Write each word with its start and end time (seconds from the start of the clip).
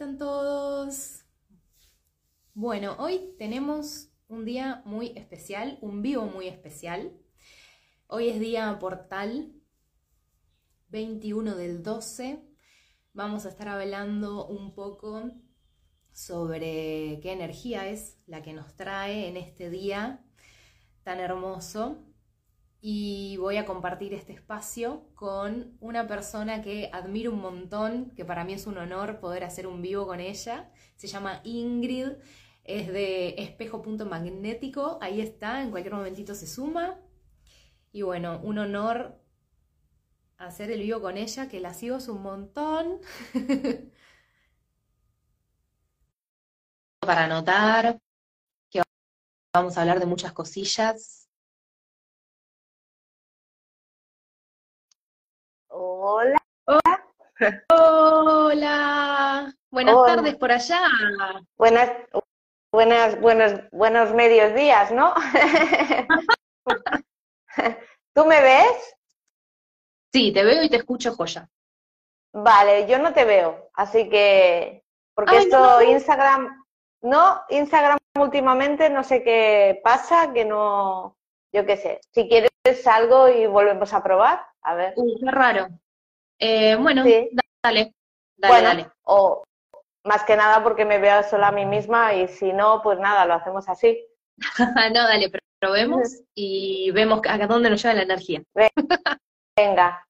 están 0.00 0.16
todos? 0.16 1.26
Bueno, 2.54 2.96
hoy 2.98 3.34
tenemos 3.36 4.08
un 4.28 4.46
día 4.46 4.80
muy 4.86 5.12
especial, 5.14 5.76
un 5.82 6.00
vivo 6.00 6.24
muy 6.24 6.48
especial. 6.48 7.12
Hoy 8.06 8.30
es 8.30 8.40
día 8.40 8.78
portal 8.78 9.52
21 10.88 11.54
del 11.54 11.82
12. 11.82 12.42
Vamos 13.12 13.44
a 13.44 13.50
estar 13.50 13.68
hablando 13.68 14.46
un 14.46 14.74
poco 14.74 15.32
sobre 16.12 17.20
qué 17.20 17.32
energía 17.32 17.86
es 17.86 18.16
la 18.26 18.40
que 18.40 18.54
nos 18.54 18.74
trae 18.76 19.28
en 19.28 19.36
este 19.36 19.68
día 19.68 20.24
tan 21.02 21.20
hermoso. 21.20 22.09
Y 22.82 23.36
voy 23.36 23.58
a 23.58 23.66
compartir 23.66 24.14
este 24.14 24.32
espacio 24.32 25.04
con 25.14 25.76
una 25.80 26.06
persona 26.06 26.62
que 26.62 26.88
admiro 26.92 27.32
un 27.32 27.40
montón, 27.40 28.10
que 28.16 28.24
para 28.24 28.44
mí 28.44 28.54
es 28.54 28.66
un 28.66 28.78
honor 28.78 29.20
poder 29.20 29.44
hacer 29.44 29.66
un 29.66 29.82
vivo 29.82 30.06
con 30.06 30.20
ella. 30.20 30.70
Se 30.96 31.06
llama 31.06 31.40
Ingrid, 31.44 32.12
es 32.64 32.88
de 32.88 33.34
espejo 33.42 33.82
punto 33.82 34.06
magnético, 34.06 34.98
ahí 35.02 35.20
está, 35.20 35.62
en 35.62 35.70
cualquier 35.70 35.94
momentito 35.94 36.34
se 36.34 36.46
suma. 36.46 36.98
Y 37.92 38.02
bueno, 38.02 38.40
un 38.42 38.58
honor 38.58 39.20
hacer 40.38 40.70
el 40.70 40.80
vivo 40.80 41.00
con 41.00 41.16
ella, 41.18 41.48
que 41.48 41.60
la 41.60 41.74
sigo 41.74 41.98
un 42.08 42.22
montón. 42.22 43.00
Para 47.00 47.24
anotar, 47.24 47.98
que 48.70 48.82
vamos 49.54 49.76
a 49.76 49.82
hablar 49.82 50.00
de 50.00 50.06
muchas 50.06 50.32
cosillas. 50.32 51.29
Hola. 55.72 56.36
Hola. 57.70 59.54
Buenas 59.70 59.94
Hola. 59.94 60.16
tardes 60.16 60.34
por 60.34 60.50
allá. 60.50 60.82
Buenas, 61.56 61.92
buenas, 62.72 63.20
buenos, 63.20 63.70
buenos 63.70 64.12
medios 64.12 64.52
días, 64.54 64.90
¿no? 64.90 65.14
¿Tú 68.14 68.26
me 68.26 68.40
ves? 68.40 68.96
Sí, 70.12 70.32
te 70.32 70.42
veo 70.42 70.64
y 70.64 70.68
te 70.68 70.78
escucho, 70.78 71.14
joya. 71.14 71.48
Vale, 72.32 72.88
yo 72.88 72.98
no 72.98 73.12
te 73.12 73.24
veo, 73.24 73.70
así 73.74 74.08
que, 74.08 74.84
porque 75.14 75.36
Ay, 75.36 75.44
esto 75.44 75.58
no, 75.58 75.80
no. 75.80 75.82
Instagram, 75.82 76.64
no, 77.02 77.42
Instagram 77.48 77.98
últimamente 78.18 78.90
no 78.90 79.04
sé 79.04 79.22
qué 79.22 79.80
pasa, 79.84 80.32
que 80.32 80.44
no, 80.44 81.16
yo 81.52 81.66
qué 81.66 81.76
sé. 81.76 82.00
Si 82.12 82.28
quieres 82.28 82.50
algo 82.86 83.28
y 83.28 83.46
volvemos 83.46 83.92
a 83.92 84.02
probar, 84.02 84.40
a 84.62 84.74
ver. 84.74 84.94
Uy, 84.96 85.16
qué 85.22 85.30
raro. 85.30 85.68
Eh, 86.38 86.76
bueno, 86.76 87.02
Sí. 87.04 87.30
dale, 87.62 87.94
dale, 88.36 88.52
Bueno, 88.54 88.68
dale. 88.68 88.90
o 89.02 89.44
más 90.04 90.24
que 90.24 90.36
nada 90.36 90.62
porque 90.62 90.84
me 90.84 90.98
veo 90.98 91.22
sola 91.24 91.48
a 91.48 91.52
mí 91.52 91.66
misma 91.66 92.14
y 92.14 92.28
si 92.28 92.52
no, 92.52 92.80
pues 92.82 92.98
nada, 92.98 93.26
lo 93.26 93.34
hacemos 93.34 93.68
así. 93.68 94.06
no, 94.94 95.02
dale, 95.06 95.30
pr- 95.30 95.40
probemos 95.58 96.00
y 96.34 96.90
vemos 96.92 97.20
a 97.28 97.38
dónde 97.46 97.70
nos 97.70 97.82
lleva 97.82 97.94
la 97.94 98.02
energía. 98.02 98.42
Venga. 99.56 100.06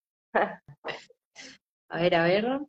A 1.89 1.97
ver, 2.01 2.15
a 2.15 2.23
ver. 2.25 2.61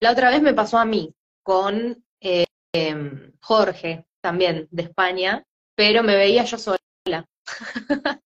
La 0.00 0.12
otra 0.12 0.30
vez 0.30 0.42
me 0.42 0.54
pasó 0.54 0.78
a 0.78 0.84
mí 0.84 1.12
con 1.42 2.04
eh, 2.20 2.46
em, 2.72 3.32
Jorge, 3.40 4.04
también 4.24 4.66
de 4.70 4.84
España, 4.84 5.44
pero 5.76 6.02
me 6.02 6.16
veía 6.16 6.44
yo 6.44 6.56
sola. 6.56 6.78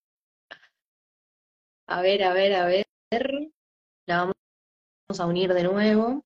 A 1.90 2.02
ver, 2.02 2.22
a 2.22 2.34
ver, 2.34 2.54
a 2.54 2.66
ver. 2.66 2.86
La 4.06 4.18
vamos 4.18 5.20
a 5.20 5.26
unir 5.26 5.54
de 5.54 5.62
nuevo. 5.62 6.22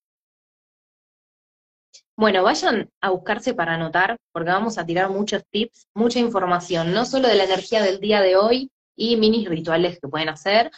Bueno, 2.17 2.43
vayan 2.43 2.91
a 3.01 3.11
buscarse 3.11 3.55
para 3.55 3.75
anotar, 3.75 4.17
porque 4.33 4.51
vamos 4.51 4.77
a 4.77 4.85
tirar 4.85 5.09
muchos 5.09 5.45
tips, 5.51 5.87
mucha 5.95 6.19
información, 6.19 6.93
no 6.93 7.05
solo 7.05 7.29
de 7.29 7.37
la 7.37 7.45
energía 7.45 7.81
del 7.81 8.01
día 8.01 8.21
de 8.21 8.35
hoy 8.35 8.73
y 8.97 9.17
mini 9.17 9.47
rituales 9.47 10.01
que 10.01 10.09
pueden 10.09 10.31
hacer 10.31 10.73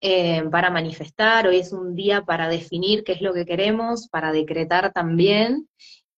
eh, 0.00 0.42
para 0.50 0.70
manifestar. 0.70 1.46
Hoy 1.46 1.58
es 1.58 1.72
un 1.72 1.94
día 1.94 2.22
para 2.22 2.48
definir 2.48 3.04
qué 3.04 3.12
es 3.12 3.20
lo 3.20 3.34
que 3.34 3.44
queremos, 3.44 4.08
para 4.08 4.32
decretar 4.32 4.92
también. 4.94 5.68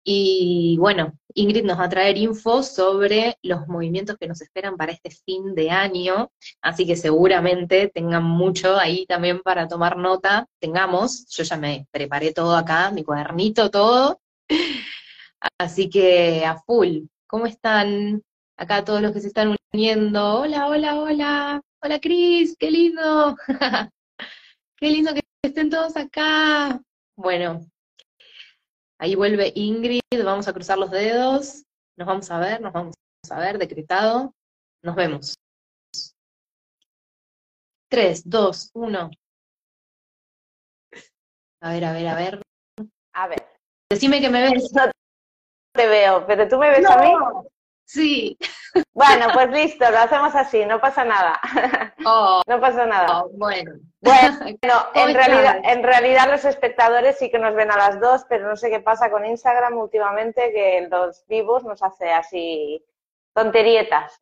Y 0.04 0.76
bueno, 0.78 1.12
Ingrid 1.34 1.64
nos 1.64 1.78
va 1.78 1.84
a 1.84 1.88
traer 1.88 2.16
info 2.18 2.62
sobre 2.62 3.36
los 3.42 3.68
movimientos 3.68 4.16
que 4.18 4.26
nos 4.26 4.40
esperan 4.42 4.76
para 4.76 4.92
este 4.92 5.10
fin 5.10 5.54
de 5.54 5.70
año, 5.70 6.30
así 6.60 6.86
que 6.86 6.96
seguramente 6.96 7.88
tengan 7.88 8.24
mucho 8.24 8.76
ahí 8.76 9.06
también 9.06 9.40
para 9.42 9.68
tomar 9.68 9.96
nota. 9.96 10.46
Tengamos, 10.60 11.26
yo 11.28 11.44
ya 11.44 11.56
me 11.56 11.86
preparé 11.90 12.32
todo 12.32 12.56
acá, 12.56 12.90
mi 12.90 13.04
cuadernito, 13.04 13.70
todo. 13.70 14.20
Así 15.58 15.88
que 15.88 16.44
a 16.44 16.56
full. 16.56 17.04
¿Cómo 17.26 17.46
están 17.46 18.22
acá 18.56 18.84
todos 18.84 19.00
los 19.00 19.12
que 19.12 19.20
se 19.20 19.28
están 19.28 19.56
uniendo? 19.72 20.40
Hola, 20.40 20.68
hola, 20.68 21.00
hola. 21.00 21.62
Hola 21.80 22.00
Cris, 22.00 22.56
qué 22.58 22.70
lindo. 22.70 23.36
Qué 24.76 24.90
lindo 24.90 25.14
que 25.14 25.20
estén 25.44 25.70
todos 25.70 25.96
acá. 25.96 26.80
Bueno, 27.14 27.64
ahí 29.02 29.16
vuelve 29.16 29.52
Ingrid, 29.56 30.00
vamos 30.24 30.46
a 30.46 30.52
cruzar 30.52 30.78
los 30.78 30.90
dedos, 30.90 31.64
nos 31.98 32.06
vamos 32.06 32.30
a 32.30 32.38
ver, 32.38 32.60
nos 32.60 32.72
vamos 32.72 32.94
a 33.28 33.40
ver, 33.40 33.58
decretado. 33.58 34.32
Nos 34.84 34.94
vemos. 34.94 35.34
3, 37.90 38.22
2, 38.28 38.70
1. 38.74 39.10
A 41.62 41.72
ver, 41.72 41.84
a 41.84 41.92
ver, 41.92 42.08
a 42.08 42.14
ver. 42.14 42.42
A 43.14 43.28
ver, 43.28 43.48
Decime 43.90 44.20
que 44.20 44.30
me 44.30 44.42
ves. 44.42 44.72
no 44.72 44.90
te 45.74 45.86
veo, 45.88 46.24
pero 46.26 46.48
tú 46.48 46.58
me 46.58 46.70
ves 46.70 46.86
a 46.88 47.02
mí. 47.02 47.12
Sí. 47.84 48.38
Bueno, 48.94 49.26
pues 49.34 49.50
listo, 49.50 49.90
lo 49.90 49.98
hacemos 49.98 50.34
así, 50.34 50.64
no 50.64 50.80
pasa 50.80 51.04
nada. 51.04 51.38
Oh, 52.06 52.42
No 52.46 52.60
pasa 52.60 52.86
nada. 52.86 53.22
oh, 53.22 53.30
bueno. 53.34 53.72
Bueno, 54.00 54.38
en 54.94 55.14
realidad, 55.14 55.60
en 55.62 55.82
realidad 55.82 56.30
los 56.30 56.44
espectadores 56.44 57.18
sí 57.18 57.30
que 57.30 57.38
nos 57.38 57.54
ven 57.54 57.70
a 57.70 57.76
las 57.76 58.00
dos, 58.00 58.22
pero 58.28 58.48
no 58.48 58.56
sé 58.56 58.70
qué 58.70 58.80
pasa 58.80 59.10
con 59.10 59.26
Instagram 59.26 59.76
últimamente, 59.76 60.52
que 60.52 60.88
los 60.90 61.24
vivos 61.26 61.64
nos 61.64 61.82
hace 61.82 62.10
así 62.12 62.84
tonterietas. 63.34 64.18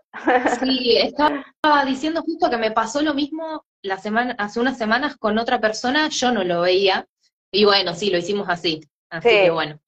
Sí, 0.61 0.97
estaba 0.99 1.85
diciendo 1.85 2.23
justo 2.23 2.51
que 2.51 2.57
me 2.59 2.71
pasó 2.71 3.03
lo 3.03 3.15
mismo 3.15 3.65
la 3.83 3.99
semana, 3.99 4.35
hace 4.39 4.61
unas 4.61 4.79
semanas 4.79 5.17
con 5.17 5.39
otra 5.39 5.61
persona, 5.61 6.09
yo 6.09 6.33
no 6.33 6.45
lo 6.45 6.61
veía. 6.63 7.07
Y 7.53 7.65
bueno, 7.65 7.95
sí, 7.95 8.11
lo 8.11 8.19
hicimos 8.19 8.49
así. 8.49 8.81
Así 9.11 9.29
Sí. 9.29 9.35
que 9.37 9.51
bueno. 9.51 9.81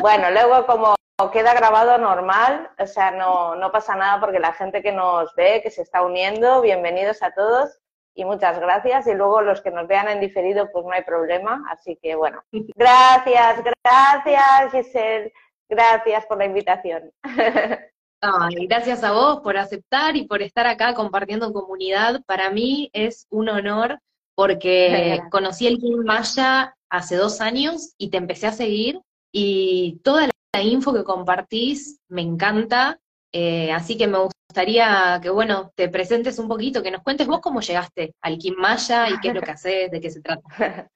Bueno, 0.00 0.30
luego 0.30 0.64
como 0.66 0.94
queda 1.32 1.54
grabado 1.54 1.96
normal, 1.98 2.70
o 2.78 2.86
sea, 2.86 3.12
no, 3.12 3.54
no 3.54 3.70
pasa 3.70 3.94
nada 3.94 4.20
porque 4.20 4.40
la 4.40 4.52
gente 4.52 4.82
que 4.82 4.92
nos 4.92 5.34
ve, 5.36 5.60
que 5.62 5.70
se 5.70 5.82
está 5.82 6.02
uniendo, 6.02 6.60
bienvenidos 6.60 7.22
a 7.22 7.32
todos 7.32 7.78
y 8.14 8.24
muchas 8.24 8.58
gracias. 8.58 9.06
Y 9.06 9.14
luego 9.14 9.40
los 9.40 9.60
que 9.60 9.70
nos 9.70 9.86
vean 9.86 10.08
en 10.08 10.20
diferido, 10.20 10.70
pues 10.72 10.84
no 10.84 10.92
hay 10.92 11.02
problema. 11.02 11.64
Así 11.70 11.96
que 12.02 12.16
bueno, 12.16 12.42
gracias, 12.74 13.62
gracias 13.84 14.72
Giselle, 14.72 15.32
gracias 15.68 16.26
por 16.26 16.38
la 16.38 16.46
invitación. 16.46 17.12
Ay, 18.20 18.66
gracias 18.66 19.04
a 19.04 19.12
vos 19.12 19.40
por 19.40 19.56
aceptar 19.56 20.16
y 20.16 20.26
por 20.26 20.40
estar 20.42 20.66
acá 20.66 20.94
compartiendo 20.94 21.46
en 21.46 21.52
comunidad. 21.52 22.22
Para 22.26 22.50
mí 22.50 22.90
es 22.92 23.26
un 23.30 23.50
honor 23.50 24.00
porque 24.34 25.20
conocí 25.30 25.66
el 25.66 25.78
Kim 25.78 26.02
Maya 26.04 26.74
hace 26.88 27.16
dos 27.16 27.40
años 27.40 27.94
y 27.98 28.10
te 28.10 28.16
empecé 28.16 28.46
a 28.46 28.52
seguir 28.52 29.00
y 29.36 30.00
toda 30.04 30.28
la 30.28 30.62
info 30.62 30.94
que 30.94 31.02
compartís 31.02 32.00
me 32.08 32.22
encanta. 32.22 33.00
eh, 33.32 33.72
así 33.72 33.98
que 33.98 34.06
me 34.06 34.18
gustaría 34.18 35.18
que, 35.20 35.28
bueno, 35.28 35.72
te 35.74 35.88
presentes 35.88 36.38
un 36.38 36.46
poquito, 36.46 36.84
que 36.84 36.92
nos 36.92 37.02
cuentes 37.02 37.26
vos 37.26 37.40
cómo 37.40 37.60
llegaste 37.60 38.14
al 38.22 38.38
Kim 38.38 38.54
Maya 38.56 39.08
y 39.10 39.18
qué 39.18 39.28
es 39.28 39.34
lo 39.34 39.42
que 39.42 39.50
haces, 39.58 39.90
de 39.90 40.00
qué 40.00 40.10
se 40.10 40.20
trata. 40.22 40.88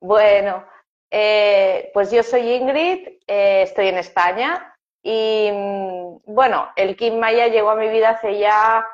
Bueno, 0.00 0.64
eh, 1.10 1.90
pues 1.94 2.12
yo 2.12 2.22
soy 2.22 2.42
Ingrid, 2.52 3.08
eh, 3.26 3.62
estoy 3.62 3.88
en 3.88 3.98
España 3.98 4.76
y 5.02 5.50
mm, 5.52 6.32
bueno, 6.32 6.68
el 6.76 6.96
Kim 6.96 7.18
Maya 7.18 7.48
llegó 7.48 7.70
a 7.70 7.76
mi 7.76 7.88
vida 7.88 8.10
hace 8.10 8.38
ya, 8.38 8.86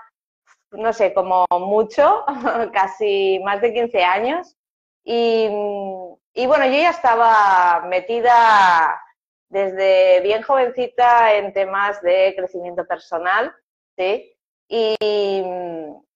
no 0.70 0.92
sé, 0.94 1.12
como 1.12 1.44
mucho, 1.50 2.24
casi 2.72 3.40
más 3.44 3.60
de 3.60 3.74
15 3.74 4.02
años 4.04 4.56
Y, 5.04 5.48
y 6.34 6.46
bueno, 6.46 6.66
yo 6.66 6.72
ya 6.72 6.90
estaba 6.90 7.84
metida 7.86 9.00
desde 9.48 10.20
bien 10.20 10.42
jovencita 10.42 11.34
en 11.34 11.52
temas 11.52 12.00
de 12.02 12.34
crecimiento 12.36 12.86
personal, 12.86 13.54
¿sí? 13.96 14.36
Y, 14.68 15.44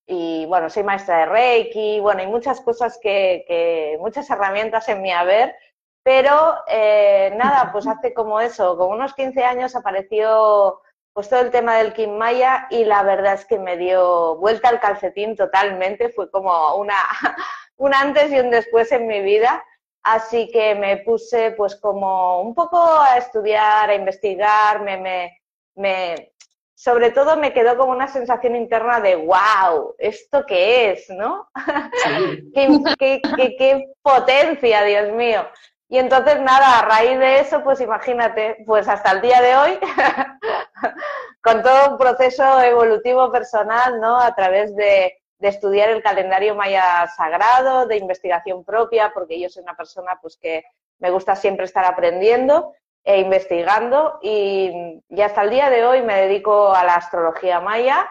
y 0.07 0.47
bueno, 0.47 0.69
soy 0.69 0.83
maestra 0.83 1.21
de 1.21 1.27
Reiki, 1.27 2.01
bueno, 2.01 2.21
hay 2.21 2.27
muchas 2.27 2.61
cosas 2.61 2.99
que, 3.03 3.45
que 3.49 3.97
muchas 4.01 4.29
herramientas 4.29 4.89
en 4.89 5.01
mi 5.01 5.13
haber, 5.13 5.55
pero 6.03 6.57
eh, 6.69 7.33
nada, 7.37 7.71
pues 7.73 7.87
hace 7.87 8.13
como 8.13 8.41
eso, 8.41 8.77
como 8.77 8.95
unos 8.95 9.15
15 9.15 9.45
años 9.45 9.77
apareció 9.77 10.81
pues 11.13 11.29
todo 11.29 11.41
el 11.41 11.51
tema 11.51 11.77
del 11.77 11.93
Kim 11.93 12.17
Maya 12.17 12.67
y 12.71 12.85
la 12.85 13.03
verdad 13.03 13.35
es 13.35 13.45
que 13.45 13.59
me 13.59 13.77
dio 13.77 14.37
vuelta 14.37 14.69
al 14.69 14.81
calcetín 14.81 15.37
totalmente, 15.37 16.09
fue 16.09 16.31
como 16.31 16.77
una, 16.77 16.97
un 17.77 17.95
antes 17.95 18.33
y 18.33 18.41
un 18.41 18.51
después 18.51 18.91
en 18.93 19.07
mi 19.07 19.21
vida. 19.21 19.65
Así 20.03 20.51
que 20.51 20.75
me 20.75 20.99
puse 20.99 21.53
pues 21.53 21.77
como 21.77 22.41
un 22.41 22.55
poco 22.55 22.79
a 22.79 23.19
estudiar, 23.19 23.89
a 23.89 23.95
investigar, 23.95 24.83
me, 24.83 24.97
me, 24.97 25.41
me, 25.77 26.33
sobre 26.75 27.13
todo 27.13 27.37
me 27.37 27.53
quedó 27.53 27.77
como 27.77 27.93
una 27.93 28.09
sensación 28.09 28.57
interna 28.57 29.01
de 29.01 29.15
wow, 29.15 29.95
¿esto 29.99 30.45
qué 30.45 30.91
es? 30.91 31.09
¿No? 31.11 31.49
¿Qué, 32.55 32.81
qué, 32.99 33.21
qué, 33.37 33.57
qué, 33.57 33.93
potencia, 34.03 34.83
Dios 34.83 35.13
mío. 35.13 35.47
Y 35.89 35.99
entonces 35.99 36.41
nada, 36.41 36.81
a 36.81 36.83
raíz 36.83 37.19
de 37.21 37.39
eso, 37.41 37.63
pues 37.63 37.81
imagínate, 37.81 38.65
pues 38.67 38.89
hasta 38.89 39.13
el 39.13 39.21
día 39.21 39.41
de 39.41 39.57
hoy, 39.57 39.79
con 41.43 41.63
todo 41.63 41.93
un 41.93 41.99
proceso 41.99 42.61
evolutivo 42.61 43.31
personal, 43.31 44.01
¿no? 44.01 44.19
A 44.19 44.35
través 44.35 44.75
de, 44.75 45.22
de 45.43 45.49
estudiar 45.49 45.91
el 45.91 46.05
calendario 46.05 46.55
maya 46.55 47.09
sagrado, 47.17 47.85
de 47.87 47.97
investigación 47.97 48.65
propia, 48.65 49.11
porque 49.13 49.41
yo 49.41 49.49
soy 49.49 49.65
una 49.65 49.77
persona 49.77 50.17
pues 50.23 50.37
que 50.37 50.65
me 51.01 51.11
gusta 51.11 51.35
siempre 51.35 51.65
estar 51.65 51.85
aprendiendo 51.85 52.75
e 53.03 53.19
investigando 53.19 54.21
y, 54.23 55.03
y 55.09 55.21
hasta 55.21 55.43
el 55.43 55.51
día 55.51 55.69
de 55.69 55.85
hoy 55.85 56.03
me 56.03 56.15
dedico 56.15 56.73
a 56.73 56.85
la 56.85 56.95
astrología 56.95 57.61
maya 57.61 58.09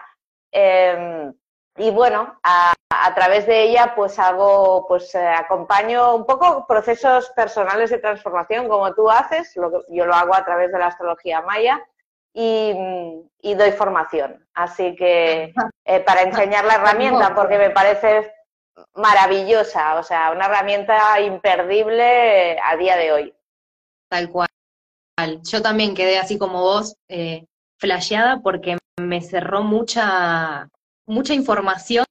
eh, 0.52 1.32
y 1.78 1.90
bueno, 1.90 2.38
a, 2.42 2.74
través 3.14 3.46
de 3.46 3.62
ella 3.62 3.94
pues 3.96 4.18
hago, 4.18 4.86
pues 4.86 5.14
eh, 5.14 5.26
acompaño 5.26 6.14
un 6.14 6.26
poco 6.26 6.66
procesos 6.66 7.30
personales 7.30 7.88
de 7.88 7.98
transformación 7.98 8.68
como 8.68 8.92
tú 8.92 9.10
haces, 9.10 9.56
lo, 9.56 9.82
yo 9.88 10.04
lo 10.04 10.14
hago 10.14 10.34
a 10.34 10.44
través 10.44 10.70
de 10.70 10.78
la 10.78 10.88
astrología 10.88 11.40
maya 11.40 11.82
y 12.34 12.74
doy 13.42 13.72
formación. 13.72 14.46
Así 14.52 14.94
que 14.96 15.54
eh, 15.84 16.00
para 16.00 16.22
enseñar 16.22 16.64
la 16.64 16.74
herramienta, 16.76 17.34
porque 17.34 17.58
me 17.58 17.70
parece 17.70 18.32
maravillosa, 18.94 19.96
o 19.98 20.02
sea, 20.02 20.30
una 20.30 20.46
herramienta 20.46 21.20
imperdible 21.20 22.58
a 22.60 22.76
día 22.76 22.96
de 22.96 23.12
hoy. 23.12 23.34
Tal 24.08 24.30
cual. 24.30 24.48
Yo 25.42 25.62
también 25.62 25.94
quedé 25.94 26.18
así 26.18 26.38
como 26.38 26.62
vos, 26.62 26.96
eh, 27.08 27.46
flasheada, 27.78 28.40
porque 28.42 28.78
me 29.00 29.20
cerró 29.20 29.62
mucha, 29.62 30.68
mucha 31.06 31.34
información. 31.34 32.04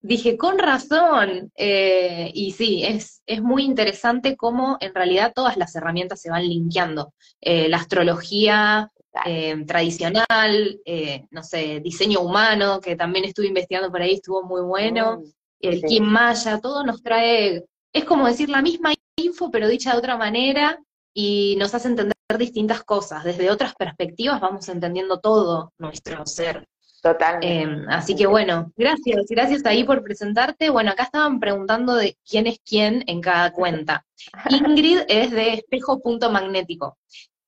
Dije, 0.00 0.36
con 0.36 0.58
razón. 0.58 1.52
Eh, 1.56 2.30
y 2.34 2.52
sí, 2.52 2.84
es, 2.84 3.22
es 3.26 3.42
muy 3.42 3.64
interesante 3.64 4.36
cómo 4.36 4.76
en 4.80 4.94
realidad 4.94 5.32
todas 5.34 5.56
las 5.56 5.74
herramientas 5.74 6.20
se 6.20 6.30
van 6.30 6.48
linkeando. 6.48 7.12
Eh, 7.40 7.68
la 7.68 7.78
astrología, 7.78 8.90
eh, 9.26 9.64
tradicional, 9.66 10.80
eh, 10.84 11.26
no 11.30 11.42
sé, 11.42 11.80
diseño 11.80 12.20
humano, 12.20 12.80
que 12.80 12.96
también 12.96 13.24
estuve 13.24 13.46
investigando 13.46 13.90
por 13.90 14.02
ahí, 14.02 14.14
estuvo 14.14 14.42
muy 14.42 14.62
bueno, 14.62 15.18
mm, 15.18 15.24
el 15.60 15.80
sí. 15.80 15.86
Kim 15.86 16.04
Maya, 16.04 16.60
todo 16.60 16.84
nos 16.84 17.02
trae, 17.02 17.64
es 17.92 18.04
como 18.04 18.26
decir 18.26 18.48
la 18.48 18.62
misma 18.62 18.92
info, 19.16 19.50
pero 19.50 19.68
dicha 19.68 19.92
de 19.92 19.98
otra 19.98 20.16
manera, 20.16 20.78
y 21.12 21.56
nos 21.58 21.74
hace 21.74 21.88
entender 21.88 22.14
distintas 22.38 22.84
cosas. 22.84 23.24
Desde 23.24 23.50
otras 23.50 23.74
perspectivas 23.74 24.40
vamos 24.40 24.68
entendiendo 24.68 25.18
todo 25.18 25.72
nuestro 25.78 26.24
ser. 26.26 26.66
Total. 27.02 27.38
Eh, 27.42 27.84
así 27.88 28.16
que 28.16 28.26
bueno, 28.26 28.72
gracias, 28.76 29.26
gracias 29.28 29.64
ahí 29.66 29.84
por 29.84 30.02
presentarte. 30.02 30.68
Bueno, 30.70 30.90
acá 30.90 31.04
estaban 31.04 31.38
preguntando 31.38 31.94
de 31.94 32.16
quién 32.28 32.46
es 32.46 32.58
quién 32.64 33.04
en 33.06 33.20
cada 33.20 33.52
cuenta. 33.52 34.04
Ingrid 34.50 35.00
es 35.08 35.30
de 35.30 35.54
espejo 35.54 36.00
punto 36.00 36.30
magnético 36.30 36.98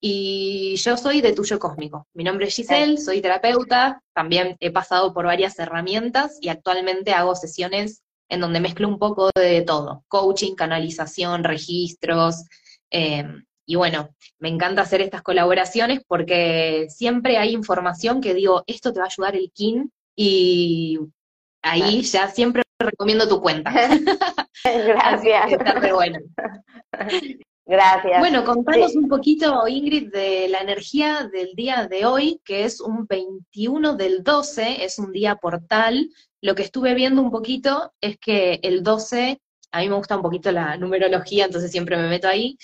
y 0.00 0.76
yo 0.76 0.96
soy 0.96 1.20
de 1.20 1.32
Tuyo 1.32 1.58
Cósmico. 1.58 2.06
Mi 2.14 2.24
nombre 2.24 2.46
es 2.46 2.54
Giselle, 2.54 2.96
soy 2.98 3.20
terapeuta, 3.20 4.02
también 4.14 4.56
he 4.60 4.70
pasado 4.70 5.12
por 5.12 5.26
varias 5.26 5.58
herramientas 5.58 6.38
y 6.40 6.48
actualmente 6.48 7.12
hago 7.12 7.34
sesiones 7.34 8.02
en 8.28 8.40
donde 8.40 8.60
mezclo 8.60 8.88
un 8.88 8.98
poco 8.98 9.30
de 9.34 9.62
todo, 9.62 10.04
coaching, 10.08 10.54
canalización, 10.54 11.44
registros, 11.44 12.44
eh, 12.90 13.24
y 13.66 13.76
bueno, 13.76 14.10
me 14.38 14.48
encanta 14.48 14.82
hacer 14.82 15.00
estas 15.00 15.22
colaboraciones 15.22 16.00
porque 16.06 16.86
siempre 16.88 17.38
hay 17.38 17.52
información 17.52 18.20
que 18.20 18.34
digo, 18.34 18.64
esto 18.66 18.92
te 18.92 18.98
va 18.98 19.04
a 19.04 19.08
ayudar 19.08 19.36
el 19.36 19.52
KIN, 19.52 19.92
y 20.16 20.98
ahí 21.62 22.02
ya 22.02 22.28
siempre 22.28 22.62
recomiendo 22.78 23.28
tu 23.28 23.40
cuenta. 23.40 23.72
Gracias. 24.64 25.52
está 25.52 25.72
re 25.74 25.92
bueno. 25.92 26.18
Gracias. 27.70 28.18
Bueno, 28.18 28.44
contanos 28.44 28.90
sí. 28.90 28.98
un 28.98 29.08
poquito, 29.08 29.68
Ingrid, 29.68 30.10
de 30.10 30.48
la 30.48 30.58
energía 30.58 31.30
del 31.32 31.54
día 31.54 31.86
de 31.86 32.04
hoy, 32.04 32.40
que 32.44 32.64
es 32.64 32.80
un 32.80 33.06
21 33.06 33.94
del 33.94 34.24
12, 34.24 34.84
es 34.84 34.98
un 34.98 35.12
día 35.12 35.36
portal. 35.36 36.10
Lo 36.40 36.56
que 36.56 36.64
estuve 36.64 36.94
viendo 36.94 37.22
un 37.22 37.30
poquito 37.30 37.92
es 38.00 38.18
que 38.18 38.58
el 38.64 38.82
12, 38.82 39.40
a 39.70 39.80
mí 39.82 39.88
me 39.88 39.94
gusta 39.94 40.16
un 40.16 40.22
poquito 40.22 40.50
la 40.50 40.76
numerología, 40.78 41.44
entonces 41.44 41.70
siempre 41.70 41.96
me 41.96 42.08
meto 42.08 42.26
ahí. 42.26 42.58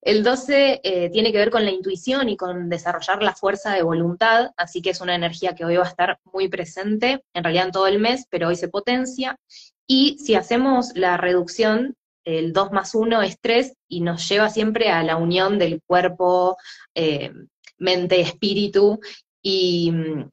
El 0.00 0.24
12 0.24 0.80
eh, 0.82 1.10
tiene 1.10 1.32
que 1.32 1.38
ver 1.38 1.50
con 1.50 1.66
la 1.66 1.70
intuición 1.70 2.30
y 2.30 2.38
con 2.38 2.70
desarrollar 2.70 3.22
la 3.22 3.34
fuerza 3.34 3.74
de 3.74 3.82
voluntad, 3.82 4.52
así 4.56 4.80
que 4.80 4.88
es 4.88 5.02
una 5.02 5.14
energía 5.14 5.54
que 5.54 5.66
hoy 5.66 5.76
va 5.76 5.84
a 5.84 5.88
estar 5.88 6.18
muy 6.32 6.48
presente, 6.48 7.22
en 7.34 7.44
realidad 7.44 7.66
en 7.66 7.72
todo 7.72 7.88
el 7.88 7.98
mes, 7.98 8.24
pero 8.30 8.48
hoy 8.48 8.56
se 8.56 8.68
potencia. 8.68 9.38
Y 9.86 10.16
si 10.18 10.34
hacemos 10.34 10.92
la 10.94 11.18
reducción 11.18 11.94
el 12.26 12.52
2 12.52 12.72
más 12.72 12.94
1 12.94 13.22
es 13.22 13.38
3 13.40 13.72
y 13.88 14.00
nos 14.00 14.28
lleva 14.28 14.50
siempre 14.50 14.90
a 14.90 15.02
la 15.02 15.16
unión 15.16 15.58
del 15.58 15.80
cuerpo, 15.86 16.56
eh, 16.94 17.32
mente, 17.78 18.20
espíritu, 18.20 19.00
y 19.40 19.92
mm, 19.92 20.30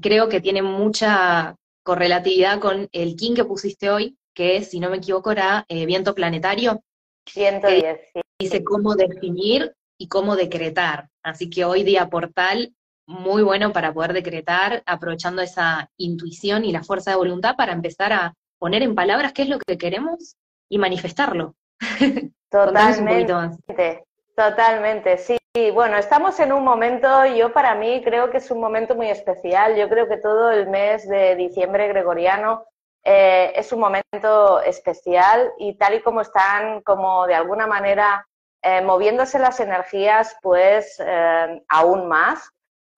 creo 0.00 0.28
que 0.28 0.40
tiene 0.40 0.62
mucha 0.62 1.54
correlatividad 1.84 2.60
con 2.60 2.88
el 2.92 3.14
kin 3.14 3.34
que 3.34 3.44
pusiste 3.44 3.90
hoy, 3.90 4.16
que 4.34 4.64
si 4.64 4.80
no 4.80 4.88
me 4.88 4.96
equivoco 4.96 5.30
era 5.30 5.66
eh, 5.68 5.84
viento 5.84 6.14
planetario. 6.14 6.82
110, 7.26 8.00
sí. 8.12 8.20
Dice 8.38 8.64
cómo 8.64 8.94
definir 8.94 9.74
y 9.98 10.08
cómo 10.08 10.36
decretar. 10.36 11.08
Así 11.22 11.50
que 11.50 11.64
hoy 11.66 11.84
día 11.84 12.08
portal, 12.08 12.74
muy 13.06 13.42
bueno 13.42 13.72
para 13.72 13.92
poder 13.92 14.14
decretar, 14.14 14.82
aprovechando 14.86 15.42
esa 15.42 15.90
intuición 15.98 16.64
y 16.64 16.72
la 16.72 16.82
fuerza 16.82 17.10
de 17.10 17.18
voluntad 17.18 17.54
para 17.54 17.74
empezar 17.74 18.14
a 18.14 18.34
poner 18.58 18.82
en 18.82 18.94
palabras 18.94 19.34
qué 19.34 19.42
es 19.42 19.50
lo 19.50 19.58
que 19.58 19.76
queremos 19.76 20.36
y 20.74 20.78
manifestarlo. 20.78 21.54
Totalmente, 22.50 24.04
totalmente, 24.36 25.18
sí. 25.18 25.36
Bueno, 25.72 25.96
estamos 25.96 26.38
en 26.40 26.52
un 26.52 26.64
momento, 26.64 27.26
yo 27.26 27.52
para 27.52 27.74
mí 27.74 28.00
creo 28.04 28.30
que 28.30 28.38
es 28.38 28.50
un 28.50 28.60
momento 28.60 28.94
muy 28.94 29.08
especial. 29.08 29.76
Yo 29.76 29.88
creo 29.88 30.08
que 30.08 30.18
todo 30.18 30.50
el 30.50 30.68
mes 30.68 31.08
de 31.08 31.34
diciembre 31.36 31.88
gregoriano 31.88 32.64
eh, 33.04 33.52
es 33.56 33.72
un 33.72 33.80
momento 33.80 34.60
especial 34.62 35.52
y 35.58 35.76
tal 35.78 35.94
y 35.94 36.02
como 36.02 36.20
están, 36.20 36.80
como 36.82 37.26
de 37.26 37.34
alguna 37.34 37.66
manera 37.66 38.26
eh, 38.62 38.82
moviéndose 38.82 39.38
las 39.40 39.58
energías, 39.58 40.36
pues 40.42 40.96
eh, 41.04 41.62
aún 41.68 42.06
más. 42.08 42.50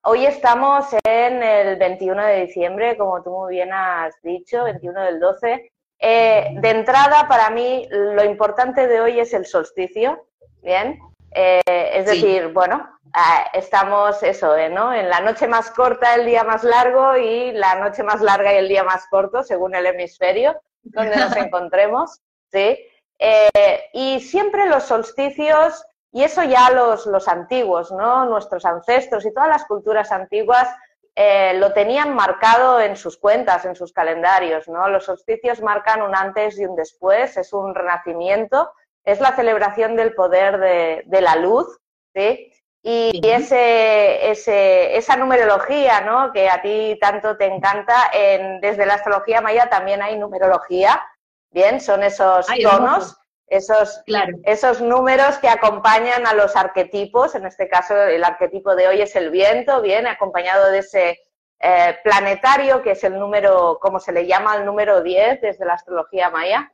Hoy 0.03 0.27
estamos 0.27 0.87
en 1.05 1.43
el 1.43 1.77
21 1.77 2.25
de 2.25 2.47
diciembre, 2.47 2.97
como 2.97 3.23
tú 3.23 3.31
muy 3.31 3.55
bien 3.55 3.73
has 3.73 4.15
dicho, 4.23 4.65
21 4.65 5.01
del 5.03 5.21
12, 5.21 5.73
eh, 5.99 6.51
de 6.53 6.71
entrada, 6.71 7.27
para 7.29 7.51
mí, 7.51 7.89
lo 7.91 8.25
importante 8.25 8.87
de 8.87 9.01
hoy 9.01 9.21
es 9.21 9.33
el 9.35 9.47
solsticio, 9.47 10.27
¿bien? 10.63 10.99
Eh, 11.33 11.61
es 11.67 12.07
decir, 12.07 12.49
bueno, 12.49 12.89
eh, 13.15 13.59
estamos 13.59 14.23
eso, 14.23 14.57
¿eh? 14.57 14.69
¿no? 14.69 14.93
En 14.93 15.09
la 15.09 15.21
noche 15.21 15.47
más 15.47 15.71
corta, 15.71 16.15
el 16.15 16.27
día 16.27 16.45
más 16.45 16.65
largo 16.65 17.17
y 17.17 17.53
la 17.53 17.75
noche 17.77 18.03
más 18.03 18.21
larga 18.21 18.53
y 18.55 18.59
el 18.59 18.69
día 18.69 18.85
más 18.85 19.07
corto, 19.09 19.43
según 19.43 19.75
el 19.75 19.87
hemisferio 19.87 20.61
donde 20.83 21.17
nos 21.17 21.35
encontremos, 21.37 22.21
¿sí? 22.53 22.79
Eh, 23.19 23.85
y 23.93 24.21
siempre 24.21 24.67
los 24.67 24.85
solsticios, 24.85 25.85
y 26.13 26.23
eso 26.23 26.43
ya 26.45 26.71
los, 26.71 27.07
los 27.07 27.29
antiguos, 27.29 27.91
¿no? 27.93 28.27
Nuestros 28.27 28.65
ancestros 28.65 29.25
y 29.27 29.33
todas 29.33 29.49
las 29.49 29.65
culturas 29.65 30.13
antiguas 30.13 30.69
eh, 31.19 31.55
lo 31.55 31.73
tenían 31.73 32.15
marcado 32.15 32.79
en 32.79 32.95
sus 32.95 33.17
cuentas, 33.17 33.65
en 33.65 33.75
sus 33.75 33.91
calendarios, 33.91 34.69
¿no? 34.69 34.87
Los 34.89 35.07
solsticios 35.07 35.63
marcan 35.63 36.03
un 36.03 36.15
antes 36.15 36.59
y 36.59 36.67
un 36.67 36.77
después, 36.77 37.39
es 37.39 37.55
un 37.55 37.75
renacimiento, 37.75 38.71
es 39.03 39.19
la 39.21 39.35
celebración 39.35 39.97
del 39.97 40.15
poder 40.15 40.59
de, 40.61 41.05
de 41.07 41.21
la 41.23 41.37
luz, 41.37 41.67
¿sí? 42.15 42.53
Y, 42.83 43.21
ese, 43.27 44.31
ese, 44.31 44.97
esa 44.97 45.17
numerología, 45.17 46.03
¿no? 46.03 46.33
Que 46.33 46.51
a 46.51 46.61
ti 46.61 46.99
tanto 47.01 47.37
te 47.39 47.47
encanta, 47.47 48.11
en, 48.13 48.61
desde 48.61 48.85
la 48.85 48.95
astrología 48.95 49.41
maya 49.41 49.71
también 49.71 50.03
hay 50.03 50.19
numerología, 50.19 51.03
¿bien? 51.51 51.81
Son 51.81 52.03
esos 52.03 52.49
Ay, 52.51 52.63
tonos. 52.63 53.17
Esos, 53.49 54.03
esos 54.45 54.81
números 54.81 55.39
que 55.39 55.49
acompañan 55.49 56.27
a 56.27 56.35
los 56.35 56.57
arquetipos, 56.57 57.37
en 57.37 57.47
este 57.47 57.69
caso 57.69 57.97
el 57.97 58.25
arquetipo 58.25 58.75
de 58.75 58.89
hoy 58.89 59.01
es 59.01 59.15
el 59.15 59.31
viento, 59.31 59.83
viene 59.83 60.09
acompañado 60.09 60.71
de 60.73 60.79
ese 60.79 61.21
eh, 61.61 61.97
planetario, 62.03 62.83
que 62.83 62.93
es 62.93 63.05
el 63.05 63.19
número, 63.19 63.79
como 63.81 64.01
se 64.01 64.13
le 64.13 64.27
llama, 64.27 64.57
el 64.57 64.67
número 64.67 65.01
10 65.03 65.41
desde 65.41 65.65
la 65.65 65.75
astrología 65.75 66.29
maya. 66.29 66.73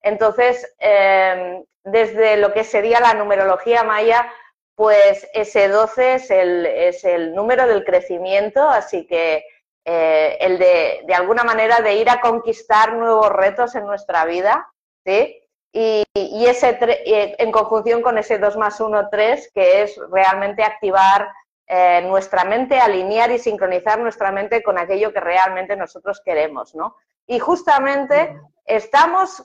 Entonces, 0.00 0.74
em, 0.78 1.62
desde 1.84 2.38
lo 2.38 2.52
que 2.52 2.64
sería 2.64 3.00
la 3.00 3.14
numerología 3.14 3.84
maya, 3.84 4.26
pues 4.74 5.28
ese 5.34 5.68
12 5.68 6.14
es 6.14 6.30
el, 6.30 6.66
es 6.66 7.04
el 7.04 7.34
número 7.34 7.66
del 7.66 7.84
crecimiento, 7.84 8.68
así 8.68 9.06
que 9.06 9.44
eh, 9.84 10.38
el 10.40 10.58
de, 10.58 11.02
de 11.06 11.14
alguna 11.14 11.44
manera, 11.44 11.80
de 11.80 11.94
ir 11.94 12.08
a 12.10 12.20
conquistar 12.20 12.94
nuevos 12.94 13.28
retos 13.30 13.74
en 13.74 13.86
nuestra 13.86 14.24
vida, 14.24 14.66
¿sí? 15.04 15.43
Y, 15.76 16.04
y 16.14 16.46
ese 16.46 16.78
eh, 16.80 17.34
en 17.38 17.50
conjunción 17.50 18.00
con 18.00 18.16
ese 18.16 18.38
2 18.38 18.56
más 18.56 18.80
1, 18.80 19.08
3, 19.10 19.50
que 19.52 19.82
es 19.82 20.00
realmente 20.10 20.62
activar 20.62 21.28
eh, 21.66 22.00
nuestra 22.02 22.44
mente, 22.44 22.78
alinear 22.78 23.32
y 23.32 23.38
sincronizar 23.38 23.98
nuestra 23.98 24.30
mente 24.30 24.62
con 24.62 24.78
aquello 24.78 25.12
que 25.12 25.20
realmente 25.20 25.76
nosotros 25.76 26.22
queremos, 26.24 26.74
¿no? 26.74 26.96
Y 27.26 27.38
justamente 27.38 28.38
estamos 28.66 29.42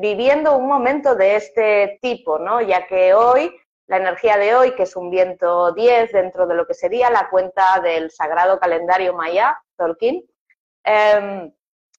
viviendo 0.00 0.56
un 0.56 0.68
momento 0.68 1.16
de 1.16 1.34
este 1.36 1.98
tipo, 2.00 2.38
¿no? 2.38 2.60
Ya 2.60 2.86
que 2.86 3.14
hoy 3.14 3.52
la 3.90 3.96
energía 3.96 4.38
de 4.38 4.54
hoy, 4.54 4.72
que 4.76 4.84
es 4.84 4.94
un 4.94 5.10
viento 5.10 5.72
10 5.72 6.12
dentro 6.12 6.46
de 6.46 6.54
lo 6.54 6.64
que 6.64 6.74
sería 6.74 7.10
la 7.10 7.28
cuenta 7.28 7.80
del 7.82 8.12
sagrado 8.12 8.60
calendario 8.60 9.14
maya, 9.14 9.60
Tolkien. 9.76 10.24
Em, 10.84 11.52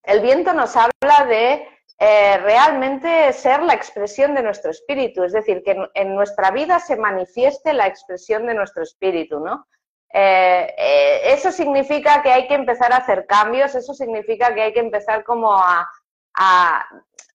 el 0.03 0.22
viento 0.22 0.53
nos 0.53 0.74
habla 0.77 1.25
de 1.27 1.68
eh, 2.03 2.39
realmente 2.39 3.31
ser 3.31 3.62
la 3.62 3.75
expresión 3.75 4.34
de 4.34 4.41
nuestro 4.41 4.72
espíritu, 4.72 5.24
es 5.24 5.34
decir, 5.34 5.62
que 5.63 5.77
en, 5.93 6.15
nuestra 6.15 6.50
vida 6.50 6.79
se 6.79 6.96
manifieste 6.96 7.74
la 7.74 7.86
expresión 7.86 8.48
de 8.48 8.55
nuestro 8.55 8.81
espíritu, 8.81 9.39
¿no? 9.39 9.67
Eh, 10.12 10.74
eh, 10.79 11.22
eso 11.25 11.51
significa 11.51 12.24
que 12.24 12.31
hay 12.31 12.48
que 12.48 12.55
empezar 12.55 12.91
a 12.91 12.98
hacer 12.98 13.27
cambios, 13.27 13.75
eso 13.75 13.93
significa 13.93 14.51
que 14.55 14.63
hay 14.63 14.74
que 14.74 14.79
empezar 14.79 15.24
como 15.24 15.53
a 15.53 15.88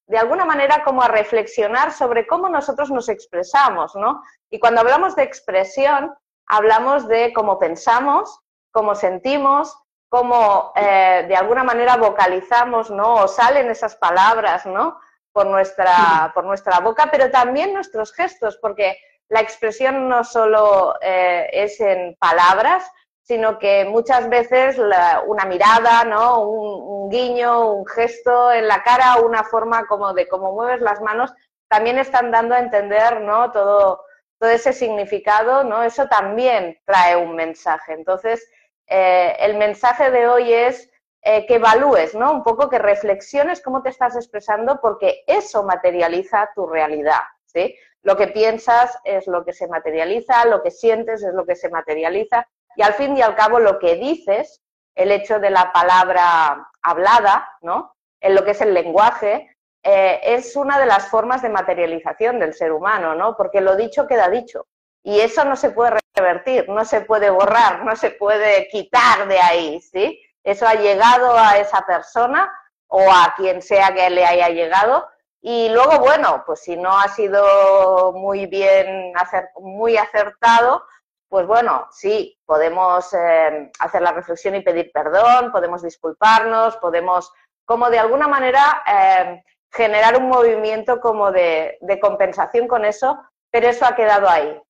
de 0.08 0.18
alguna 0.18 0.44
manera 0.44 0.82
como 0.84 1.00
a 1.00 1.08
reflexionar 1.08 1.92
sobre 1.92 2.26
cómo 2.26 2.48
nosotros 2.48 2.90
nos 2.90 3.08
expresamos, 3.08 3.94
¿no? 3.94 4.20
Y 4.50 4.58
cuando 4.58 4.80
hablamos 4.80 5.14
de 5.14 5.22
expresión, 5.22 6.12
hablamos 6.48 7.06
de 7.06 7.32
cómo 7.32 7.60
pensamos, 7.60 8.40
cómo 8.72 8.96
sentimos, 8.96 9.76
cómo 10.08 10.72
eh, 10.76 11.24
de 11.28 11.36
alguna 11.36 11.64
manera 11.64 11.96
vocalizamos, 11.96 12.90
¿no? 12.90 13.14
O 13.14 13.28
salen 13.28 13.70
esas 13.70 13.96
palabras, 13.96 14.66
¿no? 14.66 14.98
Por 15.32 15.46
nuestra, 15.46 16.32
por 16.34 16.44
nuestra 16.44 16.80
boca, 16.80 17.08
pero 17.10 17.30
también 17.30 17.74
nuestros 17.74 18.12
gestos, 18.12 18.56
porque 18.56 18.98
la 19.28 19.40
expresión 19.40 20.08
no 20.08 20.24
solo 20.24 20.94
eh, 21.00 21.48
es 21.52 21.80
en 21.80 22.16
palabras, 22.18 22.90
sino 23.22 23.58
que 23.58 23.84
muchas 23.84 24.28
veces 24.28 24.78
una 25.26 25.44
mirada, 25.46 26.04
¿no? 26.04 26.42
Un, 26.42 27.10
guiño, 27.10 27.70
un 27.72 27.86
gesto 27.86 28.50
en 28.52 28.66
la 28.66 28.82
cara, 28.82 29.20
una 29.24 29.44
forma 29.44 29.86
como 29.86 30.12
de 30.12 30.26
cómo 30.26 30.52
mueves 30.52 30.80
las 30.80 31.00
manos, 31.00 31.32
también 31.68 31.98
están 31.98 32.32
dando 32.32 32.54
a 32.54 32.58
entender, 32.58 33.20
¿no? 33.20 33.52
Todo, 33.52 34.04
todo 34.40 34.50
ese 34.50 34.72
significado, 34.72 35.62
¿no? 35.62 35.84
Eso 35.84 36.06
también 36.06 36.78
trae 36.84 37.16
un 37.16 37.36
mensaje. 37.36 37.92
Entonces, 37.92 38.48
eh, 38.86 39.36
el 39.40 39.56
mensaje 39.56 40.10
de 40.10 40.28
hoy 40.28 40.52
es 40.52 40.90
eh, 41.22 41.44
que 41.46 41.56
evalúes, 41.56 42.14
¿no? 42.14 42.32
Un 42.32 42.44
poco 42.44 42.68
que 42.68 42.78
reflexiones 42.78 43.60
cómo 43.60 43.82
te 43.82 43.88
estás 43.88 44.14
expresando, 44.14 44.80
porque 44.80 45.24
eso 45.26 45.64
materializa 45.64 46.50
tu 46.54 46.66
realidad, 46.66 47.22
¿sí? 47.44 47.76
Lo 48.02 48.16
que 48.16 48.28
piensas 48.28 48.96
es 49.02 49.26
lo 49.26 49.44
que 49.44 49.52
se 49.52 49.66
materializa, 49.66 50.44
lo 50.46 50.62
que 50.62 50.70
sientes 50.70 51.24
es 51.24 51.34
lo 51.34 51.44
que 51.44 51.56
se 51.56 51.68
materializa 51.68 52.46
y 52.76 52.82
al 52.82 52.94
fin 52.94 53.16
y 53.16 53.22
al 53.22 53.34
cabo 53.34 53.58
lo 53.58 53.78
que 53.78 53.96
dices, 53.96 54.62
el 54.94 55.10
hecho 55.10 55.40
de 55.40 55.50
la 55.50 55.72
palabra 55.72 56.68
hablada, 56.82 57.48
¿no? 57.62 57.96
En 58.20 58.34
lo 58.34 58.44
que 58.44 58.52
es 58.52 58.60
el 58.60 58.72
lenguaje, 58.72 59.56
eh, 59.82 60.20
es 60.22 60.56
una 60.56 60.78
de 60.78 60.86
las 60.86 61.08
formas 61.08 61.42
de 61.42 61.48
materialización 61.48 62.38
del 62.38 62.54
ser 62.54 62.72
humano, 62.72 63.14
¿no? 63.14 63.36
Porque 63.36 63.60
lo 63.60 63.76
dicho 63.76 64.06
queda 64.06 64.28
dicho. 64.28 64.66
Y 65.06 65.20
eso 65.20 65.44
no 65.44 65.54
se 65.54 65.70
puede 65.70 66.00
revertir, 66.16 66.68
no 66.68 66.84
se 66.84 67.00
puede 67.02 67.30
borrar, 67.30 67.84
no 67.84 67.94
se 67.94 68.10
puede 68.10 68.66
quitar 68.66 69.28
de 69.28 69.38
ahí, 69.38 69.80
¿sí? 69.80 70.20
Eso 70.42 70.66
ha 70.66 70.74
llegado 70.74 71.38
a 71.38 71.58
esa 71.58 71.86
persona 71.86 72.52
o 72.88 73.00
a 73.08 73.32
quien 73.36 73.62
sea 73.62 73.94
que 73.94 74.10
le 74.10 74.26
haya 74.26 74.48
llegado. 74.48 75.08
Y 75.40 75.68
luego, 75.68 76.00
bueno, 76.00 76.42
pues 76.44 76.64
si 76.64 76.76
no 76.76 76.98
ha 76.98 77.06
sido 77.06 78.12
muy 78.14 78.46
bien, 78.46 79.12
muy 79.60 79.96
acertado, 79.96 80.84
pues 81.28 81.46
bueno, 81.46 81.86
sí, 81.92 82.36
podemos 82.44 83.14
eh, 83.14 83.70
hacer 83.78 84.02
la 84.02 84.10
reflexión 84.10 84.56
y 84.56 84.62
pedir 84.62 84.90
perdón, 84.92 85.52
podemos 85.52 85.82
disculparnos, 85.82 86.78
podemos 86.78 87.32
como 87.64 87.90
de 87.90 88.00
alguna 88.00 88.26
manera 88.26 88.82
eh, 88.86 89.44
generar 89.70 90.16
un 90.16 90.28
movimiento 90.28 91.00
como 91.00 91.30
de, 91.30 91.78
compensación 92.00 92.66
con 92.66 92.84
eso, 92.84 93.16
pero 93.52 93.68
eso 93.68 93.86
ha 93.86 93.94
quedado 93.94 94.28
ahí, 94.28 94.60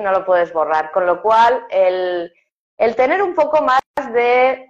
No 0.00 0.12
lo 0.12 0.24
puedes 0.24 0.52
borrar. 0.52 0.90
Con 0.92 1.06
lo 1.06 1.20
cual, 1.22 1.66
el, 1.70 2.32
tener 2.96 3.22
un 3.22 3.34
poco 3.34 3.62
más 3.62 3.80
de, 4.12 4.68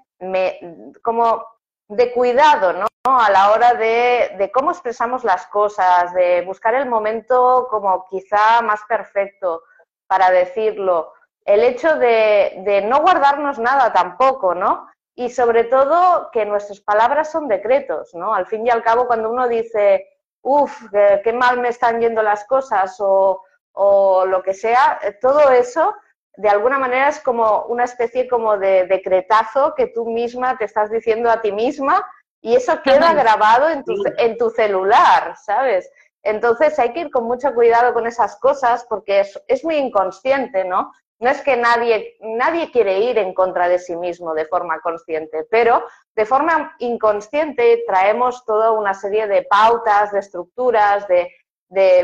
como 1.03 1.45
de 1.89 2.13
cuidado, 2.13 2.73
¿no? 2.73 2.87
A 3.05 3.31
la 3.31 3.51
hora 3.51 3.75
de, 3.75 4.35
de 4.39 4.51
cómo 4.53 4.71
expresamos 4.71 5.25
las 5.25 5.47
cosas, 5.49 6.15
de 6.15 6.43
buscar 6.43 6.75
el 6.75 6.89
momento 6.89 7.67
como 7.69 8.07
quizá 8.09 8.63
más 8.63 8.81
perfecto 8.89 9.63
para 10.07 10.31
decirlo, 10.31 11.13
el 11.45 11.65
hecho 11.65 11.97
de, 11.97 12.85
no 12.87 13.01
guardarnos 13.01 13.59
nada 13.59 13.93
tampoco, 13.93 14.55
¿no? 14.55 14.89
Y 15.15 15.31
sobre 15.31 15.65
todo 15.65 16.31
que 16.33 16.45
nuestras 16.45 16.81
palabras 16.81 17.31
son 17.31 17.49
decretos, 17.49 18.15
¿no? 18.15 18.35
Al 18.35 18.47
fin 18.47 18.67
y 18.67 18.71
al 18.71 18.83
cabo, 18.83 19.07
cuando 19.07 19.31
uno 19.31 19.49
dice, 19.49 20.07
uff, 20.43 20.85
qué, 21.25 21.33
mal 21.33 21.59
me 21.61 21.69
están 21.69 22.01
yendo 22.01 22.23
las 22.23 22.45
cosas 22.47 22.97
o, 23.01 23.43
lo 23.75 24.43
que 24.43 24.55
sea, 24.55 24.99
eh, 25.03 25.13
todo 25.21 25.51
eso 25.51 25.95
de 26.37 26.49
alguna 26.49 26.79
manera 26.79 27.09
es 27.09 27.21
como 27.21 27.65
una 27.65 27.85
especie 27.85 28.29
como 28.29 28.57
de 28.57 28.87
decretazo 28.87 29.75
que 29.75 29.89
tú 29.89 30.07
misma 30.07 30.57
te 30.57 30.65
estás 30.65 30.91
diciendo 30.91 31.31
a 31.31 31.41
ti 31.41 31.53
misma 31.53 32.05
y 32.41 32.57
eso 32.57 32.81
queda 32.83 33.13
grabado 33.13 33.69
en 33.69 33.85
tu, 33.85 33.95
en 34.17 34.37
tu 34.37 34.51
celular, 34.51 35.37
¿sabes? 35.37 35.91
Entonces 36.23 36.79
hay 36.79 36.93
que 36.93 37.01
ir 37.01 37.11
con 37.11 37.25
mucho 37.25 37.55
cuidado 37.55 37.93
con 37.93 38.07
esas 38.07 38.37
cosas 38.37 38.87
porque 38.89 39.21
es, 39.21 39.41
es 39.47 39.65
muy 39.65 39.77
inconsciente, 39.77 40.65
¿no? 40.65 40.93
No 41.19 41.31
es 41.31 41.41
que 41.43 41.57
nadie, 41.57 42.17
nadie 42.21 42.73
quiere 42.73 42.99
ir 42.99 43.19
en 43.19 43.33
contra 43.33 43.69
de 43.69 43.79
sí 43.79 43.95
mismo 43.95 44.35
de 44.35 44.47
forma 44.47 44.81
consciente, 44.81 45.47
pero 45.51 45.85
de 46.17 46.27
forma 46.27 46.75
inconsciente 46.79 47.85
traemos 47.87 48.45
toda 48.45 48.73
una 48.73 48.93
serie 48.95 49.29
de 49.29 49.43
pautas, 49.43 50.11
de 50.11 50.19
estructuras, 50.19 51.07
de, 51.07 51.31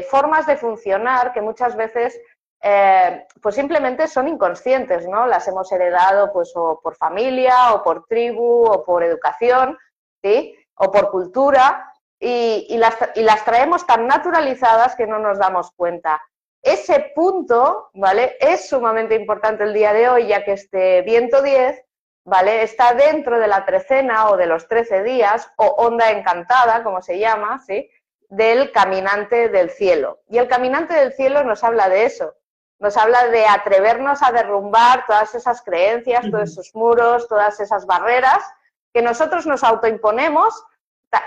formas 0.08 0.46
de 0.46 0.56
funcionar 0.56 1.32
que 1.32 1.40
muchas 1.40 1.76
veces 1.76 2.20
eh, 2.60 3.26
pues 3.40 3.54
simplemente 3.54 4.08
son 4.08 4.28
inconscientes, 4.28 5.06
¿no? 5.06 5.26
Las 5.26 5.46
hemos 5.46 5.70
heredado 5.70 6.32
pues 6.32 6.52
o 6.56 6.80
por 6.82 6.96
familia, 6.96 7.74
o 7.74 7.82
por 7.82 8.06
tribu, 8.06 8.64
o 8.64 8.84
por 8.84 9.04
educación, 9.04 9.78
¿sí? 10.22 10.56
O 10.74 10.90
por 10.90 11.10
cultura, 11.10 11.92
y, 12.20 12.76
las, 12.78 12.96
y 13.14 13.22
las 13.22 13.44
traemos 13.44 13.86
tan 13.86 14.06
naturalizadas 14.06 14.96
que 14.96 15.06
no 15.06 15.18
nos 15.18 15.38
damos 15.38 15.70
cuenta. 15.72 16.20
Ese 16.62 17.12
punto, 17.14 17.90
¿vale? 17.94 18.36
Es 18.40 18.68
sumamente 18.68 19.14
importante 19.14 19.64
el 19.64 19.72
día 19.72 19.92
de 19.92 20.08
hoy, 20.08 20.26
ya 20.26 20.44
que 20.44 20.52
este 20.52 21.02
viento 21.02 21.42
10, 21.42 21.80
¿vale? 22.24 22.62
Está 22.62 22.94
dentro 22.94 23.38
de 23.38 23.46
la 23.46 23.64
trecena 23.64 24.30
o 24.30 24.36
de 24.36 24.46
los 24.46 24.66
13 24.66 25.04
días, 25.04 25.48
o 25.56 25.66
onda 25.66 26.10
encantada, 26.10 26.82
como 26.82 27.00
se 27.02 27.18
llama, 27.18 27.60
¿sí? 27.60 27.88
Del 28.28 28.72
caminante 28.72 29.48
del 29.48 29.70
cielo. 29.70 30.20
Y 30.28 30.38
el 30.38 30.48
caminante 30.48 30.94
del 30.94 31.12
cielo 31.12 31.44
nos 31.44 31.64
habla 31.64 31.88
de 31.88 32.04
eso, 32.04 32.34
nos 32.78 32.96
habla 32.96 33.28
de 33.28 33.46
atrevernos 33.46 34.22
a 34.22 34.32
derrumbar 34.32 35.04
todas 35.06 35.34
esas 35.34 35.62
creencias, 35.62 36.30
todos 36.30 36.50
esos 36.50 36.74
muros, 36.74 37.26
todas 37.26 37.58
esas 37.60 37.86
barreras 37.86 38.44
que 38.92 39.02
nosotros 39.02 39.46
nos 39.46 39.64
autoimponemos 39.64 40.64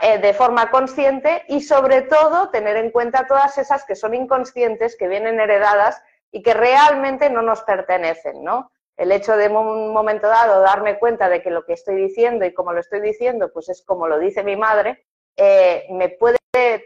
eh, 0.01 0.19
de 0.19 0.33
forma 0.33 0.69
consciente 0.69 1.43
y 1.47 1.61
sobre 1.61 2.03
todo 2.03 2.49
tener 2.49 2.77
en 2.77 2.91
cuenta 2.91 3.27
todas 3.27 3.57
esas 3.57 3.83
que 3.83 3.95
son 3.95 4.13
inconscientes, 4.13 4.95
que 4.95 5.07
vienen 5.07 5.39
heredadas 5.39 6.01
y 6.31 6.43
que 6.43 6.53
realmente 6.53 7.29
no 7.29 7.41
nos 7.41 7.63
pertenecen, 7.63 8.43
¿no? 8.43 8.71
El 8.95 9.11
hecho 9.11 9.35
de 9.35 9.45
en 9.45 9.55
un 9.55 9.93
momento 9.93 10.27
dado 10.27 10.61
darme 10.61 10.99
cuenta 10.99 11.29
de 11.29 11.41
que 11.41 11.49
lo 11.49 11.65
que 11.65 11.73
estoy 11.73 11.95
diciendo 11.95 12.45
y 12.45 12.53
como 12.53 12.73
lo 12.73 12.79
estoy 12.79 13.01
diciendo, 13.01 13.51
pues 13.51 13.69
es 13.69 13.81
como 13.83 14.07
lo 14.07 14.19
dice 14.19 14.43
mi 14.43 14.55
madre, 14.55 15.03
eh, 15.37 15.85
me 15.91 16.09
puede 16.09 16.37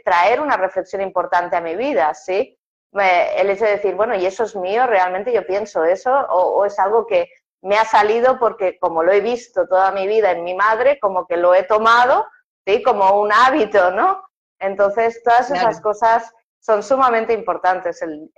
traer 0.04 0.40
una 0.42 0.58
reflexión 0.58 1.02
importante 1.02 1.56
a 1.56 1.62
mi 1.62 1.76
vida, 1.76 2.14
¿sí? 2.14 2.58
el 2.94 3.50
hecho 3.50 3.66
de 3.66 3.72
decir, 3.72 3.94
bueno, 3.96 4.16
¿y 4.16 4.26
eso 4.26 4.46
es 4.46 4.56
mío? 4.56 4.88
¿Realmente 4.88 5.34
yo 5.34 5.46
pienso 5.46 5.84
eso? 5.84 6.12
o 6.30 6.64
es 6.64 6.80
algo 6.80 7.06
que 7.06 7.30
me 7.62 7.78
ha 7.78 7.84
salido 7.84 8.40
porque 8.40 8.78
como 8.80 9.04
lo 9.04 9.12
he 9.12 9.20
visto 9.20 9.68
toda 9.68 9.92
mi 9.92 10.08
vida 10.08 10.32
en 10.32 10.46
mi 10.46 10.54
madre, 10.54 10.98
como 11.00 11.28
que 11.28 11.36
lo 11.36 11.54
he 11.54 11.64
tomado 11.64 12.26
¿sí? 12.66 12.82
Como 12.82 13.22
un 13.22 13.32
hábito, 13.32 13.92
¿no? 13.92 14.24
Entonces, 14.60 15.22
todas 15.24 15.52
esas 15.52 15.82
cosas 15.82 16.34
son 16.60 16.82
sumamente 16.82 17.34
importantes 17.34 18.02
en, 18.02 18.32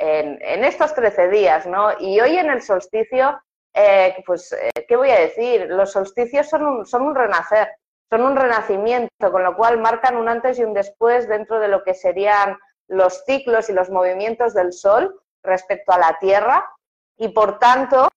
estos 0.63 0.93
13 0.93 1.29
días, 1.29 1.65
¿no? 1.65 1.91
Y 1.99 2.19
hoy 2.19 2.37
en 2.37 2.49
el 2.49 2.61
solsticio, 2.61 3.39
eh, 3.73 4.15
pues, 4.25 4.51
eh, 4.51 4.71
¿qué 4.87 4.95
voy 4.95 5.11
a 5.11 5.19
decir? 5.19 5.67
Los 5.69 5.91
solsticios 5.91 6.49
son 6.49 6.65
un, 6.65 6.85
son 6.85 7.03
un 7.03 7.15
renacer, 7.15 7.69
son 8.09 8.21
un 8.21 8.35
renacimiento, 8.35 9.31
con 9.31 9.43
lo 9.43 9.55
cual 9.55 9.79
marcan 9.79 10.15
un 10.15 10.29
antes 10.29 10.59
y 10.59 10.63
un 10.63 10.73
después 10.73 11.27
dentro 11.27 11.59
de 11.59 11.67
lo 11.67 11.83
que 11.83 11.93
serían 11.93 12.57
los 12.87 13.23
ciclos 13.25 13.69
y 13.69 13.73
los 13.73 13.89
movimientos 13.89 14.53
del 14.53 14.71
Sol 14.73 15.19
respecto 15.43 15.91
a 15.91 15.99
la 15.99 16.17
Tierra 16.19 16.69
y 17.17 17.29
por 17.29 17.59
tanto, 17.59 18.07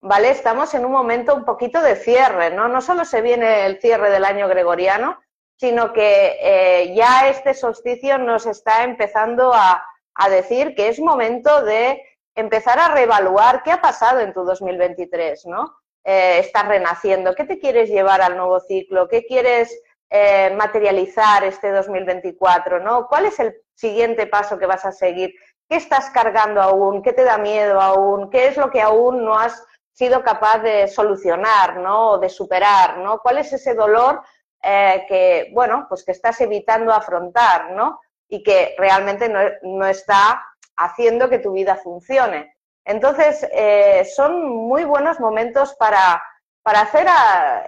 ¿vale? 0.00 0.30
Estamos 0.30 0.74
en 0.74 0.84
un 0.84 0.92
momento 0.92 1.34
un 1.34 1.44
poquito 1.44 1.80
de 1.80 1.96
cierre, 1.96 2.50
¿no? 2.50 2.68
No 2.68 2.80
solo 2.80 3.04
se 3.04 3.22
viene 3.22 3.64
el 3.66 3.80
cierre 3.80 4.10
del 4.10 4.24
año 4.24 4.48
gregoriano, 4.48 5.18
sino 5.56 5.92
que 5.92 6.36
eh, 6.40 6.94
ya 6.94 7.28
este 7.28 7.54
solsticio 7.54 8.18
nos 8.18 8.46
está 8.46 8.84
empezando 8.84 9.52
a, 9.54 9.86
decir 10.28 10.76
que 10.76 10.88
es 10.88 11.00
momento 11.00 11.64
de 11.64 12.00
empezar 12.36 12.78
a 12.78 12.94
reevaluar 12.94 13.62
qué 13.64 13.72
ha 13.72 13.80
pasado 13.80 14.20
en 14.20 14.32
tu 14.32 14.44
2023, 14.44 15.46
¿no? 15.46 15.76
Eh, 16.04 16.38
estás 16.38 16.68
renaciendo, 16.68 17.34
¿qué 17.34 17.44
te 17.44 17.58
quieres 17.58 17.88
llevar 17.88 18.20
al 18.20 18.36
nuevo 18.36 18.60
ciclo? 18.60 19.08
¿Qué 19.08 19.24
quieres 19.24 19.80
eh, 20.10 20.54
materializar 20.54 21.44
este 21.44 21.70
2024, 21.70 22.80
¿no? 22.80 23.06
¿Cuál 23.08 23.26
es 23.26 23.40
el 23.40 23.54
siguiente 23.74 24.26
paso 24.26 24.58
que 24.58 24.66
vas 24.66 24.84
a 24.84 24.92
seguir? 24.92 25.34
¿Qué 25.68 25.76
estás 25.76 26.10
cargando 26.10 26.60
aún? 26.60 27.02
¿Qué 27.02 27.12
te 27.12 27.24
da 27.24 27.38
miedo 27.38 27.80
aún? 27.80 28.30
¿Qué 28.30 28.48
es 28.48 28.56
lo 28.56 28.70
que 28.70 28.82
aún 28.82 29.24
no 29.24 29.38
has 29.38 29.64
sido 29.92 30.22
capaz 30.22 30.58
de 30.58 30.88
solucionar, 30.88 31.78
¿no? 31.78 32.10
O 32.10 32.18
de 32.18 32.28
superar, 32.28 32.98
¿no? 32.98 33.20
¿Cuál 33.20 33.38
es 33.38 33.52
ese 33.52 33.74
dolor 33.74 34.22
eh, 34.62 35.04
que, 35.08 35.50
bueno, 35.52 35.86
pues 35.88 36.04
que 36.04 36.12
estás 36.12 36.40
evitando 36.40 36.92
afrontar, 36.92 37.72
¿no? 37.72 38.00
Y 38.28 38.42
que 38.42 38.74
realmente 38.78 39.28
no, 39.62 39.86
está 39.86 40.42
haciendo 40.76 41.28
que 41.28 41.38
tu 41.38 41.52
vida 41.52 41.76
funcione. 41.76 42.53
Entonces, 42.84 43.46
eh, 43.52 44.04
son 44.04 44.44
muy 44.46 44.84
buenos 44.84 45.20
momentos 45.20 45.74
para, 45.74 46.22
para 46.62 46.82
hacer 46.82 47.06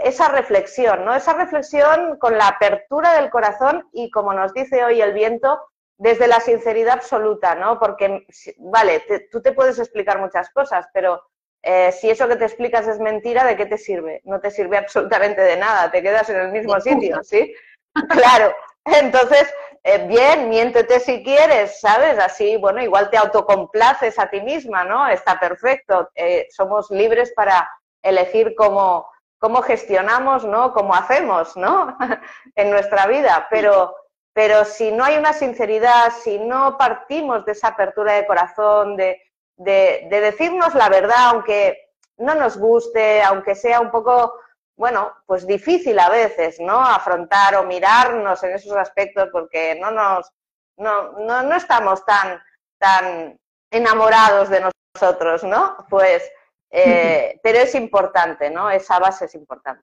esa 0.04 0.28
reflexión, 0.28 1.04
¿no? 1.04 1.14
Esa 1.14 1.34
reflexión 1.34 2.18
con 2.18 2.36
la 2.36 2.48
apertura 2.48 3.14
del 3.14 3.30
corazón 3.30 3.88
y, 3.92 4.10
como 4.10 4.32
nos 4.34 4.52
dice 4.52 4.84
hoy 4.84 5.00
el 5.00 5.12
viento, 5.12 5.60
desde 5.98 6.26
la 6.26 6.40
sinceridad 6.40 6.94
absoluta, 6.94 7.54
¿no? 7.54 7.78
Porque, 7.78 8.26
vale, 8.58 9.02
tú 9.30 9.40
te 9.40 9.52
puedes 9.52 9.78
explicar 9.78 10.20
muchas 10.20 10.50
cosas, 10.50 10.86
pero 10.92 11.22
eh, 11.62 11.90
si 11.92 12.10
eso 12.10 12.28
que 12.28 12.36
te 12.36 12.44
explicas 12.44 12.86
es 12.86 13.00
mentira, 13.00 13.44
¿de 13.44 13.56
qué 13.56 13.66
te 13.66 13.78
sirve? 13.78 14.20
No 14.24 14.40
te 14.40 14.50
sirve 14.50 14.76
absolutamente 14.78 15.40
de 15.40 15.56
nada, 15.56 15.90
te 15.90 16.02
quedas 16.02 16.28
en 16.30 16.36
el 16.36 16.52
mismo 16.52 16.80
sitio, 16.80 17.22
¿sí? 17.22 17.54
Claro. 18.10 18.54
Entonces, 18.84 19.52
eh, 19.88 20.04
bien, 20.08 20.48
miéntete 20.48 20.98
si 20.98 21.22
quieres, 21.22 21.78
¿sabes? 21.78 22.18
Así, 22.18 22.56
bueno, 22.56 22.82
igual 22.82 23.08
te 23.08 23.18
autocomplaces 23.18 24.18
a 24.18 24.28
ti 24.28 24.40
misma, 24.40 24.82
¿no? 24.82 25.06
Está 25.06 25.38
perfecto. 25.38 26.10
Eh, 26.16 26.48
somos 26.50 26.90
libres 26.90 27.32
para 27.36 27.70
elegir 28.02 28.56
cómo, 28.56 29.08
cómo 29.38 29.62
gestionamos, 29.62 30.44
¿no? 30.44 30.72
Cómo 30.72 30.92
hacemos, 30.92 31.56
¿no? 31.56 31.96
en 32.56 32.70
nuestra 32.70 33.06
vida. 33.06 33.46
Pero, 33.48 33.94
pero 34.32 34.64
si 34.64 34.90
no 34.90 35.04
hay 35.04 35.18
una 35.18 35.32
sinceridad, 35.32 36.12
si 36.20 36.40
no 36.40 36.76
partimos 36.76 37.44
de 37.44 37.52
esa 37.52 37.68
apertura 37.68 38.14
de 38.14 38.26
corazón, 38.26 38.96
de, 38.96 39.22
de, 39.56 40.08
decirnos 40.10 40.74
la 40.74 40.88
verdad, 40.88 41.28
aunque 41.30 41.92
no 42.16 42.34
nos 42.34 42.58
guste, 42.58 43.22
aunque 43.22 43.54
sea 43.54 43.78
un 43.78 43.92
poco, 43.92 44.34
bueno, 44.76 45.12
pues 45.26 45.46
difícil 45.46 45.98
a 45.98 46.10
veces, 46.10 46.60
¿no? 46.60 46.80
Afrontar 46.80 47.56
o 47.56 47.64
mirarnos 47.64 48.42
en 48.44 48.52
esos 48.52 48.76
aspectos 48.76 49.28
porque 49.32 49.78
no 49.80 49.90
nos, 49.90 50.30
no, 50.76 51.12
no, 51.12 51.42
no 51.42 51.56
estamos 51.56 52.04
tan, 52.04 52.40
tan 52.78 53.38
enamorados 53.70 54.50
de 54.50 54.70
nosotros, 54.94 55.44
¿no? 55.44 55.76
Pues, 55.88 56.30
eh, 56.70 57.40
pero 57.42 57.58
es 57.58 57.74
importante, 57.74 58.50
¿no? 58.50 58.70
Esa 58.70 58.98
base 58.98 59.24
es 59.24 59.34
importante. 59.34 59.82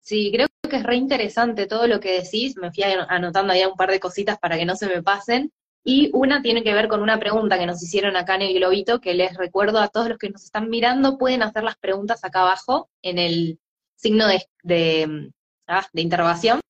Sí, 0.00 0.30
creo 0.34 0.48
que 0.68 0.76
es 0.76 0.82
re 0.82 0.96
interesante 0.96 1.66
todo 1.66 1.86
lo 1.86 2.00
que 2.00 2.22
decís. 2.22 2.56
Me 2.56 2.72
fui 2.72 2.82
anotando 2.84 3.52
ahí 3.52 3.64
un 3.64 3.76
par 3.76 3.90
de 3.90 4.00
cositas 4.00 4.38
para 4.38 4.56
que 4.56 4.64
no 4.64 4.74
se 4.74 4.86
me 4.86 5.02
pasen. 5.02 5.52
Y 5.84 6.10
una 6.12 6.42
tiene 6.42 6.62
que 6.62 6.74
ver 6.74 6.88
con 6.88 7.02
una 7.02 7.18
pregunta 7.18 7.58
que 7.58 7.66
nos 7.66 7.82
hicieron 7.82 8.16
acá 8.16 8.34
en 8.34 8.42
el 8.42 8.54
globito, 8.54 9.00
que 9.00 9.14
les 9.14 9.36
recuerdo 9.36 9.78
a 9.78 9.88
todos 9.88 10.08
los 10.08 10.18
que 10.18 10.30
nos 10.30 10.44
están 10.44 10.68
mirando, 10.68 11.16
pueden 11.16 11.42
hacer 11.42 11.62
las 11.62 11.78
preguntas 11.78 12.22
acá 12.22 12.42
abajo 12.42 12.90
en 13.02 13.18
el 13.18 13.58
signo 13.96 14.26
de, 14.26 14.46
de, 14.62 15.30
ah, 15.66 15.86
interrogación. 15.94 16.60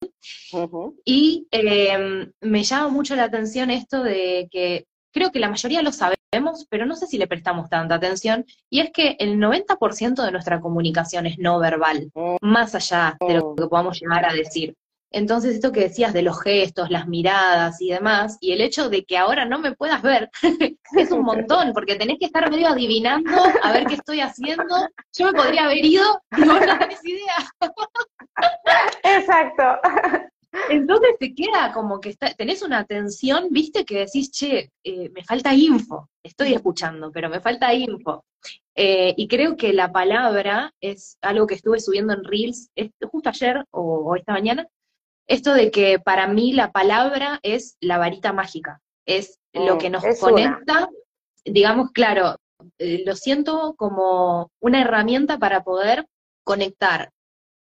Y 1.04 1.46
em, 1.50 2.32
me 2.40 2.62
llama 2.62 2.88
mucho 2.88 3.16
la 3.16 3.24
atención 3.24 3.70
esto 3.70 4.02
de 4.02 4.48
que 4.50 4.86
creo 5.12 5.32
que 5.32 5.40
la 5.40 5.48
mayoría 5.48 5.82
lo 5.82 5.92
sabemos, 5.92 6.66
pero 6.68 6.86
no 6.86 6.96
sé 6.96 7.06
si 7.06 7.18
le 7.18 7.26
prestamos 7.26 7.68
tanta 7.68 7.96
atención, 7.96 8.44
y 8.68 8.80
es 8.80 8.90
que 8.92 9.16
el 9.18 9.38
90% 9.38 10.24
de 10.24 10.32
nuestra 10.32 10.60
comunicación 10.60 11.26
es 11.26 11.38
no 11.38 11.58
verbal, 11.58 12.10
mm. 12.14 12.36
más 12.40 12.74
allá 12.74 13.16
de 13.26 13.34
lo 13.34 13.54
que 13.54 13.66
podamos 13.66 14.00
llegar 14.00 14.24
a 14.24 14.32
decir. 14.32 14.74
Entonces, 15.12 15.54
esto 15.54 15.72
que 15.72 15.80
decías 15.80 16.12
de 16.12 16.22
los 16.22 16.40
gestos, 16.40 16.90
las 16.90 17.08
miradas 17.08 17.80
y 17.80 17.90
demás, 17.90 18.38
y 18.40 18.52
el 18.52 18.60
hecho 18.60 18.88
de 18.88 19.04
que 19.04 19.18
ahora 19.18 19.44
no 19.44 19.58
me 19.58 19.72
puedas 19.72 20.02
ver, 20.02 20.30
es 20.96 21.10
un 21.10 21.22
montón, 21.22 21.72
porque 21.72 21.96
tenés 21.96 22.18
que 22.18 22.26
estar 22.26 22.48
medio 22.50 22.68
adivinando 22.68 23.30
a 23.62 23.72
ver 23.72 23.86
qué 23.86 23.94
estoy 23.94 24.20
haciendo. 24.20 24.88
Yo 25.18 25.26
me 25.26 25.32
podría 25.32 25.64
haber 25.64 25.84
ido 25.84 26.04
y 26.36 26.44
vos 26.44 26.60
no 26.64 26.78
tenés 26.78 27.04
idea. 27.04 27.50
Exacto. 29.02 29.64
Entonces 30.68 31.10
te 31.18 31.34
queda 31.34 31.72
como 31.72 32.00
que 32.00 32.14
tenés 32.36 32.62
una 32.62 32.78
atención, 32.78 33.48
viste, 33.50 33.84
que 33.84 34.00
decís, 34.00 34.30
che, 34.30 34.70
eh, 34.82 35.08
me 35.10 35.24
falta 35.24 35.54
info, 35.54 36.08
estoy 36.24 36.54
escuchando, 36.54 37.10
pero 37.12 37.28
me 37.28 37.40
falta 37.40 37.72
info. 37.72 38.24
Eh, 38.74 39.14
y 39.16 39.28
creo 39.28 39.56
que 39.56 39.72
la 39.72 39.92
palabra 39.92 40.72
es 40.80 41.18
algo 41.20 41.46
que 41.46 41.54
estuve 41.54 41.80
subiendo 41.80 42.14
en 42.14 42.24
Reels 42.24 42.70
justo 43.10 43.28
ayer 43.28 43.64
o 43.70 44.16
esta 44.16 44.32
mañana, 44.32 44.66
esto 45.30 45.54
de 45.54 45.70
que 45.70 46.00
para 46.00 46.26
mí 46.26 46.52
la 46.52 46.72
palabra 46.72 47.38
es 47.44 47.76
la 47.80 47.98
varita 47.98 48.32
mágica, 48.32 48.82
es 49.06 49.38
lo 49.52 49.78
que 49.78 49.88
nos 49.88 50.02
conecta, 50.18 50.90
digamos, 51.44 51.92
claro, 51.92 52.36
eh, 52.78 53.04
lo 53.06 53.14
siento 53.14 53.74
como 53.76 54.50
una 54.58 54.80
herramienta 54.80 55.38
para 55.38 55.62
poder 55.62 56.04
conectar 56.42 57.12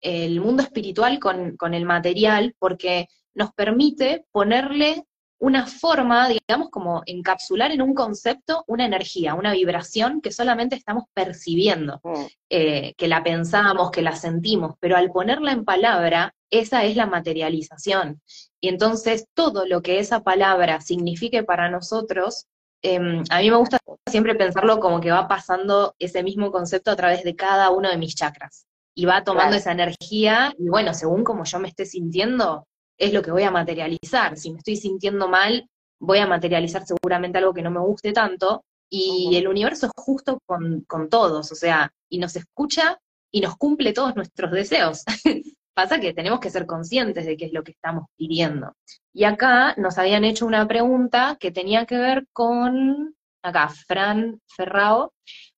el 0.01 0.41
mundo 0.41 0.61
espiritual 0.61 1.19
con, 1.19 1.55
con 1.55 1.73
el 1.73 1.85
material, 1.85 2.53
porque 2.59 3.07
nos 3.33 3.53
permite 3.53 4.25
ponerle 4.33 5.05
una 5.43 5.67
forma, 5.67 6.29
digamos, 6.29 6.69
como 6.69 7.03
encapsular 7.05 7.69
en 7.71 7.81
un 7.81 7.93
concepto 7.93 8.63
una 8.65 8.85
energía, 8.85 9.35
una 9.35 9.51
vibración 9.51 10.21
que 10.21 10.31
solamente 10.31 10.77
estamos 10.77 11.03
percibiendo, 11.13 11.99
mm. 12.01 12.25
eh, 12.49 12.93
que 12.95 13.09
la 13.09 13.23
pensamos, 13.23 13.91
que 13.91 14.01
la 14.01 14.15
sentimos, 14.15 14.75
pero 14.79 14.95
al 14.95 15.11
ponerla 15.11 15.51
en 15.51 15.65
palabra, 15.65 16.33
esa 16.49 16.85
es 16.85 16.95
la 16.95 17.07
materialización. 17.07 18.21
Y 18.61 18.69
entonces 18.69 19.27
todo 19.33 19.65
lo 19.65 19.81
que 19.81 19.99
esa 19.99 20.21
palabra 20.21 20.79
signifique 20.79 21.43
para 21.43 21.69
nosotros, 21.69 22.45
em, 22.81 23.21
a 23.29 23.39
mí 23.39 23.49
me 23.49 23.57
gusta 23.57 23.79
siempre 24.09 24.35
pensarlo 24.35 24.79
como 24.79 25.01
que 25.01 25.11
va 25.11 25.27
pasando 25.27 25.93
ese 25.99 26.23
mismo 26.23 26.53
concepto 26.53 26.89
a 26.89 26.95
través 26.95 27.25
de 27.25 27.35
cada 27.35 27.69
uno 27.69 27.89
de 27.89 27.97
mis 27.97 28.15
chakras. 28.15 28.65
Y 28.95 29.03
va 29.03 29.25
tomando 29.25 29.57
esa 29.57 29.73
energía, 29.73 30.53
y 30.57 30.69
bueno, 30.69 30.93
según 30.93 31.25
como 31.25 31.43
yo 31.43 31.59
me 31.59 31.67
esté 31.67 31.85
sintiendo, 31.85 32.65
es 32.97 33.13
lo 33.13 33.21
que 33.21 33.31
voy 33.31 33.43
a 33.43 33.51
materializar. 33.51 34.37
Si 34.37 34.51
me 34.51 34.57
estoy 34.57 34.75
sintiendo 34.75 35.27
mal, 35.27 35.69
voy 35.99 36.19
a 36.19 36.27
materializar 36.27 36.85
seguramente 36.85 37.37
algo 37.37 37.53
que 37.53 37.61
no 37.61 37.71
me 37.71 37.79
guste 37.79 38.13
tanto. 38.13 38.63
Y 38.89 39.35
el 39.35 39.47
universo 39.47 39.87
es 39.87 39.91
justo 39.95 40.39
con, 40.45 40.81
con 40.81 41.09
todos, 41.09 41.51
o 41.51 41.55
sea, 41.55 41.91
y 42.09 42.19
nos 42.19 42.35
escucha 42.35 42.99
y 43.31 43.41
nos 43.41 43.57
cumple 43.57 43.93
todos 43.93 44.15
nuestros 44.15 44.51
deseos. 44.51 45.03
Pasa 45.73 45.99
que 45.99 46.13
tenemos 46.13 46.39
que 46.39 46.51
ser 46.51 46.67
conscientes 46.67 47.25
de 47.25 47.35
qué 47.35 47.45
es 47.45 47.53
lo 47.53 47.63
que 47.63 47.71
estamos 47.71 48.05
pidiendo. 48.15 48.75
Y 49.11 49.23
acá 49.23 49.73
nos 49.77 49.97
habían 49.97 50.23
hecho 50.23 50.45
una 50.45 50.67
pregunta 50.67 51.37
que 51.39 51.51
tenía 51.51 51.87
que 51.87 51.97
ver 51.97 52.27
con, 52.31 53.15
acá, 53.41 53.69
Fran 53.69 54.39
Ferrao 54.47 55.13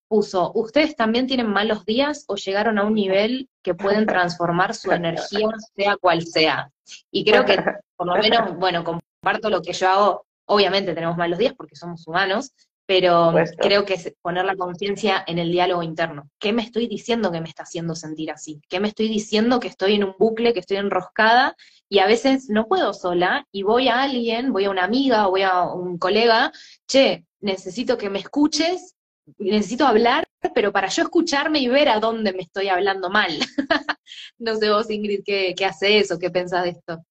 puso, 0.07 0.53
¿ustedes 0.55 0.95
también 0.95 1.27
tienen 1.27 1.49
malos 1.49 1.85
días 1.85 2.23
o 2.27 2.35
llegaron 2.35 2.77
a 2.77 2.83
un 2.83 2.93
nivel 2.93 3.49
que 3.61 3.73
pueden 3.73 4.05
transformar 4.05 4.73
su 4.73 4.91
energía, 4.93 5.49
sea 5.75 5.97
cual 5.97 6.25
sea? 6.25 6.71
Y 7.11 7.25
creo 7.25 7.45
que, 7.45 7.57
por 7.95 8.07
lo 8.07 8.15
menos, 8.15 8.55
bueno, 8.57 8.83
comparto 8.83 9.49
lo 9.49 9.61
que 9.61 9.73
yo 9.73 9.89
hago, 9.89 10.25
obviamente 10.45 10.93
tenemos 10.93 11.17
malos 11.17 11.39
días 11.39 11.53
porque 11.55 11.75
somos 11.75 12.07
humanos, 12.07 12.51
pero 12.85 13.33
creo 13.57 13.83
que 13.83 13.95
es 13.95 14.13
poner 14.21 14.45
la 14.45 14.55
conciencia 14.55 15.23
en 15.25 15.39
el 15.39 15.51
diálogo 15.51 15.81
interno. 15.81 16.29
¿Qué 16.39 16.53
me 16.53 16.61
estoy 16.61 16.87
diciendo 16.87 17.31
que 17.31 17.41
me 17.41 17.49
está 17.49 17.63
haciendo 17.63 17.95
sentir 17.95 18.29
así? 18.31 18.61
¿Qué 18.69 18.79
me 18.79 18.87
estoy 18.87 19.07
diciendo 19.07 19.59
que 19.59 19.67
estoy 19.67 19.95
en 19.95 20.03
un 20.03 20.15
bucle, 20.19 20.53
que 20.53 20.59
estoy 20.59 20.77
enroscada? 20.77 21.55
Y 21.89 21.99
a 21.99 22.05
veces 22.05 22.47
no 22.49 22.67
puedo 22.67 22.93
sola 22.93 23.47
y 23.51 23.63
voy 23.63 23.87
a 23.87 24.03
alguien, 24.03 24.53
voy 24.53 24.65
a 24.65 24.69
una 24.69 24.83
amiga 24.83 25.27
o 25.27 25.31
voy 25.31 25.41
a 25.41 25.63
un 25.63 25.97
colega, 25.97 26.51
che, 26.87 27.25
necesito 27.39 27.97
que 27.97 28.09
me 28.09 28.19
escuches, 28.19 28.94
necesito 29.37 29.85
hablar, 29.85 30.23
pero 30.53 30.71
para 30.71 30.87
yo 30.87 31.03
escucharme 31.03 31.59
y 31.59 31.67
ver 31.67 31.89
a 31.89 31.99
dónde 31.99 32.33
me 32.33 32.43
estoy 32.43 32.69
hablando 32.69 33.09
mal. 33.09 33.31
no 34.37 34.55
sé 34.55 34.69
vos, 34.69 34.89
Ingrid, 34.89 35.21
¿qué, 35.25 35.53
qué 35.57 35.65
haces 35.65 36.11
o 36.11 36.19
qué 36.19 36.29
pensás 36.29 36.63
de 36.63 36.69
esto? 36.69 37.03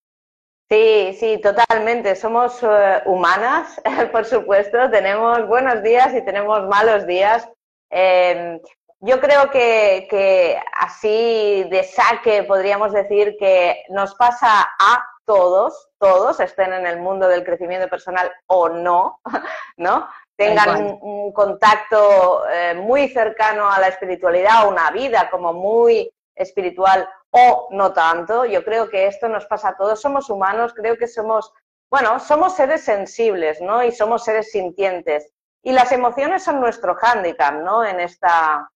Sí, 0.69 1.15
sí, 1.19 1.39
totalmente. 1.41 2.15
Somos 2.15 2.63
eh, 2.63 3.01
humanas, 3.05 3.79
por 4.11 4.25
supuesto. 4.25 4.89
Tenemos 4.89 5.47
buenos 5.47 5.83
días 5.83 6.13
y 6.15 6.25
tenemos 6.25 6.67
malos 6.67 7.05
días. 7.05 7.47
Em, 7.91 8.59
yo 8.99 9.19
creo 9.19 9.51
que, 9.51 10.07
que, 10.09 10.59
así 10.73 11.65
de 11.69 11.83
saque 11.83 12.43
podríamos 12.43 12.93
decir 12.93 13.35
que 13.37 13.83
nos 13.89 14.15
pasa 14.15 14.61
a 14.79 15.05
todos, 15.25 15.89
todos 15.99 16.39
estén 16.39 16.73
en 16.73 16.87
el 16.87 16.99
mundo 16.99 17.27
del 17.27 17.43
crecimiento 17.43 17.87
personal 17.87 18.31
o 18.47 18.69
no, 18.69 19.19
¿no? 19.77 20.07
Tengan 20.37 20.97
un, 21.01 21.31
contacto 21.31 22.47
eh, 22.49 22.73
muy 22.73 23.07
cercano 23.07 23.71
a 23.71 23.79
la 23.79 23.87
espiritualidad, 23.87 24.67
una 24.67 24.91
vida 24.91 25.29
como 25.29 25.53
muy 25.53 26.11
espiritual 26.35 27.07
o 27.31 27.69
no 27.71 27.93
tanto. 27.93 28.45
Yo 28.45 28.63
creo 28.63 28.89
que 28.89 29.07
esto 29.07 29.29
nos 29.29 29.45
pasa 29.45 29.69
a 29.69 29.77
todos. 29.77 30.01
Somos 30.01 30.29
humanos, 30.29 30.73
creo 30.73 30.97
que 30.97 31.07
somos, 31.07 31.53
bueno, 31.89 32.19
somos 32.19 32.55
seres 32.55 32.83
sensibles, 32.83 33.61
¿no? 33.61 33.83
Y 33.83 33.93
somos 33.93 34.25
seres 34.25 34.51
sintientes. 34.51 35.31
Y 35.63 35.71
las 35.71 35.91
emociones 35.93 36.43
son 36.43 36.59
nuestro 36.59 36.95
hándicap, 36.95 37.55
¿no? 37.55 37.85
En 37.85 38.01
esta, 38.01 38.69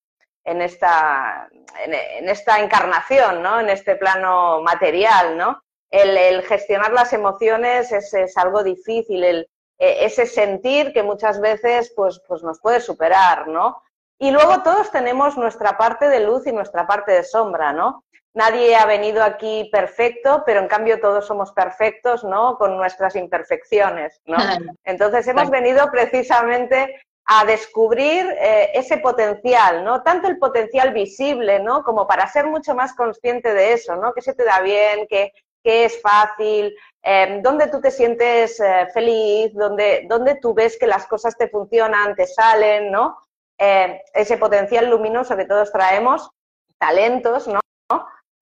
en 0.46 0.62
esta, 0.62 1.50
en, 1.84 2.30
esta 2.30 2.60
encarnación, 2.60 3.44
¿no? 3.44 3.60
En 3.60 3.70
este 3.70 3.96
plano 3.96 4.62
material, 4.62 5.38
¿no? 5.38 5.62
El, 5.92 6.42
gestionar 6.44 6.94
las 6.94 7.12
emociones 7.12 7.92
es, 7.92 8.14
es 8.14 8.38
algo 8.38 8.64
difícil, 8.64 9.24
el, 9.24 9.50
ese 9.80 10.26
sentir 10.26 10.92
que 10.94 11.04
muchas 11.04 11.40
veces 11.40 11.94
pues, 11.96 12.22
pues 12.28 12.44
nos 12.44 12.60
puede 12.60 12.82
superar, 12.82 13.48
¿no? 13.48 13.82
Y 14.20 14.32
luego 14.32 14.62
todos 14.64 14.92
tenemos 14.92 15.38
nuestra 15.38 15.78
parte 15.78 16.10
de 16.10 16.20
luz 16.20 16.46
y 16.46 16.52
nuestra 16.52 16.86
parte 16.86 17.14
de 17.14 17.24
sombra, 17.24 17.72
¿no? 17.72 18.04
Nadie 18.34 18.76
ha 18.76 18.86
venido 18.86 19.24
aquí 19.24 19.70
perfecto, 19.72 20.44
pero 20.46 20.60
en 20.60 20.68
cambio 20.68 21.00
todos 21.00 21.26
somos 21.26 21.54
perfectos, 21.54 22.24
¿no? 22.24 22.58
Con 22.58 22.78
nuestras 22.78 23.16
imperfecciones, 23.16 24.22
¿no? 24.26 24.38
Entonces 24.84 25.26
hemos 25.28 25.50
venido 25.50 25.90
precisamente 25.90 27.02
a 27.26 27.46
descubrir 27.46 28.26
eh, 28.40 28.72
ese 28.74 28.98
potencial, 28.98 29.84
¿no? 29.86 30.04
Tanto 30.04 30.28
el 30.28 30.38
potencial 30.38 30.94
visible, 30.94 31.60
¿no? 31.60 31.84
Como 31.84 32.06
para 32.06 32.28
ser 32.28 32.48
mucho 32.48 32.76
más 32.76 32.94
consciente 32.96 33.54
de 33.54 33.74
eso, 33.74 33.96
¿no? 33.96 34.14
Que 34.14 34.22
se 34.22 34.34
te 34.34 34.44
da 34.44 34.62
bien, 34.62 35.08
que, 35.08 35.32
que 35.64 35.86
es 35.86 36.02
fácil, 36.02 36.76
eh, 37.04 37.40
donde 37.42 37.68
tú 37.68 37.80
te 37.80 37.92
sientes 37.92 38.60
eh, 38.60 38.88
feliz, 38.94 39.54
donde, 39.54 40.40
tú 40.42 40.54
ves 40.54 40.78
que 40.78 40.88
las 40.88 41.08
cosas 41.08 41.38
te 41.38 41.48
funcionan, 41.50 42.16
te 42.16 42.28
salen, 42.28 42.92
¿no? 42.92 43.18
Eh, 43.58 44.02
ese 44.14 44.38
potencial 44.38 44.90
luminoso 44.90 45.36
que 45.36 45.46
todos 45.46 45.72
traemos, 45.72 46.30
talentos, 46.78 47.48
¿no? 47.48 47.60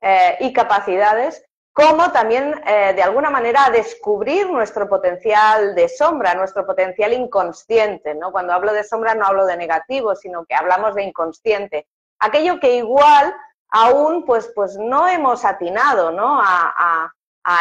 Eh, 0.02 0.38
y 0.42 0.54
capacidades, 0.54 1.44
como 1.78 2.12
también 2.12 2.60
eh, 2.66 2.94
de 2.96 3.04
alguna 3.04 3.30
manera 3.30 3.70
descubrir 3.72 4.50
nuestro 4.50 4.90
potencial 4.90 5.76
de 5.76 5.88
sombra, 5.88 6.34
nuestro 6.34 6.66
potencial 6.66 7.14
inconsciente, 7.14 8.16
¿no? 8.16 8.32
Cuando 8.32 8.54
hablo 8.54 8.74
de 8.74 8.84
sombra 8.84 9.14
no 9.14 9.28
hablo 9.28 9.46
de 9.46 9.58
negativo, 9.58 10.16
sino 10.16 10.44
que 10.46 10.56
hablamos 10.56 10.96
de 10.96 11.04
inconsciente. 11.04 11.88
Aquello 12.18 12.60
que 12.60 12.78
igual 12.78 13.32
aún 13.70 14.26
pues, 14.26 14.52
pues 14.56 14.76
no 14.78 15.08
hemos 15.08 15.46
atinado, 15.46 16.12
¿no? 16.12 16.42
A, 16.42 17.14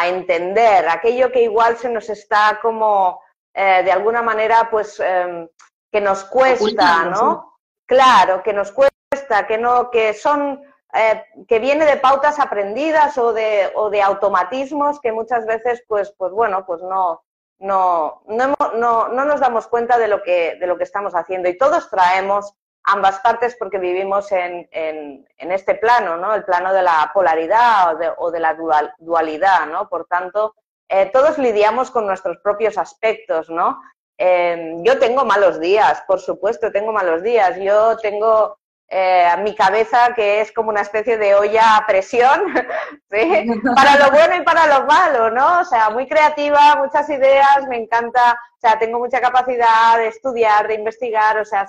entender, 0.03 0.87
aquello 0.89 1.31
que 1.31 1.43
igual 1.43 1.77
se 1.77 1.89
nos 1.89 2.09
está 2.09 2.59
como 2.61 3.21
de 3.55 3.91
alguna 3.91 4.21
manera 4.21 4.67
pues 4.69 4.99
em, 4.99 5.47
que 5.91 6.01
nos 6.01 6.23
cuesta, 6.25 7.05
¿no? 7.05 7.57
Claro, 7.85 8.43
que 8.43 8.53
nos 8.53 8.71
cuesta, 8.71 9.47
que 9.47 9.57
no, 9.57 9.89
que 9.89 10.13
son, 10.13 10.61
eh, 10.93 11.23
que 11.47 11.59
viene 11.59 11.85
de 11.85 11.97
pautas 11.97 12.39
aprendidas 12.39 13.17
o 13.17 13.31
de, 13.33 13.71
o 13.75 13.89
de 13.89 14.01
automatismos 14.01 14.99
que 14.99 15.11
muchas 15.11 15.45
veces, 15.45 15.83
pues, 15.87 16.13
pues 16.17 16.31
bueno, 16.33 16.65
pues 16.65 16.81
no, 16.81 17.23
no, 17.59 18.23
no, 18.27 18.55
no, 18.75 19.07
no 19.07 19.25
nos 19.25 19.39
damos 19.39 19.67
cuenta 19.67 19.97
de 19.97 20.09
lo 20.09 20.21
que, 20.21 20.57
de 20.59 20.67
lo 20.67 20.77
que 20.77 20.83
estamos 20.83 21.15
haciendo. 21.15 21.47
Y 21.49 21.57
todos 21.57 21.89
traemos 21.89 22.53
ambas 22.87 23.19
partes 23.19 23.55
porque 23.59 23.77
vivimos 23.77 24.31
en, 24.31 24.67
en, 24.71 25.51
este 25.51 25.75
plano, 25.75 26.17
¿no? 26.17 26.33
El 26.33 26.43
plano 26.43 26.73
de 26.73 26.81
la 26.81 27.11
polaridad 27.13 27.95
o 28.17 28.31
de, 28.31 28.39
la 28.39 28.57
dualidad, 28.97 29.67
¿no? 29.67 29.87
Por 29.89 30.05
tanto, 30.05 30.55
eh, 30.89 31.09
todos 31.11 31.37
lidiamos 31.37 31.91
con 31.91 32.05
nuestros 32.05 32.37
propios 32.37 32.77
aspectos, 32.77 33.49
¿no? 33.49 33.79
Em, 34.17 34.83
yo 34.83 34.97
tengo 34.99 35.25
malos 35.25 35.59
días, 35.59 36.01
por 36.07 36.19
supuesto, 36.19 36.71
tengo 36.71 36.91
malos 36.91 37.21
días. 37.21 37.57
Yo 37.59 37.97
tengo 37.97 38.57
eh, 38.89 39.27
mi 39.39 39.53
cabeza 39.53 40.13
que 40.15 40.39
es 40.39 40.53
como 40.53 40.69
una 40.69 40.81
especie 40.81 41.17
de 41.17 41.35
olla 41.35 41.75
a 41.75 41.85
presión, 41.85 42.41
para 43.75 43.97
lo 43.97 44.11
bueno 44.11 44.37
y 44.37 44.41
para 44.43 44.65
lo 44.67 44.85
malo, 44.85 45.29
¿no? 45.29 45.59
O 45.59 45.65
sea, 45.65 45.89
muy 45.89 46.07
creativa, 46.07 46.77
muchas 46.77 47.09
ideas, 47.09 47.67
me 47.67 47.77
encanta, 47.77 48.39
o 48.55 48.59
sea, 48.61 48.79
tengo 48.79 48.97
mucha 48.97 49.19
capacidad 49.19 49.97
de 49.97 50.07
estudiar, 50.07 50.69
de 50.69 50.75
investigar, 50.75 51.37
o 51.37 51.43
sea, 51.43 51.67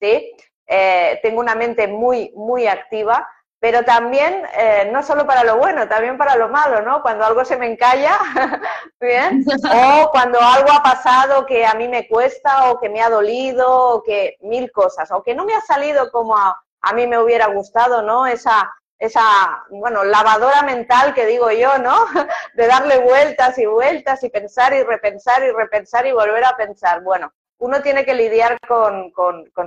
sí, 0.00 0.36
eh, 0.68 1.18
tengo 1.22 1.40
una 1.40 1.54
mente 1.54 1.88
muy, 1.88 2.32
muy 2.36 2.66
activa 2.66 3.26
pero 3.60 3.84
también 3.84 4.44
eh, 4.56 4.88
no 4.92 5.02
solo 5.02 5.26
para 5.26 5.42
lo 5.42 5.56
bueno, 5.56 5.88
también 5.88 6.16
para 6.16 6.36
lo 6.36 6.48
malo, 6.48 6.82
¿no? 6.82 7.02
Cuando 7.02 7.24
algo 7.24 7.44
se 7.44 7.56
me 7.56 7.66
encalla, 7.66 8.16
¿bien? 9.00 9.44
O 10.04 10.10
cuando 10.10 10.40
algo 10.40 10.70
ha 10.70 10.82
pasado 10.82 11.44
que 11.44 11.66
a 11.66 11.74
mí 11.74 11.88
me 11.88 12.06
cuesta 12.06 12.70
o 12.70 12.78
que 12.78 12.88
me 12.88 13.02
ha 13.02 13.10
dolido 13.10 13.68
o 13.68 14.02
que 14.02 14.36
mil 14.42 14.70
cosas, 14.70 15.10
o 15.10 15.22
que 15.22 15.34
no 15.34 15.44
me 15.44 15.54
ha 15.54 15.60
salido 15.60 16.10
como 16.12 16.36
a, 16.36 16.56
a 16.82 16.92
mí 16.92 17.06
me 17.06 17.18
hubiera 17.18 17.46
gustado, 17.46 18.02
¿no? 18.02 18.26
Esa, 18.26 18.72
esa, 18.98 19.64
bueno, 19.70 20.04
lavadora 20.04 20.62
mental 20.62 21.12
que 21.12 21.26
digo 21.26 21.50
yo, 21.50 21.78
¿no? 21.78 21.96
De 22.54 22.66
darle 22.68 22.98
vueltas 22.98 23.58
y 23.58 23.66
vueltas 23.66 24.22
y 24.22 24.30
pensar 24.30 24.72
y 24.72 24.84
repensar 24.84 25.42
y 25.42 25.50
repensar 25.50 26.06
y 26.06 26.12
volver 26.12 26.44
a 26.44 26.56
pensar. 26.56 27.02
Bueno, 27.02 27.32
uno 27.58 27.82
tiene 27.82 28.04
que 28.04 28.14
lidiar 28.14 28.58
con, 28.66 29.12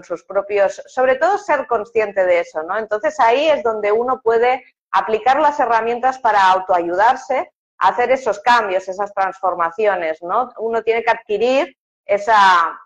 sus 0.04 0.24
propios, 0.24 0.82
sobre 0.88 1.16
todo 1.16 1.38
ser 1.38 1.68
consciente 1.68 2.26
de 2.26 2.40
eso, 2.40 2.64
¿no? 2.64 2.78
Entonces 2.78 3.20
ahí 3.20 3.50
es 3.50 3.64
donde 3.64 3.92
uno 3.92 4.22
puede 4.24 4.64
aplicar 4.92 5.40
las 5.40 5.60
herramientas 5.60 6.20
para 6.20 6.52
autoayudarse, 6.52 7.52
a 7.78 7.90
hacer 7.90 8.12
esos 8.12 8.40
cambios, 8.40 8.88
esas 8.88 9.14
transformaciones, 9.14 10.22
¿no? 10.22 10.52
Uno 10.58 10.82
tiene 10.84 11.04
que 11.04 11.12
adquirir 11.12 11.78
esa, 12.06 12.80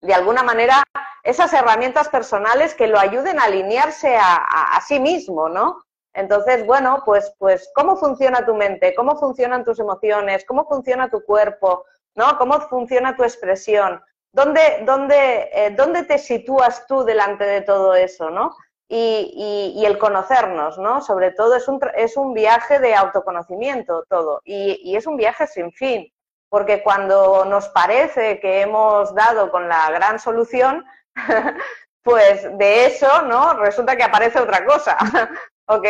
de 0.00 0.14
alguna 0.14 0.42
manera, 0.42 0.82
esas 1.22 1.52
herramientas 1.52 2.08
personales 2.08 2.74
que 2.74 2.86
lo 2.86 2.98
ayuden 2.98 3.38
a 3.38 3.44
alinearse 3.44 4.16
a, 4.16 4.36
a 4.36 4.80
sí 4.80 4.98
mismo, 4.98 5.48
¿no? 5.48 5.82
Entonces, 6.14 6.66
bueno, 6.66 7.02
pues, 7.04 7.32
pues, 7.38 7.70
¿cómo 7.74 7.96
funciona 7.96 8.44
tu 8.44 8.54
mente? 8.54 8.94
¿Cómo 8.94 9.16
funcionan 9.16 9.64
tus 9.64 9.78
emociones? 9.78 10.44
¿Cómo 10.46 10.66
funciona 10.66 11.10
tu 11.10 11.22
cuerpo? 11.22 11.84
¿No? 12.14 12.36
¿Cómo 12.38 12.60
funciona 12.62 13.14
tu 13.14 13.22
expresión? 13.22 14.02
¿Dónde, 14.38 14.82
dónde, 14.84 15.50
eh, 15.52 15.70
¿Dónde 15.76 16.04
te 16.04 16.16
sitúas 16.16 16.86
tú 16.86 17.02
delante 17.02 17.42
de 17.44 17.60
todo 17.62 17.96
eso, 17.96 18.30
no? 18.30 18.54
Y, 18.88 19.74
y, 19.76 19.84
el 19.84 19.98
conocernos, 19.98 20.78
¿no? 20.78 21.00
Sobre 21.00 21.32
todo 21.32 21.56
es 21.56 21.66
un, 21.66 21.80
es 21.96 22.16
un 22.16 22.34
viaje 22.34 22.78
de 22.78 22.94
autoconocimiento 22.94 24.04
todo 24.08 24.40
y, 24.44 24.80
y, 24.84 24.94
es 24.94 25.08
un 25.08 25.16
viaje 25.16 25.48
sin 25.48 25.72
fin, 25.72 26.10
porque 26.48 26.84
cuando 26.84 27.44
nos 27.46 27.68
parece 27.70 28.38
que 28.38 28.60
hemos 28.60 29.12
dado 29.12 29.50
con 29.50 29.68
la 29.68 29.90
gran 29.90 30.20
solución, 30.20 30.86
pues 32.04 32.48
de 32.56 32.86
eso, 32.86 33.22
¿no? 33.22 33.54
Resulta 33.54 33.96
que 33.96 34.04
aparece 34.04 34.38
otra 34.38 34.64
cosa, 34.64 34.96
¿ok? 35.66 35.86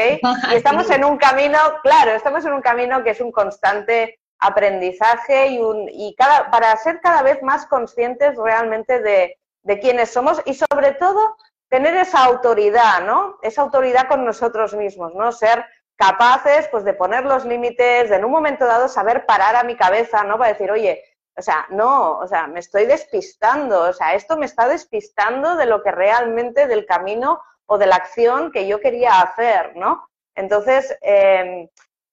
Y 0.52 0.54
estamos 0.54 0.88
en 0.90 1.04
un 1.04 1.18
camino, 1.18 1.58
claro, 1.82 2.12
estamos 2.12 2.46
en 2.46 2.54
un 2.54 2.62
camino 2.62 3.04
que 3.04 3.11
es 3.11 3.20
un 3.20 3.30
constante 3.30 4.17
aprendizaje 4.38 5.48
y, 5.48 5.59
un, 5.59 5.88
y 5.88 6.14
cada, 6.16 6.51
para 6.51 6.77
ser 6.77 7.01
cada 7.01 7.22
vez 7.22 7.42
más 7.42 7.66
conscientes 7.66 8.37
realmente 8.37 9.01
de, 9.01 9.37
quiénes 9.81 10.11
somos 10.11 10.40
y 10.46 10.55
sobre 10.55 10.92
todo 10.92 11.37
tener 11.68 11.94
esa 11.96 12.24
autoridad, 12.24 13.03
¿no? 13.03 13.38
Esa 13.42 13.61
autoridad 13.61 14.09
con 14.09 14.24
nosotros 14.24 14.74
mismos, 14.74 15.14
¿no? 15.14 15.31
Ser 15.31 15.62
capaces, 15.96 16.68
pues, 16.68 16.85
de 16.85 16.94
poner 16.94 17.24
los 17.24 17.44
límites, 17.44 18.09
de 18.09 18.16
en 18.16 18.24
un 18.24 18.31
momento 18.31 18.64
dado 18.64 18.88
saber 18.88 19.27
parar 19.27 19.57
a 19.57 19.64
mi 19.64 19.77
cabeza, 19.77 20.24
¿no? 20.24 20.38
Para 20.38 20.53
decir, 20.53 20.70
oye, 20.70 21.05
o 21.37 21.42
sea, 21.42 21.66
no, 21.68 22.18
o 22.18 22.27
sea, 22.27 22.46
me 22.46 22.61
estoy 22.61 22.87
despistando, 22.87 23.83
o 23.83 23.92
sea, 23.92 24.14
esto 24.14 24.38
me 24.38 24.46
está 24.46 24.66
despistando 24.66 25.57
de 25.57 25.66
lo 25.66 25.83
que 25.83 25.90
realmente, 25.90 26.66
del 26.66 26.87
camino 26.87 27.42
o 27.66 27.77
de 27.77 27.87
la 27.87 27.96
acción 27.96 28.51
que 28.51 28.66
yo 28.66 28.81
quería 28.81 29.20
hacer, 29.20 29.77
¿no? 29.77 30.09
Entonces, 30.35 30.96
eh, 31.03 31.68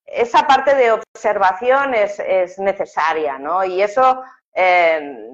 esa 0.06 0.46
parte 0.46 0.74
de 0.74 0.92
observación 0.92 1.94
es, 1.94 2.18
es 2.20 2.58
necesaria, 2.58 3.38
¿no? 3.38 3.64
Y 3.64 3.82
eso 3.82 4.22
eh, 4.54 5.30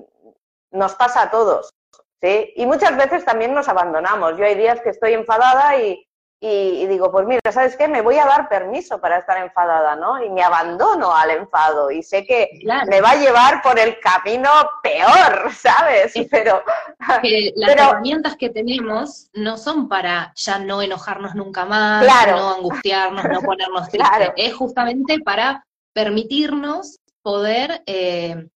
nos 0.71 0.95
pasa 0.95 1.23
a 1.23 1.31
todos, 1.31 1.75
¿sí? 2.21 2.53
Y 2.57 2.67
muchas 2.67 2.97
veces 2.97 3.25
también 3.25 3.55
nos 3.55 3.69
abandonamos. 3.69 4.37
Yo 4.37 4.45
hay 4.45 4.55
días 4.55 4.81
que 4.81 4.91
estoy 4.91 5.13
enfadada 5.13 5.77
y, 5.77 6.07
y, 6.45 6.89
digo, 6.89 7.13
pues 7.13 7.25
mira, 7.25 7.41
¿sabes 7.53 7.77
qué? 7.77 7.87
Me 7.87 8.01
voy 8.01 8.17
a 8.17 8.25
dar 8.25 8.49
permiso 8.49 9.01
para 9.01 9.19
estar 9.19 9.39
enfadada, 9.39 9.95
¿no? 9.95 10.21
Y 10.25 10.29
me 10.29 10.43
abandono 10.43 11.15
al 11.15 11.31
enfado 11.31 11.93
y 11.93 12.03
sé 12.03 12.27
que 12.27 12.49
me 12.89 13.01
va 13.01 13.13
a 13.13 13.17
llevar 13.17 13.63
por 13.63 13.79
el 13.79 14.01
camino 14.01 14.51
peor, 14.83 15.53
¿sabes? 15.57 16.13
pero 16.29 16.65
las 17.55 17.69
herramientas 17.77 18.35
que 18.37 18.51
tenemos 18.51 19.31
no 19.35 19.57
son 19.57 19.89
para 19.89 20.33
ya 20.35 20.59
no 20.59 20.83
enojarnos 20.83 21.37
nunca 21.37 21.65
más, 21.65 22.05
no 22.27 22.55
angustiarnos, 22.55 23.25
no 23.25 23.41
ponernos 23.43 23.89
tristes, 23.91 24.33
es 24.35 24.53
justamente 24.53 25.21
para 25.21 25.65
permitirnos 25.95 26.99
poder 27.23 27.85
eh, 27.87 28.49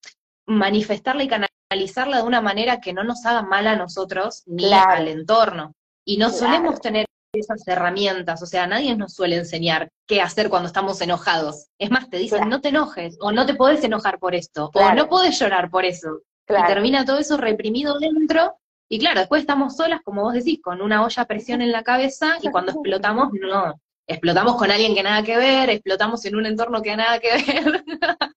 manifestarla 0.45 1.23
y 1.23 1.29
canalizarla 1.29 2.17
de 2.17 2.23
una 2.25 2.41
manera 2.41 2.81
que 2.81 2.93
no 2.93 3.05
nos 3.05 3.25
haga 3.27 3.43
mal 3.43 3.69
a 3.69 3.77
nosotros 3.77 4.43
ni 4.47 4.73
al 4.75 5.07
entorno. 5.07 5.73
Y 6.05 6.19
no 6.19 6.31
solemos 6.31 6.81
tener 6.81 7.07
esas 7.41 7.67
herramientas, 7.69 8.43
o 8.43 8.47
sea, 8.47 8.67
nadie 8.67 8.97
nos 8.97 9.15
suele 9.15 9.37
enseñar 9.37 9.91
qué 10.07 10.21
hacer 10.21 10.49
cuando 10.49 10.67
estamos 10.69 11.01
enojados. 11.01 11.69
Es 11.79 11.91
más, 11.91 12.09
te 12.11 12.19
dicen, 12.19 12.39
Claro. 12.39 12.51
no 12.51 12.61
te 12.61 12.69
enojes, 12.69 13.17
o 13.21 13.33
no 13.33 13.47
te 13.47 13.55
podés 13.55 13.83
enojar 13.85 14.19
por 14.19 14.35
esto, 14.35 14.71
o 14.75 14.93
no 14.93 15.09
podés 15.09 15.39
llorar 15.39 15.71
por 15.71 15.85
eso. 15.85 16.21
Y 16.49 16.67
termina 16.67 17.05
todo 17.05 17.19
eso 17.19 17.37
reprimido 17.37 17.99
dentro, 17.99 18.57
y 18.89 18.99
claro, 19.01 19.21
después 19.21 19.41
estamos 19.41 19.77
solas, 19.77 20.01
como 20.05 20.23
vos 20.23 20.35
decís, 20.35 20.61
con 20.63 20.81
una 20.81 21.05
olla 21.05 21.23
a 21.23 21.27
presión 21.27 21.61
en 21.61 21.73
la 21.73 21.83
cabeza, 21.83 22.37
y 22.41 22.51
cuando 22.51 22.73
explotamos, 22.73 23.31
no, 23.33 23.75
explotamos 24.07 24.57
con 24.57 24.71
alguien 24.71 24.95
que 24.95 25.03
nada 25.03 25.23
que 25.25 25.37
ver, 25.37 25.71
explotamos 25.71 26.25
en 26.25 26.37
un 26.37 26.47
entorno 26.47 26.83
que 26.83 26.97
nada 26.97 27.19
que 27.19 27.33
ver. 27.33 27.85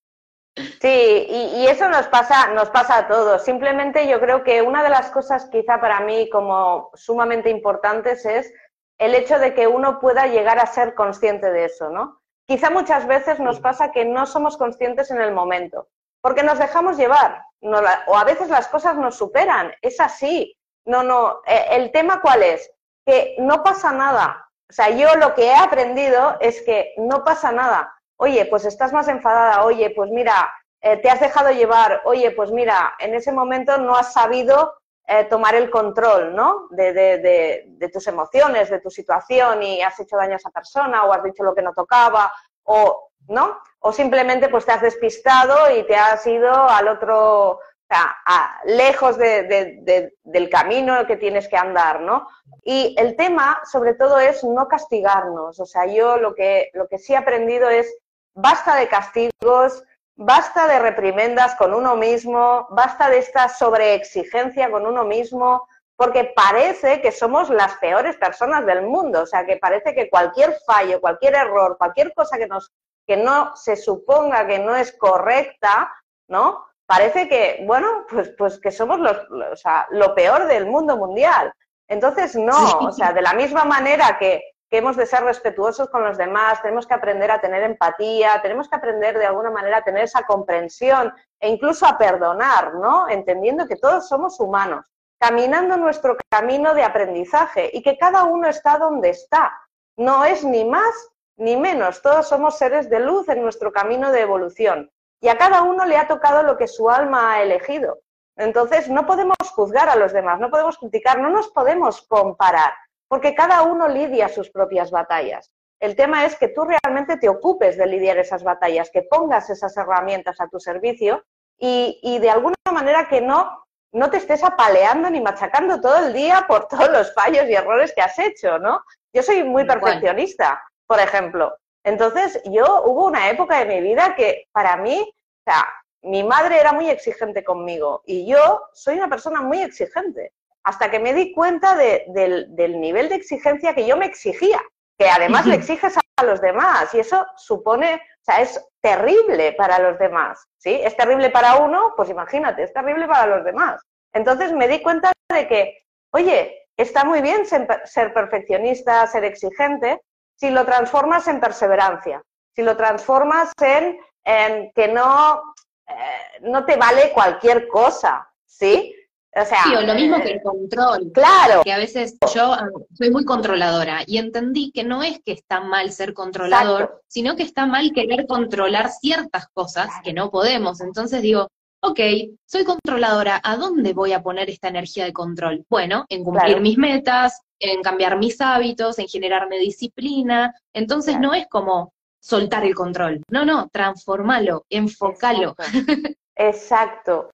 Sí, 0.82 1.26
y, 1.30 1.62
y 1.62 1.68
eso 1.68 1.88
nos 1.90 2.08
pasa, 2.08 2.50
nos 2.54 2.70
pasa 2.70 2.98
a 2.98 3.08
todos. 3.08 3.44
Simplemente 3.46 4.10
yo 4.10 4.20
creo 4.20 4.44
que 4.44 4.62
una 4.62 4.84
de 4.84 4.90
las 4.90 5.10
cosas 5.10 5.48
quizá 5.50 5.80
para 5.80 6.02
mí 6.02 6.30
como 6.30 6.90
sumamente 6.96 7.50
importantes 7.50 8.26
es 8.26 8.52
el 9.00 9.16
hecho 9.16 9.40
de 9.40 9.54
que 9.54 9.68
uno 9.68 10.00
pueda 10.00 10.28
llegar 10.28 10.60
a 10.60 10.68
ser 10.68 10.94
consciente 10.94 11.52
de 11.52 11.66
eso, 11.66 11.90
¿no? 11.90 12.22
Quizá 12.48 12.70
muchas 12.70 13.08
veces 13.08 13.40
nos 13.40 13.60
pasa 13.60 13.92
que 13.92 14.06
no 14.06 14.26
somos 14.26 14.58
conscientes 14.58 15.10
en 15.12 15.22
el 15.22 15.32
momento, 15.34 15.88
porque 16.22 16.44
nos 16.44 16.60
dejamos 16.60 16.98
llevar, 16.98 17.44
no 17.62 17.82
la- 17.82 18.04
o 18.08 18.18
a 18.18 18.24
veces 18.24 18.50
las 18.50 18.68
cosas 18.68 18.96
nos 18.98 19.16
superan, 19.16 19.74
es 19.82 20.00
así. 20.00 20.56
No, 20.86 21.04
no, 21.04 21.42
eh, 21.46 21.66
el 21.72 21.92
tema 21.92 22.22
cuál 22.22 22.44
es? 22.44 22.72
Que 23.06 23.36
no 23.40 23.64
pasa 23.64 23.92
nada. 23.92 24.48
O 24.70 24.74
sea, 24.74 24.90
yo 24.90 25.16
lo 25.16 25.34
que 25.34 25.46
he 25.48 25.56
aprendido 25.56 26.38
es 26.40 26.62
que 26.62 26.94
no 26.98 27.24
pasa 27.24 27.52
nada. 27.52 27.94
Oye, 28.18 28.46
pues 28.46 28.66
estás 28.66 28.92
más 28.92 29.08
enfadada, 29.08 29.64
oye, 29.64 29.92
pues 29.96 30.10
mira, 30.12 30.52
eh, 30.82 30.98
te 30.98 31.10
has 31.10 31.20
dejado 31.20 31.52
llevar, 31.52 32.02
oye, 32.06 32.32
pues 32.32 32.52
mira, 32.52 32.96
en 33.00 33.14
ese 33.14 33.32
momento 33.32 33.78
no 33.78 33.96
has 33.96 34.14
sabido 34.14 34.74
eh, 35.12 35.24
tomar 35.26 35.56
el 35.56 35.72
control, 35.72 36.36
¿no? 36.36 36.68
De, 36.70 37.90
tus 37.92 38.06
emociones, 38.08 38.70
de 38.70 38.80
tu 38.80 38.92
situación 38.92 39.64
y 39.64 39.82
has 39.82 40.00
hecho 40.00 40.16
daño 40.18 40.34
a 40.34 40.38
esa 40.38 40.52
persona 40.52 41.04
o 41.06 41.12
has 41.14 41.24
dicho 41.24 41.44
lo 41.44 41.56
que 41.56 41.64
no 41.64 41.74
tocaba 41.74 42.32
o, 42.64 43.10
¿no? 43.28 43.58
O 43.80 43.92
simplemente 43.92 44.50
pues 44.50 44.66
te 44.66 44.72
has 44.72 44.82
despistado 44.82 45.56
y 45.76 45.84
te 45.88 45.96
has 45.96 46.26
ido 46.28 46.52
al 46.54 46.88
otro, 46.88 47.60
a- 47.90 48.60
lejos 48.66 49.18
de- 49.18 49.44
de- 49.44 49.78
de- 49.82 50.14
del 50.24 50.48
camino 50.48 51.08
que 51.08 51.18
tienes 51.18 51.48
que 51.48 51.58
andar, 51.58 52.02
¿no? 52.02 52.28
Y 52.64 52.96
el 53.00 53.16
tema, 53.16 53.62
sobre 53.66 53.96
todo, 53.96 54.20
es 54.20 54.44
no 54.44 54.68
castigarnos. 54.68 55.60
O 55.60 55.66
sea, 55.66 55.88
yo 55.88 56.18
lo 56.18 56.36
que, 56.36 56.70
lo 56.76 56.88
que 56.88 57.00
sí 57.00 57.14
he 57.14 57.18
aprendido 57.18 57.68
es 57.68 57.92
basta 58.36 58.76
de 58.76 58.88
castigos, 58.88 59.84
basta 60.22 60.68
de 60.68 60.80
reprimendas 60.80 61.56
con 61.56 61.74
uno 61.74 61.96
mismo, 61.96 62.68
basta 62.72 63.10
de 63.10 63.20
esta 63.20 63.48
sobreexigencia 63.48 64.70
con 64.70 64.86
uno 64.86 65.06
mismo, 65.06 65.68
porque 65.96 66.34
parece 66.36 67.02
que 67.02 67.12
somos 67.12 67.50
las 67.50 67.76
peores 67.78 68.18
personas 68.18 68.66
del 68.66 68.82
mundo. 68.84 69.24
O 69.24 69.26
sea, 69.26 69.46
que 69.46 69.58
parece 69.58 69.94
que 69.96 70.10
cualquier 70.10 70.58
fallo, 70.66 71.00
cualquier 71.02 71.36
error, 71.36 71.78
cualquier 71.78 72.14
cosa 72.14 72.38
que, 72.38 72.48
nos, 72.48 72.72
que 73.08 73.18
no 73.18 73.56
se 73.56 73.76
suponga 73.76 74.46
que 74.46 74.60
no 74.60 74.76
es 74.76 74.92
correcta, 74.98 75.92
¿no? 76.28 76.66
Parece 76.86 77.28
que, 77.30 77.64
bueno, 77.66 78.06
pues, 78.10 78.34
pues 78.38 78.60
que 78.60 78.72
somos 78.72 79.00
los, 79.00 79.18
los- 79.30 79.54
o 79.54 79.56
sea, 79.56 79.88
lo 79.92 80.14
peor 80.16 80.48
del 80.48 80.66
mundo 80.66 80.98
mundial. 80.98 81.54
Entonces, 81.88 82.36
no, 82.36 82.68
Sí. 82.68 82.76
o 82.82 82.92
sea, 82.92 83.14
de 83.14 83.22
la 83.22 83.34
misma 83.34 83.64
manera 83.64 84.18
que, 84.20 84.42
que 84.70 84.78
hemos 84.78 84.96
de 84.96 85.06
ser 85.06 85.24
respetuosos 85.24 85.90
con 85.90 86.04
los 86.04 86.18
demás, 86.18 86.62
tenemos 86.62 86.86
que 86.86 86.94
aprender 86.94 87.32
a 87.32 87.42
tener 87.42 87.64
empatía, 87.64 88.40
tenemos 88.42 88.70
que 88.70 88.76
aprender 88.76 89.18
de 89.18 89.26
alguna 89.26 89.50
manera 89.50 89.78
a 89.78 89.84
tener 89.84 90.04
esa 90.04 90.24
comprensión 90.24 91.12
e 91.40 91.50
incluso 91.50 91.86
a 91.88 91.98
perdonar, 91.98 92.76
¿no? 92.76 93.10
Entendiendo 93.10 93.68
que 93.68 93.78
todos 93.78 94.08
somos 94.08 94.40
humanos, 94.40 94.86
caminando 95.20 95.76
nuestro 95.76 96.16
camino 96.30 96.76
de 96.76 96.84
aprendizaje 96.84 97.72
y 97.74 97.82
que 97.82 97.98
cada 97.98 98.26
uno 98.26 98.48
está 98.48 98.78
donde 98.78 99.10
está. 99.10 99.52
No 99.98 100.24
es 100.24 100.44
ni 100.44 100.66
más 100.66 100.94
ni 101.38 101.56
menos, 101.56 102.02
todos 102.02 102.28
somos 102.28 102.58
seres 102.58 102.90
de 102.90 103.00
luz 103.00 103.28
en 103.30 103.42
nuestro 103.42 103.72
camino 103.72 104.12
de 104.12 104.22
evolución 104.22 104.92
y 105.22 105.30
a 105.30 105.38
cada 105.38 105.64
uno 105.64 105.86
le 105.86 105.98
ha 105.98 106.08
tocado 106.08 106.44
lo 106.44 106.58
que 106.58 106.68
su 106.68 106.90
alma 106.90 107.34
ha 107.34 107.42
elegido. 107.42 108.00
Entonces, 108.36 108.90
no 108.90 109.06
podemos 109.06 109.36
juzgar 109.54 109.90
a 109.90 109.96
los 109.96 110.14
demás, 110.14 110.40
no 110.40 110.50
podemos 110.50 110.78
criticar, 110.78 111.20
no 111.20 111.30
nos 111.30 111.50
podemos 111.50 112.02
comparar, 112.04 112.74
porque 113.10 113.36
cada 113.36 113.64
uno 113.64 113.90
lidia 113.90 114.30
sus 114.30 114.50
propias 114.50 114.92
batallas. 114.92 115.52
El 115.82 115.96
tema 115.96 116.26
es 116.26 116.36
que 116.38 116.50
tú 116.50 116.64
realmente 116.64 117.18
te 117.18 117.28
ocupes 117.28 117.78
de 117.78 117.88
lidiar 117.88 118.18
esas 118.18 118.44
batallas, 118.44 118.90
que 118.92 119.02
pongas 119.02 119.50
esas 119.50 119.76
herramientas 119.76 120.40
a 120.40 120.48
tu 120.48 120.60
servicio 120.60 121.24
y, 121.58 122.00
y 122.04 122.20
de 122.20 122.30
alguna 122.30 122.56
manera 122.72 123.10
que 123.10 123.20
no, 123.20 123.66
no 123.92 124.10
te 124.10 124.18
estés 124.18 124.44
apaleando 124.44 125.10
ni 125.10 125.22
machacando 125.22 125.82
todo 125.82 126.06
el 126.06 126.14
día 126.14 126.46
por 126.48 126.68
todos 126.70 126.90
los 126.90 127.14
fallos 127.14 127.50
y 127.50 127.56
errores 127.56 127.94
que 127.94 128.02
has 128.02 128.18
hecho, 128.20 128.60
¿no? 128.60 128.82
Yo 129.14 129.24
soy 129.24 129.44
muy 129.44 129.66
perfeccionista, 129.66 130.62
por 130.86 131.00
ejemplo. 131.00 131.58
Entonces, 131.84 132.42
yo 132.46 132.84
hubo 132.84 133.06
una 133.06 133.30
época 133.30 133.60
de 133.60 133.66
mi 133.66 133.82
vida 133.82 134.16
que 134.16 134.48
para 134.52 134.78
mí, 134.78 135.00
o 135.02 135.52
sea, 135.52 135.66
mi 136.04 136.24
madre 136.24 136.60
era 136.60 136.72
muy 136.74 136.90
exigente 136.90 137.44
conmigo 137.44 138.04
y 138.06 138.26
yo 138.28 138.62
soy 138.74 138.98
una 138.98 139.10
persona 139.10 139.42
muy 139.42 139.62
exigente. 139.62 140.34
Hasta 140.70 140.92
que 140.92 141.00
me 141.00 141.14
di 141.14 141.34
cuenta 141.34 141.76
de- 141.76 142.04
del, 142.10 142.56
del 142.56 142.80
nivel 142.80 143.10
de 143.10 143.16
exigencia 143.16 143.74
que 143.74 143.88
yo 143.88 143.98
me 143.98 144.06
exigía, 144.06 144.60
que 145.00 145.10
además 145.10 145.46
le 145.48 145.56
exiges 145.56 145.98
a 145.98 146.24
los 146.24 146.42
demás 146.42 146.94
y 146.94 147.00
eso 147.00 147.26
supone, 147.38 147.96
o 147.96 148.24
sea, 148.24 148.42
es 148.42 148.64
terrible 148.82 149.54
para 149.54 149.80
los 149.80 149.98
demás, 149.98 150.46
¿sí? 150.58 150.80
Es 150.84 150.96
terrible 150.96 151.30
para 151.32 151.56
uno, 151.56 151.94
pues 151.96 152.10
imagínate, 152.10 152.64
es 152.64 152.74
terrible 152.74 153.08
para 153.08 153.26
los 153.26 153.44
demás. 153.44 153.82
Entonces 154.14 154.52
me 154.54 154.68
di 154.68 154.82
cuenta 154.84 155.12
de 155.34 155.48
que, 155.48 155.78
oye, 156.12 156.68
está 156.78 157.04
muy 157.04 157.22
bien 157.22 157.46
ser, 157.48 157.66
ser 157.86 158.14
perfeccionista, 158.14 159.08
ser 159.08 159.24
exigente, 159.24 160.02
si 160.36 160.52
lo 160.52 160.66
transformas 160.66 161.28
en 161.28 161.40
perseverancia, 161.40 162.22
si 162.56 162.62
lo 162.62 162.78
transformas 162.78 163.52
en, 163.62 164.00
en 164.24 164.72
que 164.74 164.88
no, 164.88 165.42
eh, 165.88 166.40
no 166.42 166.64
te 166.66 166.76
vale 166.76 167.12
cualquier 167.12 167.68
cosa, 167.68 168.30
¿sí? 168.46 168.96
O 169.36 169.46
sea, 169.46 169.64
Sí, 169.64 169.76
o 169.76 169.82
lo 169.82 169.94
mismo 169.94 170.18
eh, 170.18 170.22
que 170.24 170.32
el 170.32 170.42
control. 170.42 171.12
Claro, 171.14 171.62
que 171.64 171.72
a 171.72 171.78
veces 171.78 172.18
yo 172.34 172.52
ah, 172.54 172.68
soy 172.98 173.12
muy 173.12 173.26
controladora 173.26 174.02
y 174.08 174.18
entendí 174.18 174.72
que 174.72 174.84
no 174.84 175.04
es 175.04 175.20
que 175.24 175.34
está 175.34 175.62
mal 175.62 175.92
ser 175.92 176.14
controlador, 176.14 176.82
Exacto. 176.82 177.04
sino 177.08 177.36
que 177.36 177.44
está 177.44 177.66
mal 177.68 177.92
querer 177.94 178.26
controlar 178.28 178.90
ciertas 178.90 179.48
cosas 179.54 179.86
Claro. 179.86 180.02
que 180.04 180.14
no 180.14 180.32
podemos. 180.32 180.82
Entonces 180.82 181.22
digo, 181.22 181.48
ok, 181.82 182.00
soy 182.46 182.64
controladora, 182.66 183.40
¿a 183.44 183.56
dónde 183.56 183.94
voy 183.94 184.14
a 184.14 184.24
poner 184.24 184.50
esta 184.50 184.68
energía 184.68 185.06
de 185.06 185.14
control? 185.14 185.64
Bueno, 185.70 186.06
en 186.10 186.24
cumplir 186.24 186.48
Claro. 186.48 186.62
mis 186.62 186.78
metas, 186.78 187.40
en 187.60 187.82
cambiar 187.84 188.18
mis 188.18 188.42
hábitos, 188.42 188.98
en 189.00 189.08
generarme 189.08 189.60
disciplina. 189.60 190.54
Entonces 190.74 191.14
Claro. 191.18 191.28
no 191.30 191.34
es 191.36 191.48
como 191.48 191.94
soltar 192.22 192.66
el 192.66 192.74
control, 192.76 193.22
no, 193.30 193.46
no, 193.46 193.70
transformalo, 193.72 194.66
enfocalo. 194.70 195.56
Exacto. 195.60 196.10
Exacto. 196.36 197.30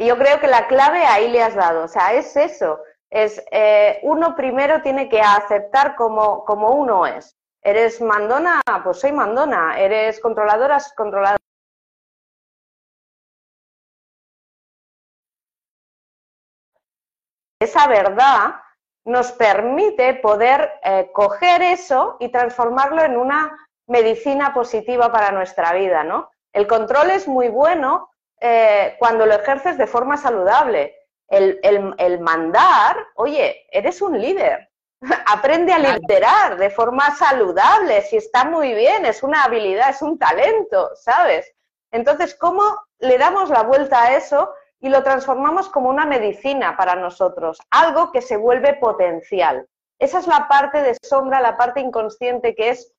Y 0.00 0.06
yo 0.06 0.16
creo 0.16 0.40
que 0.40 0.46
la 0.46 0.66
clave 0.66 1.04
ahí 1.04 1.28
le 1.28 1.42
has 1.42 1.54
dado. 1.54 1.84
O 1.84 1.88
sea, 1.88 2.14
es 2.14 2.34
eso. 2.34 2.80
Es 3.10 3.44
eh, 3.52 4.00
uno 4.02 4.34
primero 4.34 4.80
tiene 4.80 5.10
que 5.10 5.20
aceptar 5.20 5.94
como, 5.94 6.42
uno 6.48 7.06
es. 7.06 7.36
¿Eres 7.60 8.00
mandona? 8.00 8.62
Pues 8.82 8.98
soy 8.98 9.12
mandona. 9.12 9.78
¿Eres 9.78 10.18
controladora? 10.20 10.80
Soy 10.80 10.94
controladora. 10.96 11.36
Esa 17.60 17.86
verdad 17.86 18.54
nos 19.04 19.32
permite 19.32 20.14
poder 20.14 20.80
eh, 20.82 21.10
coger 21.12 21.60
eso 21.60 22.16
y 22.20 22.30
transformarlo 22.30 23.02
en 23.02 23.18
una 23.18 23.54
medicina 23.86 24.54
positiva 24.54 25.12
para 25.12 25.30
nuestra 25.30 25.74
vida, 25.74 26.04
¿no? 26.04 26.30
El 26.54 26.66
control 26.66 27.10
es 27.10 27.28
muy 27.28 27.48
bueno 27.48 28.10
eh, 28.40 28.96
cuando 28.98 29.26
lo 29.26 29.34
ejerces 29.34 29.76
de 29.78 29.86
forma 29.86 30.16
saludable. 30.16 30.96
El, 31.28 31.60
el- 31.62 31.94
el 31.98 32.18
mandar, 32.20 32.96
oye, 33.14 33.64
eres 33.70 34.02
un 34.02 34.20
líder. 34.20 34.68
Aprende 35.32 35.72
a 35.72 35.78
liderar 35.78 36.56
de 36.56 36.70
forma 36.70 37.14
saludable, 37.14 38.02
si 38.02 38.16
está 38.16 38.44
muy 38.44 38.74
bien, 38.74 39.06
es 39.06 39.22
una 39.22 39.44
habilidad, 39.44 39.90
es 39.90 40.02
un 40.02 40.18
talento, 40.18 40.90
¿sabes? 40.96 41.50
Entonces, 41.92 42.34
¿cómo 42.34 42.62
le 42.98 43.16
damos 43.16 43.48
la 43.48 43.62
vuelta 43.62 44.02
a 44.02 44.16
eso 44.16 44.52
y 44.80 44.88
lo 44.88 45.02
transformamos 45.04 45.68
como 45.68 45.88
una 45.88 46.04
medicina 46.04 46.76
para 46.76 46.96
nosotros? 46.96 47.58
Algo 47.70 48.10
que 48.10 48.22
se 48.22 48.36
vuelve 48.36 48.74
potencial. 48.74 49.66
Esa 50.00 50.18
es 50.18 50.26
la 50.26 50.48
parte 50.48 50.82
de 50.82 50.96
sombra, 51.02 51.40
la 51.40 51.56
parte 51.56 51.80
inconsciente 51.80 52.54
que 52.56 52.70
es 52.70 52.92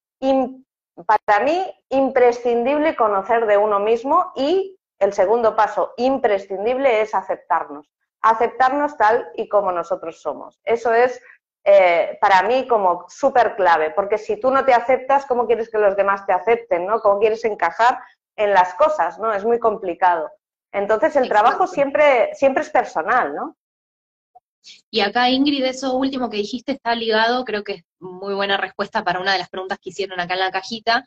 para 1.06 1.44
mí 1.44 1.66
imprescindible 1.90 2.96
conocer 2.96 3.46
de 3.46 3.58
uno 3.58 3.80
mismo 3.80 4.32
y 4.36 4.78
el 5.02 5.14
segundo 5.14 5.56
paso 5.56 5.94
imprescindible 5.98 7.02
es 7.02 7.16
aceptarnos, 7.16 7.92
aceptarnos 8.22 8.96
tal 8.98 9.28
y 9.36 9.50
como 9.50 9.72
nosotros 9.72 10.22
somos. 10.22 10.62
Eso 10.64 10.94
es 10.94 11.20
eh, 11.64 12.20
para 12.22 12.44
mí 12.44 12.68
como 12.68 13.06
súper 13.10 13.56
clave, 13.56 13.92
porque 13.92 14.20
si 14.20 14.40
tú 14.40 14.52
no 14.52 14.64
te 14.64 14.74
aceptas, 14.74 15.26
¿cómo 15.26 15.48
quieres 15.48 15.70
que 15.70 15.80
los 15.80 15.96
demás 15.96 16.26
te 16.28 16.34
acepten? 16.34 16.86
¿no? 16.86 17.00
¿Cómo 17.02 17.20
quieres 17.20 17.44
encajar 17.46 18.00
en 18.36 18.54
las 18.54 18.76
cosas, 18.76 19.18
¿no? 19.20 19.34
Es 19.34 19.44
muy 19.44 19.60
complicado. 19.60 20.32
Entonces 20.72 21.16
el 21.16 21.28
trabajo 21.28 21.68
siempre, 21.68 22.30
siempre 22.34 22.64
es 22.64 22.70
personal, 22.70 23.36
¿no? 23.36 23.58
Y 24.92 25.02
acá, 25.02 25.30
Ingrid, 25.30 25.66
eso 25.66 25.96
último 25.96 26.30
que 26.30 26.38
dijiste 26.38 26.74
está 26.74 26.94
ligado, 26.94 27.44
creo 27.44 27.64
que 27.64 27.74
es 27.74 27.84
muy 28.00 28.36
buena 28.36 28.58
respuesta 28.58 29.04
para 29.04 29.20
una 29.20 29.34
de 29.34 29.40
las 29.40 29.50
preguntas 29.50 29.80
que 29.82 29.90
hicieron 29.90 30.20
acá 30.20 30.36
en 30.36 30.40
la 30.40 30.52
cajita. 30.52 31.04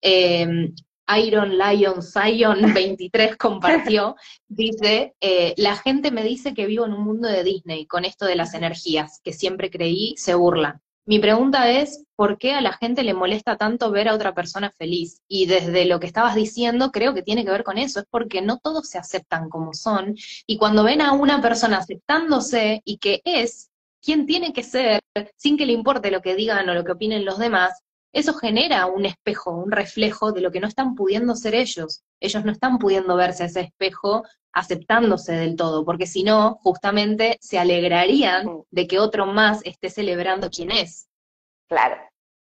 Eh, 0.00 0.72
Iron 1.18 1.58
Lion 1.58 2.02
Zion 2.02 2.58
23 2.74 3.36
compartió, 3.36 4.16
dice, 4.48 5.14
eh, 5.20 5.54
la 5.56 5.76
gente 5.76 6.10
me 6.10 6.22
dice 6.22 6.54
que 6.54 6.66
vivo 6.66 6.86
en 6.86 6.92
un 6.92 7.04
mundo 7.04 7.28
de 7.28 7.44
Disney 7.44 7.86
con 7.86 8.04
esto 8.04 8.26
de 8.26 8.36
las 8.36 8.54
energías, 8.54 9.20
que 9.22 9.32
siempre 9.32 9.70
creí 9.70 10.14
se 10.16 10.34
burla. 10.34 10.80
Mi 11.06 11.18
pregunta 11.18 11.70
es, 11.70 12.02
¿por 12.16 12.38
qué 12.38 12.54
a 12.54 12.62
la 12.62 12.72
gente 12.72 13.02
le 13.02 13.12
molesta 13.12 13.58
tanto 13.58 13.90
ver 13.90 14.08
a 14.08 14.14
otra 14.14 14.34
persona 14.34 14.70
feliz? 14.70 15.20
Y 15.28 15.44
desde 15.44 15.84
lo 15.84 16.00
que 16.00 16.06
estabas 16.06 16.34
diciendo, 16.34 16.92
creo 16.92 17.12
que 17.12 17.22
tiene 17.22 17.44
que 17.44 17.50
ver 17.50 17.62
con 17.62 17.76
eso, 17.76 18.00
es 18.00 18.06
porque 18.08 18.40
no 18.40 18.58
todos 18.58 18.88
se 18.88 18.96
aceptan 18.96 19.50
como 19.50 19.74
son, 19.74 20.14
y 20.46 20.56
cuando 20.56 20.82
ven 20.82 21.02
a 21.02 21.12
una 21.12 21.42
persona 21.42 21.76
aceptándose 21.78 22.80
y 22.86 22.96
que 22.96 23.20
es 23.24 23.70
quien 24.02 24.24
tiene 24.24 24.54
que 24.54 24.62
ser, 24.62 25.00
sin 25.36 25.58
que 25.58 25.66
le 25.66 25.74
importe 25.74 26.10
lo 26.10 26.22
que 26.22 26.34
digan 26.34 26.68
o 26.70 26.74
lo 26.74 26.84
que 26.84 26.92
opinen 26.92 27.26
los 27.26 27.38
demás, 27.38 27.83
eso 28.14 28.32
genera 28.34 28.86
un 28.86 29.04
espejo, 29.04 29.50
un 29.50 29.72
reflejo 29.72 30.32
de 30.32 30.40
lo 30.40 30.52
que 30.52 30.60
no 30.60 30.68
están 30.68 30.94
pudiendo 30.94 31.34
ser 31.34 31.54
ellos. 31.54 32.04
Ellos 32.20 32.44
no 32.44 32.52
están 32.52 32.78
pudiendo 32.78 33.16
verse 33.16 33.44
ese 33.44 33.60
espejo 33.62 34.22
aceptándose 34.52 35.32
del 35.32 35.56
todo, 35.56 35.84
porque 35.84 36.06
si 36.06 36.22
no, 36.22 36.54
justamente 36.62 37.38
se 37.40 37.58
alegrarían 37.58 38.62
de 38.70 38.86
que 38.86 39.00
otro 39.00 39.26
más 39.26 39.60
esté 39.64 39.90
celebrando 39.90 40.48
quién 40.48 40.70
es. 40.70 41.08
Claro, 41.68 41.96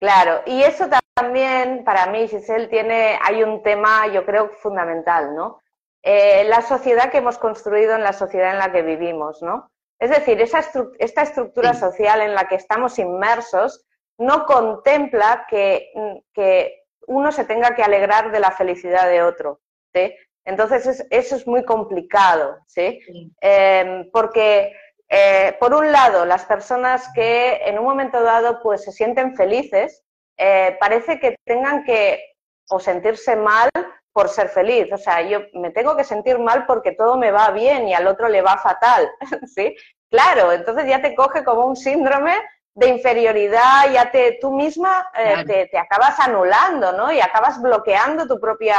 claro. 0.00 0.40
Y 0.46 0.62
eso 0.62 0.88
también, 1.14 1.84
para 1.84 2.06
mí, 2.06 2.26
Giselle, 2.28 2.68
tiene, 2.68 3.18
hay 3.22 3.42
un 3.42 3.62
tema, 3.62 4.06
yo 4.06 4.24
creo, 4.24 4.50
fundamental, 4.62 5.34
¿no? 5.34 5.60
Eh, 6.02 6.44
la 6.48 6.62
sociedad 6.62 7.10
que 7.10 7.18
hemos 7.18 7.36
construido 7.36 7.94
en 7.94 8.02
la 8.02 8.14
sociedad 8.14 8.52
en 8.52 8.58
la 8.58 8.72
que 8.72 8.80
vivimos, 8.80 9.42
¿no? 9.42 9.70
Es 9.98 10.08
decir, 10.08 10.40
esa 10.40 10.64
esta 10.98 11.22
estructura 11.22 11.74
social 11.74 12.22
en 12.22 12.34
la 12.34 12.48
que 12.48 12.54
estamos 12.54 12.98
inmersos 12.98 13.84
no 14.18 14.46
contempla 14.46 15.46
que, 15.48 15.92
que, 16.34 16.74
uno 17.06 17.32
se 17.32 17.44
tenga 17.44 17.74
que 17.74 17.82
alegrar 17.82 18.30
de 18.30 18.40
la 18.40 18.50
felicidad 18.50 19.08
de 19.08 19.22
otro. 19.22 19.60
¿sí? 19.94 20.14
Entonces, 20.44 21.06
eso 21.08 21.36
es 21.36 21.46
muy 21.46 21.64
complicado, 21.64 22.58
¿sí? 22.66 23.00
Em, 23.40 24.10
porque, 24.10 24.72
eh, 25.08 25.56
por 25.58 25.72
un 25.72 25.90
lado, 25.90 26.26
las 26.26 26.44
personas 26.44 27.08
que 27.14 27.62
en 27.64 27.78
un 27.78 27.84
momento 27.86 28.22
dado 28.22 28.60
pues, 28.62 28.84
se 28.84 28.92
sienten 28.92 29.34
felices, 29.36 30.04
eh, 30.36 30.76
parece 30.78 31.18
que 31.18 31.36
tengan 31.46 31.82
que 31.84 32.22
o 32.70 32.78
sentirse 32.78 33.36
mal 33.36 33.70
por 34.12 34.28
ser 34.28 34.48
feliz. 34.48 34.92
O 34.92 34.98
sea, 34.98 35.22
yo 35.22 35.40
me 35.54 35.70
tengo 35.70 35.96
que 35.96 36.04
sentir 36.04 36.38
mal 36.38 36.66
porque 36.66 36.92
todo 36.92 37.16
me 37.16 37.30
va 37.30 37.50
bien 37.50 37.88
y 37.88 37.94
al 37.94 38.06
otro 38.06 38.28
le 38.28 38.42
va 38.42 38.58
fatal, 38.58 39.10
¿sí? 39.46 39.76
Claro, 40.10 40.52
entonces 40.52 40.86
ya 40.88 41.02
te 41.02 41.14
coge 41.14 41.44
como 41.44 41.66
un 41.66 41.76
síndrome 41.76 42.34
de 42.78 42.88
inferioridad, 42.88 43.90
ya 43.92 44.10
te, 44.12 44.38
tú 44.40 44.52
misma 44.52 45.10
eh, 45.12 45.68
te, 45.68 45.78
acabas 45.78 46.20
anulando, 46.20 46.92
¿no? 46.92 47.10
Y 47.12 47.20
acabas 47.20 47.60
bloqueando 47.60 48.28
tu 48.28 48.38
propia 48.38 48.76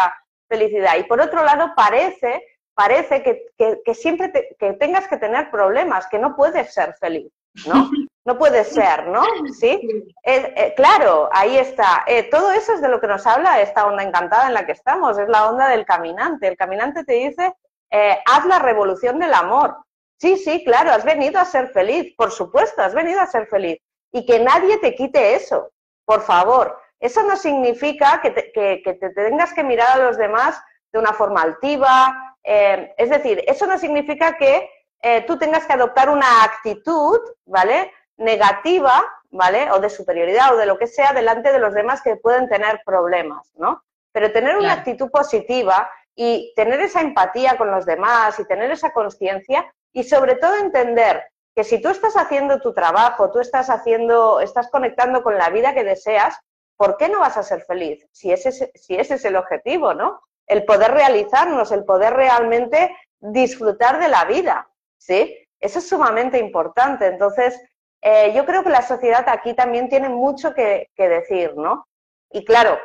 felicidad. 0.47 0.95
Y 0.97 1.03
por 1.03 1.19
otro 1.19 1.43
lado, 1.43 1.73
parece, 1.75 2.41
parece 2.73 3.21
que, 3.21 3.93
siempre 3.93 4.31
que 4.57 4.73
tengas 4.73 5.05
que 5.09 5.17
tener 5.17 5.51
problemas, 5.51 6.07
que 6.07 6.17
no 6.17 6.33
puedes 6.33 6.73
ser 6.73 6.95
feliz, 6.95 7.31
¿no? 7.67 7.89
No 8.25 8.37
puedes 8.37 8.67
ser, 8.67 9.07
¿no? 9.07 9.23
¿Sí? 9.59 10.05
Eh, 10.23 10.73
claro, 10.75 11.29
ahí 11.31 11.57
está. 11.57 12.03
Eh, 12.05 12.29
todo 12.29 12.51
eso 12.51 12.73
es 12.73 12.81
de 12.81 12.89
lo 12.89 13.01
que 13.01 13.07
nos 13.07 13.25
habla 13.25 13.59
esta 13.59 13.87
onda 13.87 14.03
encantada 14.03 14.47
en 14.47 14.53
la 14.53 14.67
que 14.67 14.73
estamos, 14.73 15.17
es 15.17 15.27
la 15.29 15.49
onda 15.49 15.67
del 15.69 15.83
caminante. 15.83 16.47
El 16.47 16.55
caminante 16.55 17.03
te 17.05 17.13
dice, 17.13 17.53
haz 17.89 18.45
la 18.45 18.59
revolución 18.59 19.17
del 19.17 19.33
amor. 19.33 19.77
Sí, 20.19 20.37
sí, 20.37 20.63
claro, 20.63 20.91
has 20.91 21.05
venido 21.05 21.39
a 21.39 21.45
ser 21.45 21.69
feliz, 21.69 22.13
por 22.15 22.29
supuesto, 22.29 22.83
has 22.83 22.93
venido 22.93 23.19
a 23.19 23.25
ser 23.25 23.47
feliz 23.47 23.79
y 24.11 24.25
que 24.25 24.39
nadie 24.39 24.77
te 24.77 24.95
quite 24.95 25.35
eso, 25.35 25.71
por 26.05 26.21
favor. 26.21 26.79
Eso 26.99 27.23
no 27.23 27.37
significa 27.37 28.19
que 28.21 28.31
te, 28.31 28.51
tengas 29.11 29.53
que 29.53 29.63
mirar 29.63 29.99
a 29.99 30.03
los 30.03 30.17
demás 30.17 30.61
de 30.91 30.99
una 30.99 31.13
forma 31.13 31.41
altiva, 31.41 32.35
eh, 32.43 32.93
es 32.97 33.09
decir, 33.09 33.43
eso 33.47 33.67
no 33.67 33.77
significa 33.77 34.37
que 34.37 34.69
eh, 35.01 35.21
tú 35.25 35.37
tengas 35.37 35.65
que 35.65 35.73
adoptar 35.73 36.09
una 36.09 36.43
actitud, 36.43 37.19
¿vale? 37.45 37.91
Negativa, 38.17 39.05
¿vale? 39.29 39.71
O 39.71 39.79
de 39.79 39.89
superioridad 39.89 40.53
o 40.53 40.57
de 40.57 40.65
lo 40.65 40.77
que 40.77 40.87
sea 40.87 41.13
delante 41.13 41.51
de 41.51 41.59
los 41.59 41.73
demás 41.73 42.01
que 42.01 42.17
pueden 42.17 42.49
tener 42.49 42.81
problemas, 42.85 43.51
¿no? 43.55 43.83
Pero 44.11 44.31
tener 44.31 44.57
una 44.57 44.73
actitud 44.73 45.09
positiva 45.11 45.89
y 46.15 46.51
tener 46.55 46.81
esa 46.81 47.01
empatía 47.01 47.57
con 47.57 47.71
los 47.71 47.85
demás 47.85 48.39
y 48.39 48.45
tener 48.45 48.71
esa 48.71 48.91
conciencia 48.91 49.71
y 49.93 50.03
sobre 50.03 50.35
todo 50.35 50.55
entender 50.57 51.23
que 51.59 51.65
si 51.65 51.81
tú 51.81 51.89
estás 51.89 52.15
haciendo 52.15 52.61
tu 52.61 52.73
trabajo, 52.73 53.31
tú 53.31 53.41
estás 53.41 53.69
haciendo, 53.69 54.39
estás 54.39 54.69
conectando 54.69 55.21
con 55.21 55.37
la 55.37 55.49
vida 55.49 55.73
que 55.73 55.83
deseas, 55.83 56.39
¿por 56.77 56.95
qué 56.95 57.09
no 57.09 57.19
vas 57.19 57.35
a 57.35 57.43
ser 57.43 57.63
feliz? 57.63 58.07
Si 58.13 58.31
ese, 58.31 58.71
es 58.73 59.25
el 59.25 59.35
objetivo, 59.35 59.93
¿no? 59.93 60.21
El 60.47 60.63
poder 60.63 60.91
realizarnos, 60.91 61.73
el 61.73 61.83
poder 61.83 62.13
realmente 62.13 62.95
disfrutar 63.19 63.99
de 63.99 64.07
la 64.07 64.23
vida, 64.23 64.69
¿sí? 64.97 65.35
Eso 65.59 65.79
es 65.79 65.89
sumamente 65.89 66.37
importante. 66.37 67.07
Entonces, 67.07 67.61
eh, 68.01 68.31
yo 68.33 68.45
creo 68.45 68.63
que 68.63 68.69
la 68.69 68.81
sociedad 68.81 69.27
aquí 69.27 69.53
también 69.53 69.89
tiene 69.89 70.07
mucho 70.07 70.53
que, 70.53 70.87
decir, 70.95 71.57
¿no? 71.57 71.89
Y 72.31 72.45
claro, 72.45 72.79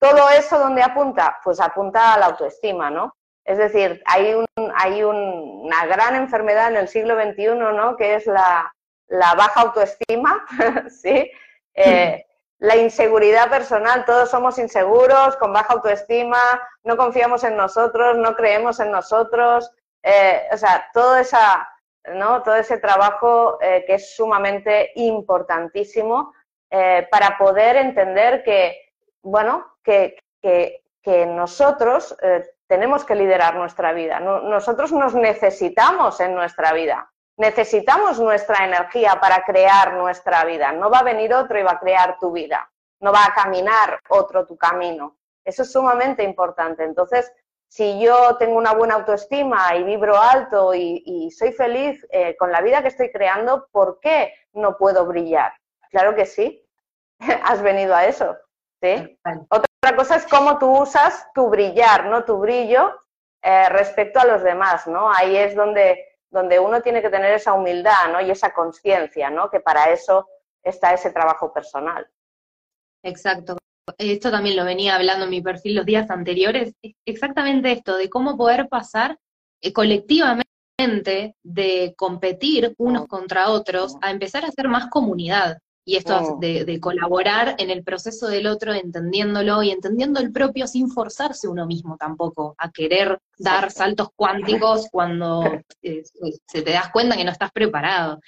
todo 0.00 0.30
eso 0.30 0.58
donde 0.58 0.82
apunta, 0.82 1.36
pues 1.44 1.60
apunta 1.60 2.14
a 2.14 2.18
la 2.18 2.26
autoestima, 2.28 2.88
¿no? 2.88 3.14
Es 3.46 3.58
decir, 3.58 4.02
hay, 4.06 4.34
un, 4.34 4.46
hay 4.74 5.04
una 5.04 5.86
gran 5.86 6.16
enfermedad 6.16 6.68
en 6.68 6.78
el 6.78 6.88
siglo 6.88 7.14
XXI, 7.14 7.54
¿no? 7.54 7.96
Que 7.96 8.16
es 8.16 8.26
la, 8.26 8.72
baja 9.08 9.60
autoestima, 9.60 10.44
¿sí? 10.90 11.30
Eh, 11.72 12.26
la 12.58 12.76
inseguridad 12.76 13.48
personal, 13.48 14.04
todos 14.04 14.30
somos 14.30 14.58
inseguros, 14.58 15.36
con 15.36 15.52
baja 15.52 15.74
autoestima, 15.74 16.40
no 16.82 16.96
confiamos 16.96 17.44
en 17.44 17.56
nosotros, 17.56 18.16
no 18.18 18.34
creemos 18.34 18.80
en 18.80 18.90
nosotros, 18.90 19.70
eh, 20.02 20.48
o 20.52 20.56
sea, 20.56 20.88
todo, 20.92 21.16
ese 21.16 22.78
trabajo 22.78 23.58
eh, 23.60 23.84
que 23.86 23.94
es 23.94 24.16
sumamente 24.16 24.90
importantísimo 24.96 26.32
para 27.10 27.38
poder 27.38 27.76
entender 27.76 28.42
que, 28.42 28.92
bueno, 29.22 29.76
que 29.82 30.16
nosotros 31.26 32.14
tenemos 32.66 33.04
que 33.04 33.14
liderar 33.14 33.54
nuestra 33.56 33.92
vida. 33.92 34.20
Nosotros 34.20 34.92
nos 34.92 35.14
necesitamos 35.14 36.20
en 36.20 36.34
nuestra 36.34 36.72
vida. 36.72 37.10
Necesitamos 37.36 38.18
nuestra 38.18 38.64
energía 38.64 39.18
para 39.20 39.44
crear 39.44 39.94
nuestra 39.94 40.44
vida. 40.44 40.72
No 40.72 40.90
va 40.90 41.00
a 41.00 41.04
venir 41.04 41.34
otro 41.34 41.58
y 41.58 41.62
va 41.62 41.72
a 41.72 41.78
crear 41.78 42.18
tu 42.18 42.32
vida. 42.32 42.70
No 43.00 43.12
va 43.12 43.26
a 43.26 43.34
caminar 43.34 44.00
otro 44.08 44.46
tu 44.46 44.56
camino. 44.56 45.16
Eso 45.44 45.62
es 45.62 45.70
sumamente 45.70 46.22
importante. 46.24 46.82
Entonces, 46.82 47.30
si 47.68 48.00
yo 48.00 48.36
tengo 48.36 48.56
una 48.56 48.72
buena 48.72 48.94
autoestima 48.94 49.76
y 49.76 49.84
vibro 49.84 50.18
alto 50.18 50.74
y, 50.74 51.30
soy 51.30 51.52
feliz 51.52 52.04
eh, 52.10 52.36
con 52.36 52.50
la 52.50 52.62
vida 52.62 52.82
que 52.82 52.88
estoy 52.88 53.12
creando, 53.12 53.68
¿por 53.70 54.00
qué 54.00 54.32
no 54.52 54.76
puedo 54.76 55.04
brillar? 55.06 55.52
Claro 55.90 56.14
que 56.14 56.26
sí. 56.26 56.64
Has 57.44 57.62
venido 57.62 57.94
a 57.94 58.06
eso. 58.06 58.36
¿sí? 58.80 59.18
Otra 59.50 59.66
cosa 59.94 60.16
es 60.16 60.26
cómo 60.26 60.58
tú 60.58 60.82
usas 60.82 61.26
tu 61.34 61.48
brillar, 61.48 62.06
¿no? 62.06 62.24
Tu 62.24 62.36
brillo 62.38 62.98
eh, 63.42 63.68
respecto 63.68 64.18
a 64.18 64.24
los 64.24 64.42
demás, 64.42 64.86
¿no? 64.86 65.12
Ahí 65.12 65.36
es 65.36 65.54
donde, 65.54 66.04
donde 66.30 66.58
uno 66.58 66.80
tiene 66.80 67.02
que 67.02 67.10
tener 67.10 67.32
esa 67.34 67.52
humildad, 67.52 68.10
¿no? 68.10 68.20
Y 68.20 68.30
esa 68.30 68.52
conciencia, 68.52 69.30
¿no? 69.30 69.50
Que 69.50 69.60
para 69.60 69.90
eso 69.90 70.28
está 70.62 70.92
ese 70.92 71.10
trabajo 71.10 71.52
personal. 71.52 72.08
Exacto. 73.04 73.56
Esto 73.98 74.30
también 74.32 74.56
lo 74.56 74.64
venía 74.64 74.96
hablando 74.96 75.26
en 75.26 75.30
mi 75.30 75.40
perfil 75.40 75.76
los 75.76 75.86
días 75.86 76.10
anteriores. 76.10 76.74
Exactamente 77.04 77.70
esto, 77.70 77.96
de 77.96 78.10
cómo 78.10 78.36
poder 78.36 78.68
pasar 78.68 79.16
eh, 79.60 79.72
colectivamente 79.72 80.46
de 81.42 81.94
competir 81.96 82.74
unos 82.78 83.04
mm. 83.04 83.06
contra 83.06 83.50
otros 83.50 83.96
a 84.02 84.10
empezar 84.10 84.44
a 84.44 84.50
ser 84.50 84.68
más 84.68 84.88
comunidad. 84.90 85.58
Y 85.88 85.96
esto 85.96 86.18
oh. 86.18 86.38
de, 86.40 86.80
colaborar 86.80 87.54
en 87.58 87.70
el 87.70 87.84
proceso 87.84 88.26
del 88.26 88.48
otro, 88.48 88.74
entendiéndolo 88.74 89.62
y 89.62 89.70
entendiendo 89.70 90.18
el 90.18 90.32
propio 90.32 90.66
sin 90.66 90.90
forzarse 90.90 91.46
uno 91.46 91.64
mismo 91.64 91.96
tampoco 91.96 92.56
a 92.58 92.72
querer 92.72 93.20
dar 93.38 93.70
saltos 93.70 94.08
cuánticos 94.16 94.88
cuando 94.90 95.44
eh, 95.82 96.02
se 96.44 96.62
te 96.62 96.72
das 96.72 96.90
cuenta 96.90 97.16
que 97.16 97.24
no 97.24 97.30
estás 97.30 97.52
preparado. 97.52 98.20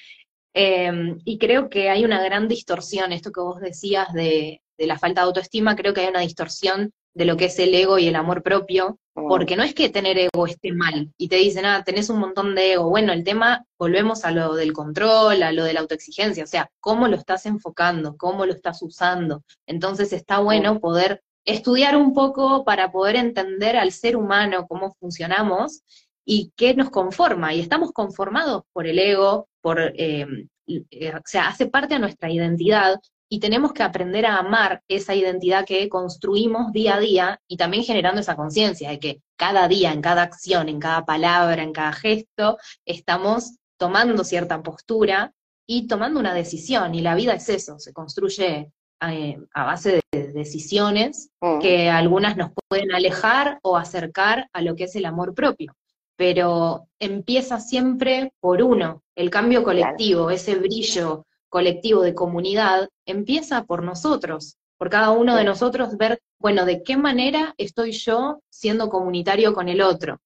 Em, 0.54 1.18
y 1.24 1.36
creo 1.36 1.68
que 1.68 1.90
hay 1.90 2.04
una 2.04 2.22
gran 2.22 2.46
distorsión, 2.46 3.12
esto 3.12 3.32
que 3.32 3.40
vos 3.40 3.60
decías 3.60 4.12
de, 4.12 4.62
de 4.78 4.86
la 4.86 4.98
falta 4.98 5.22
de 5.22 5.26
autoestima, 5.26 5.74
creo 5.74 5.92
que 5.92 6.02
hay 6.02 6.08
una 6.08 6.20
distorsión 6.20 6.92
de 7.12 7.24
lo 7.24 7.36
que 7.36 7.46
es 7.46 7.58
el 7.58 7.74
ego 7.74 7.98
y 7.98 8.06
el 8.06 8.14
amor 8.14 8.44
propio. 8.44 9.00
Porque 9.28 9.56
no 9.56 9.62
es 9.62 9.74
que 9.74 9.88
tener 9.88 10.18
ego 10.18 10.46
esté 10.46 10.72
mal 10.72 11.12
y 11.16 11.28
te 11.28 11.36
dicen, 11.36 11.64
ah, 11.64 11.82
tenés 11.84 12.10
un 12.10 12.18
montón 12.18 12.54
de 12.54 12.72
ego. 12.74 12.88
Bueno, 12.88 13.12
el 13.12 13.24
tema, 13.24 13.64
volvemos 13.78 14.24
a 14.24 14.30
lo 14.30 14.54
del 14.54 14.72
control, 14.72 15.42
a 15.42 15.52
lo 15.52 15.64
de 15.64 15.72
la 15.72 15.80
autoexigencia, 15.80 16.44
o 16.44 16.46
sea, 16.46 16.70
cómo 16.80 17.08
lo 17.08 17.16
estás 17.16 17.46
enfocando, 17.46 18.16
cómo 18.16 18.46
lo 18.46 18.52
estás 18.52 18.82
usando. 18.82 19.42
Entonces 19.66 20.12
está 20.12 20.38
bueno 20.40 20.80
poder 20.80 21.22
estudiar 21.44 21.96
un 21.96 22.12
poco 22.12 22.64
para 22.64 22.92
poder 22.92 23.16
entender 23.16 23.76
al 23.76 23.92
ser 23.92 24.16
humano, 24.16 24.66
cómo 24.68 24.94
funcionamos 25.00 25.82
y 26.24 26.52
qué 26.56 26.74
nos 26.74 26.90
conforma. 26.90 27.54
Y 27.54 27.60
estamos 27.60 27.92
conformados 27.92 28.64
por 28.72 28.86
el 28.86 28.98
ego, 28.98 29.48
por, 29.62 29.80
eh, 29.80 30.26
eh, 30.66 31.12
o 31.14 31.20
sea, 31.24 31.48
hace 31.48 31.66
parte 31.66 31.94
de 31.94 32.00
nuestra 32.00 32.30
identidad 32.30 33.00
y 33.28 33.40
tenemos 33.40 33.72
que 33.72 33.82
aprender 33.82 34.26
a 34.26 34.38
amar 34.38 34.82
esa 34.88 35.14
identidad 35.14 35.66
que 35.66 35.88
construimos 35.88 36.72
día 36.72 36.96
a 36.96 37.00
día 37.00 37.40
y 37.46 37.56
también 37.56 37.84
generando 37.84 38.20
esa 38.20 38.36
conciencia 38.36 38.90
de 38.90 38.98
que 38.98 39.22
cada 39.36 39.68
día, 39.68 39.92
en 39.92 40.00
cada 40.00 40.22
acción, 40.22 40.68
en 40.68 40.80
cada 40.80 41.04
palabra, 41.04 41.62
en 41.62 41.72
cada 41.72 41.92
gesto, 41.92 42.58
estamos 42.84 43.56
tomando 43.78 44.24
cierta 44.24 44.62
postura 44.62 45.32
y 45.66 45.86
tomando 45.86 46.18
una 46.18 46.34
decisión. 46.34 46.94
Y 46.94 47.02
la 47.02 47.14
vida 47.14 47.34
es 47.34 47.48
eso, 47.48 47.78
se 47.78 47.92
construye 47.92 48.72
eh, 49.00 49.38
a 49.52 49.64
base 49.64 50.00
de 50.10 50.32
decisiones 50.32 51.30
Mm. 51.40 51.60
que 51.60 51.88
algunas 51.88 52.36
nos 52.36 52.50
pueden 52.68 52.92
alejar 52.92 53.60
o 53.62 53.76
acercar 53.76 54.48
a 54.52 54.62
lo 54.62 54.74
que 54.74 54.84
es 54.84 54.96
el 54.96 55.04
amor 55.06 55.34
propio. 55.34 55.76
Pero 56.16 56.88
empieza 56.98 57.60
siempre 57.60 58.32
por 58.40 58.60
uno, 58.60 59.04
el 59.14 59.30
cambio 59.30 59.62
colectivo, 59.62 60.30
ese 60.30 60.56
brillo 60.56 61.26
colectivo 61.48 62.02
de 62.02 62.14
comunidad, 62.14 62.88
empieza 63.06 63.64
por 63.64 63.82
nosotros, 63.82 64.56
por 64.78 64.90
cada 64.90 65.10
uno 65.10 65.36
de 65.36 65.44
nosotros 65.44 65.96
ver, 65.96 66.20
bueno, 66.38 66.64
de 66.64 66.82
qué 66.82 66.96
manera 66.96 67.54
estoy 67.58 67.92
yo 67.92 68.40
siendo 68.50 68.88
comunitario 68.88 69.52
con 69.54 69.68
el 69.68 69.80
otro, 69.80 70.18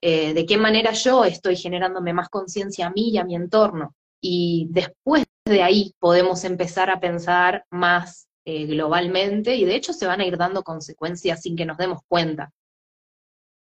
Eh, 0.00 0.32
de 0.32 0.44
qué 0.46 0.56
manera 0.56 0.92
yo 0.92 1.24
estoy 1.24 1.56
generándome 1.56 2.12
más 2.12 2.28
conciencia 2.28 2.86
a 2.86 2.90
mí 2.90 3.10
y 3.10 3.18
a 3.18 3.24
mi 3.24 3.34
entorno. 3.34 3.94
Y 4.22 4.68
después 4.70 5.24
de 5.44 5.60
ahí 5.60 5.92
podemos 5.98 6.44
empezar 6.44 6.88
a 6.88 7.00
pensar 7.00 7.64
más 7.70 8.28
eh, 8.46 8.66
globalmente 8.66 9.56
y 9.56 9.64
de 9.64 9.74
hecho 9.74 9.92
se 9.92 10.06
van 10.06 10.20
a 10.20 10.24
ir 10.24 10.36
dando 10.36 10.62
consecuencias 10.62 11.42
sin 11.42 11.56
que 11.56 11.66
nos 11.66 11.78
demos 11.78 12.00
cuenta. 12.08 12.52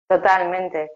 Totalmente. 0.09 0.89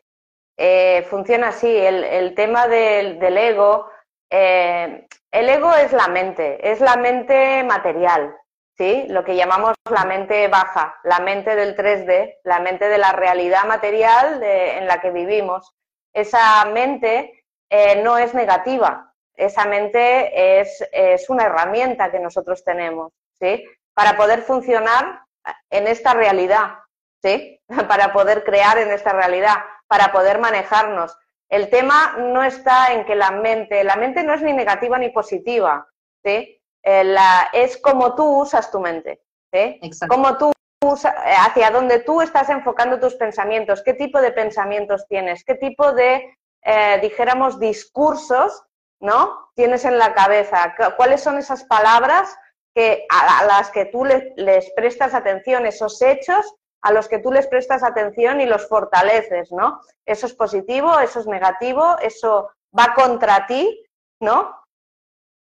Eh, 0.57 1.03
funciona 1.03 1.49
así. 1.49 1.67
El, 1.67 2.03
el 2.03 2.33
tema 2.33 2.67
del, 2.67 3.19
del 3.19 3.37
ego, 3.37 3.85
eh, 4.31 5.05
el 5.31 5.49
ego 5.49 5.73
es 5.73 5.91
la 5.93 6.07
mente, 6.07 6.71
es 6.71 6.79
la 6.79 6.95
mente 6.95 7.63
material, 7.63 8.35
¿sí? 8.77 9.05
Lo 9.09 9.23
que 9.23 9.35
llamamos 9.35 9.75
la 9.89 10.05
mente 10.05 10.47
baja, 10.47 10.95
la 11.03 11.19
mente 11.19 11.55
del 11.55 11.75
3D, 11.75 12.37
la 12.43 12.59
mente 12.59 12.87
de 12.87 12.97
la 12.97 13.11
realidad 13.11 13.65
material 13.65 14.41
en 14.41 14.87
la 14.87 15.01
que 15.01 15.11
vivimos. 15.11 15.73
Esa 16.13 16.65
mente 16.65 17.43
eh, 17.69 18.01
no 18.01 18.17
es 18.17 18.33
negativa, 18.33 19.13
esa 19.35 19.65
mente 19.65 20.59
es, 20.59 20.83
es 20.91 21.29
una 21.29 21.45
herramienta 21.45 22.11
que 22.11 22.19
nosotros 22.19 22.63
tenemos, 22.63 23.13
¿sí? 23.39 23.63
Para 23.93 24.17
poder 24.17 24.41
funcionar 24.41 25.21
en 25.69 25.87
esta 25.87 26.13
realidad, 26.13 26.79
¿sí? 27.21 27.59
Para 27.87 28.13
poder 28.13 28.43
crear 28.43 28.77
en 28.77 28.91
esta 28.91 29.13
realidad, 29.13 29.57
para 29.87 30.11
poder 30.11 30.39
manejarnos. 30.39 31.17
El 31.49 31.69
tema 31.69 32.15
no 32.17 32.43
está 32.43 32.93
en 32.93 33.05
que 33.05 33.15
la 33.15 33.31
mente, 33.31 33.83
la 33.83 33.95
mente 33.95 34.23
no 34.23 34.33
es 34.33 34.41
ni 34.41 34.53
negativa 34.53 34.97
ni 34.97 35.09
positiva, 35.09 35.87
¿sí? 36.23 36.61
Eh, 36.83 37.03
la- 37.03 37.49
es 37.53 37.77
como 37.77 38.15
tú 38.15 38.41
usas 38.41 38.69
tu 38.71 38.79
mente, 38.79 39.21
¿sí? 39.53 39.79
Exacto. 39.81 40.13
Como 40.13 40.37
tú 40.37 40.51
usa- 40.85 41.15
eh, 41.25 41.33
hacia 41.37 41.71
donde 41.71 41.99
tú 41.99 42.21
estás 42.21 42.49
enfocando 42.49 42.99
tus 42.99 43.15
pensamientos, 43.15 43.81
qué 43.83 43.93
tipo 43.93 44.19
de 44.21 44.31
pensamientos 44.31 45.05
tienes, 45.07 45.43
qué 45.43 45.55
tipo 45.55 45.93
de, 45.93 46.35
eh, 46.63 46.99
dijéramos, 47.01 47.59
discursos, 47.59 48.63
¿no? 48.99 49.49
Tienes 49.55 49.85
en 49.85 49.97
la 49.97 50.13
cabeza, 50.13 50.75
Cu- 50.77 50.95
cuáles 50.97 51.21
son 51.21 51.37
esas 51.37 51.63
palabras 51.65 52.35
que, 52.75 53.05
a, 53.09 53.39
a 53.39 53.45
las 53.45 53.71
que 53.71 53.85
tú 53.85 54.05
le- 54.05 54.33
les 54.35 54.71
prestas 54.73 55.13
atención, 55.13 55.65
esos 55.65 56.01
hechos 56.01 56.53
a 56.81 56.91
los 56.91 57.07
que 57.07 57.19
tú 57.19 57.31
les 57.31 57.47
prestas 57.47 57.83
atención 57.83 58.41
y 58.41 58.45
los 58.45 58.67
fortaleces, 58.67 59.51
¿no? 59.51 59.81
Eso 60.05 60.25
es 60.25 60.33
positivo, 60.33 60.99
eso 60.99 61.19
es 61.19 61.27
negativo, 61.27 61.97
eso 62.01 62.49
va 62.77 62.93
contra 62.93 63.45
ti, 63.47 63.83
¿no? 64.19 64.55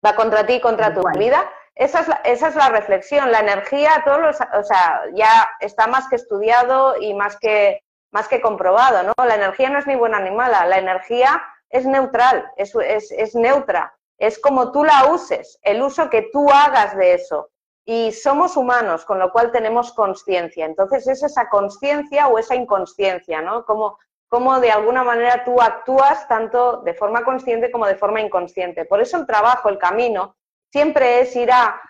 Va 0.06 0.16
contra 0.16 0.46
ti 0.46 0.56
y 0.56 0.62
contra 0.62 0.94
tu 0.94 1.02
vida. 1.18 1.50
Esa 1.76 2.02
es, 2.02 2.08
la, 2.08 2.16
esa 2.24 2.48
es 2.50 2.56
la 2.56 2.70
reflexión, 2.70 3.32
la 3.32 3.40
energía, 3.40 4.04
todos 4.06 4.20
los, 4.20 4.38
o 4.42 4.64
sea, 4.64 5.02
ya 5.14 5.50
está 5.60 5.88
más 5.88 6.08
que 6.08 6.18
estudiado 6.18 6.96
y 7.02 7.14
más 7.16 7.38
que, 7.40 7.82
más 8.12 8.28
que 8.28 8.42
comprobado, 8.42 9.04
¿no? 9.04 9.14
La 9.26 9.36
energía 9.36 9.70
no 9.70 9.80
es 9.80 9.88
ni 9.88 9.96
buena 9.96 10.20
ni 10.20 10.30
mala, 10.30 10.66
la 10.68 10.78
energía 10.78 11.42
es 11.70 11.86
neutral, 11.86 12.46
es, 12.58 12.76
es, 12.76 13.12
es 13.12 13.34
neutra, 13.34 13.96
es 14.20 14.40
como 14.40 14.72
tú 14.72 14.84
la 14.84 15.08
uses, 15.12 15.60
el 15.64 15.82
uso 15.82 16.10
que 16.10 16.30
tú 16.32 16.48
hagas 16.52 16.96
de 16.96 17.16
eso. 17.16 17.50
Y 17.86 18.12
somos 18.12 18.56
humanos, 18.56 19.04
con 19.06 19.20
lo 19.20 19.32
cual 19.32 19.52
tenemos 19.52 19.92
conciencia. 19.92 20.66
Entonces 20.66 21.08
es 21.08 21.24
esa 21.24 21.50
conciencia 21.50 22.28
o 22.28 22.38
esa 22.38 22.56
inconsciencia, 22.56 23.42
¿no? 23.42 23.66
Como, 23.66 23.98
como 24.30 24.60
de 24.60 24.72
alguna 24.72 25.04
manera 25.04 25.44
tú 25.44 25.62
actúas 25.62 26.28
tanto 26.28 26.78
de 26.78 26.94
forma 26.94 27.24
consciente 27.24 27.72
como 27.72 27.86
de 27.86 27.98
forma 27.98 28.22
inconsciente. 28.22 28.86
Por 28.86 29.02
eso 29.02 29.18
el 29.18 29.28
trabajo, 29.28 29.70
el 29.70 29.78
camino, 29.78 30.36
siempre 30.72 31.22
es 31.22 31.36
ir 31.36 31.52
a, 31.52 31.82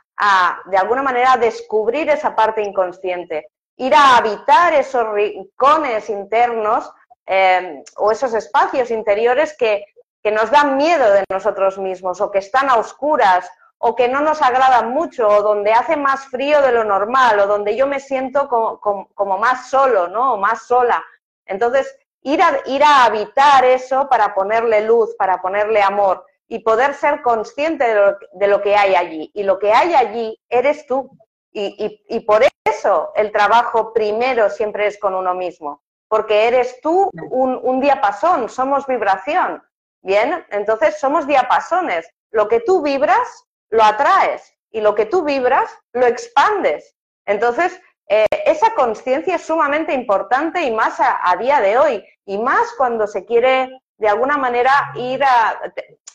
de 0.66 0.78
alguna 0.78 1.04
manera, 1.04 1.38
descubrir 1.38 2.10
esa 2.10 2.36
parte 2.36 2.62
inconsciente, 2.62 3.48
ir 3.78 3.94
a 3.96 4.18
habitar 4.18 4.74
esos 4.74 5.08
rincones 5.14 6.10
internos 6.10 6.92
eh, 7.26 7.84
o 7.98 8.12
esos 8.12 8.34
espacios 8.34 8.92
interiores 8.92 9.56
que, 9.58 9.86
que 10.22 10.32
nos 10.32 10.52
dan 10.52 10.78
miedo 10.78 11.12
de 11.12 11.24
nosotros 11.30 11.78
mismos 11.78 12.22
o 12.22 12.32
que 12.32 12.40
están 12.40 12.70
a 12.70 12.76
oscuras 12.76 13.50
o 13.86 13.96
que 13.98 14.08
no 14.08 14.22
nos 14.22 14.42
agradan 14.42 14.92
mucho 14.94 15.28
o 15.28 15.42
donde 15.42 15.74
hace 15.74 15.98
más 15.98 16.28
frío 16.28 16.62
de 16.62 16.72
lo 16.72 16.86
normal 16.86 17.38
o 17.42 17.48
donde 17.48 17.76
yo 17.76 17.86
me 17.86 18.00
siento 18.00 18.48
como, 18.48 18.80
como, 18.80 19.38
más 19.38 19.70
solo, 19.70 20.08
¿no? 20.08 20.36
O 20.36 20.38
más 20.38 20.66
sola. 20.66 21.04
Entonces, 21.46 21.94
ir 22.22 22.42
a, 22.42 22.62
ir 22.66 22.82
a 22.82 23.04
habitar 23.04 23.66
eso 23.66 24.08
para 24.08 24.34
ponerle 24.34 24.86
luz, 24.86 25.14
para 25.18 25.42
ponerle 25.42 25.82
amor 25.82 26.26
y 26.48 26.60
poder 26.60 26.94
ser 26.94 27.22
consciente 27.22 27.84
de 27.84 27.96
lo, 27.96 28.18
de 28.32 28.48
lo 28.48 28.62
que 28.62 28.74
hay 28.74 28.96
allí. 28.96 29.30
Y 29.34 29.44
lo 29.44 29.60
que 29.60 29.74
hay 29.74 29.94
allí 29.94 30.40
eres 30.48 30.88
tú. 30.88 31.12
Y, 31.52 31.76
y, 31.78 32.16
y, 32.16 32.22
por 32.22 32.42
eso 32.64 33.12
el 33.16 33.34
trabajo 33.34 33.92
primero 33.92 34.50
siempre 34.50 34.88
es 34.88 34.98
con 34.98 35.14
uno 35.14 35.36
mismo, 35.36 35.84
porque 36.08 36.48
eres 36.48 36.80
tú 36.82 37.12
un, 37.30 37.60
un 37.62 37.82
diapasón, 37.82 38.48
somos 38.48 38.88
vibración. 38.88 39.62
Bien, 40.02 40.46
entonces 40.52 40.98
somos 41.02 41.28
diapasones. 41.28 42.10
Lo 42.32 42.48
que 42.48 42.62
tú 42.62 42.82
vibras, 42.82 43.46
lo 43.74 43.84
atraes 43.84 44.56
y 44.72 44.82
lo 44.82 44.94
que 44.94 45.08
tú 45.08 45.24
vibras, 45.24 45.70
lo 45.94 46.06
expandes. 46.06 46.96
Entonces, 47.26 47.82
eh, 48.08 48.26
esa 48.46 48.74
conciencia 48.76 49.36
es 49.36 49.46
sumamente 49.46 49.94
importante 49.94 50.62
y 50.62 50.72
más 50.72 51.00
a, 51.00 51.20
a, 51.28 51.36
día 51.38 51.60
de 51.60 51.78
hoy, 51.78 52.06
y 52.26 52.38
más 52.38 52.74
cuando 52.78 53.08
se 53.08 53.26
quiere 53.26 53.82
de 53.98 54.08
alguna 54.08 54.38
manera 54.38 54.92
ir 54.96 55.24
a, 55.24 55.60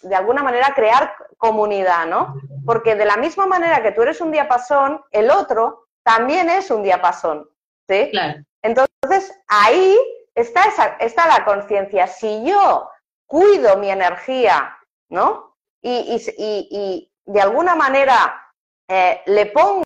de 0.02 0.14
alguna 0.14 0.42
manera 0.42 0.72
crear 0.74 1.12
comunidad, 1.36 2.06
¿no? 2.06 2.36
Porque 2.64 2.94
de 2.94 3.04
la 3.04 3.16
misma 3.16 3.46
manera 3.46 3.82
que 3.82 3.92
tú 3.92 4.02
eres 4.02 4.20
un 4.20 4.30
diapasón, 4.30 5.02
el 5.10 5.30
otro 5.30 5.88
también 6.04 6.48
es 6.48 6.70
un 6.70 6.84
diapasón, 6.84 7.48
¿sí? 7.88 8.08
Claro. 8.12 8.44
Entonces, 8.62 9.36
ahí 9.48 9.98
está, 10.34 10.62
esa, 10.64 10.96
está 11.00 11.26
la 11.26 11.44
conciencia. 11.44 12.06
Si 12.06 12.44
yo 12.44 12.88
cuido 13.26 13.76
mi 13.78 13.90
energía, 13.90 14.78
¿no? 15.08 15.56
Y, 15.82 15.90
y, 15.90 16.16
y, 16.38 16.68
y 16.70 17.12
de 17.28 17.40
alguna 17.42 17.74
manera 17.74 18.52
eh, 18.88 19.20
le 19.26 19.46
pongo 19.46 19.84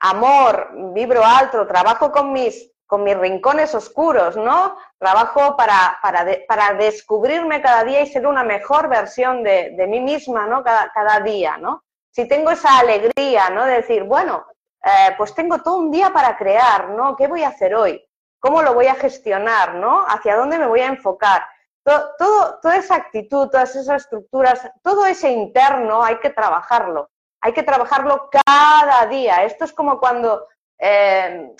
amor, 0.00 0.70
vibro 0.94 1.22
alto, 1.22 1.66
trabajo 1.66 2.10
con 2.10 2.32
mis, 2.32 2.72
con 2.86 3.04
mis 3.04 3.16
rincones 3.18 3.74
oscuros, 3.74 4.36
¿no? 4.36 4.76
Trabajo 4.98 5.56
para, 5.56 5.98
para, 6.02 6.26
para 6.48 6.72
descubrirme 6.74 7.60
cada 7.60 7.84
día 7.84 8.00
y 8.00 8.06
ser 8.06 8.26
una 8.26 8.44
mejor 8.44 8.88
versión 8.88 9.42
de, 9.42 9.74
de 9.76 9.86
mí 9.86 10.00
misma, 10.00 10.46
¿no? 10.46 10.64
Cada, 10.64 10.90
cada, 10.92 11.20
día, 11.20 11.58
¿no? 11.58 11.84
Si 12.10 12.26
tengo 12.26 12.50
esa 12.50 12.78
alegría, 12.78 13.50
¿no? 13.50 13.66
De 13.66 13.74
decir, 13.74 14.04
bueno, 14.04 14.46
eh, 14.82 15.14
pues 15.18 15.34
tengo 15.34 15.58
todo 15.58 15.76
un 15.76 15.90
día 15.90 16.10
para 16.14 16.36
crear, 16.38 16.88
¿no? 16.90 17.14
¿Qué 17.14 17.26
voy 17.26 17.42
a 17.42 17.48
hacer 17.48 17.74
hoy? 17.74 18.02
¿Cómo 18.40 18.62
lo 18.62 18.72
voy 18.72 18.86
a 18.86 18.94
gestionar, 18.94 19.74
¿no? 19.74 20.06
¿Hacia 20.08 20.36
dónde 20.36 20.58
me 20.58 20.66
voy 20.66 20.80
a 20.80 20.86
enfocar? 20.86 21.44
Todo, 21.84 22.58
toda 22.62 22.76
esa 22.76 22.96
actitud, 22.96 23.48
todas 23.48 23.76
esas 23.76 24.02
estructuras, 24.02 24.70
todo 24.82 25.04
ese 25.04 25.30
interno 25.30 26.02
hay 26.02 26.18
que 26.18 26.30
trabajarlo. 26.30 27.10
Hay 27.42 27.52
que 27.52 27.62
trabajarlo 27.62 28.30
cada 28.46 29.06
día. 29.06 29.44
Esto 29.44 29.66
es 29.66 29.72
como 29.72 30.00
cuando 30.00 30.46
eh, 30.78 31.54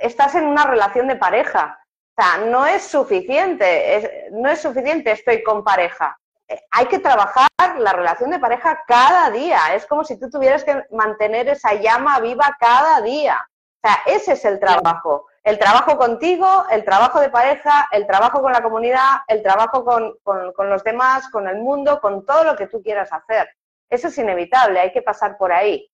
estás 0.00 0.34
en 0.34 0.46
una 0.46 0.64
relación 0.64 1.06
de 1.06 1.16
pareja. 1.16 1.78
O 2.16 2.22
sea, 2.22 2.44
no 2.44 2.66
es 2.66 2.82
suficiente, 2.82 3.96
es, 3.96 4.32
no 4.32 4.50
es 4.50 4.60
suficiente 4.60 5.12
estoy 5.12 5.42
con 5.42 5.64
pareja. 5.64 6.18
Eh, 6.48 6.60
hay 6.70 6.86
que 6.86 6.98
trabajar 6.98 7.48
la 7.78 7.92
relación 7.92 8.30
de 8.30 8.38
pareja 8.38 8.82
cada 8.86 9.30
día. 9.30 9.74
Es 9.74 9.86
como 9.86 10.04
si 10.04 10.18
tú 10.18 10.28
tuvieras 10.28 10.64
que 10.64 10.84
mantener 10.90 11.48
esa 11.48 11.74
llama 11.74 12.20
viva 12.20 12.56
cada 12.58 13.00
día. 13.00 13.38
O 13.82 13.88
sea, 13.88 14.02
ese 14.06 14.32
es 14.32 14.44
el 14.44 14.60
trabajo. 14.60 15.26
El 15.44 15.58
trabajo 15.58 15.96
contigo, 15.96 16.64
el 16.70 16.84
trabajo 16.84 17.20
de 17.20 17.30
pareja, 17.30 17.88
el 17.90 18.06
trabajo 18.06 18.40
con 18.40 18.52
la 18.52 18.62
comunidad, 18.62 19.22
el 19.26 19.42
trabajo 19.42 19.84
con, 19.84 20.14
con, 20.22 20.52
con 20.52 20.70
los 20.70 20.84
demás, 20.84 21.28
con 21.30 21.48
el 21.48 21.58
mundo, 21.58 22.00
con 22.00 22.24
todo 22.24 22.44
lo 22.44 22.56
que 22.56 22.68
tú 22.68 22.80
quieras 22.82 23.12
hacer. 23.12 23.48
Eso 23.90 24.08
es 24.08 24.16
inevitable, 24.18 24.80
hay 24.80 24.92
que 24.92 25.02
pasar 25.02 25.36
por 25.36 25.52
ahí. 25.52 25.92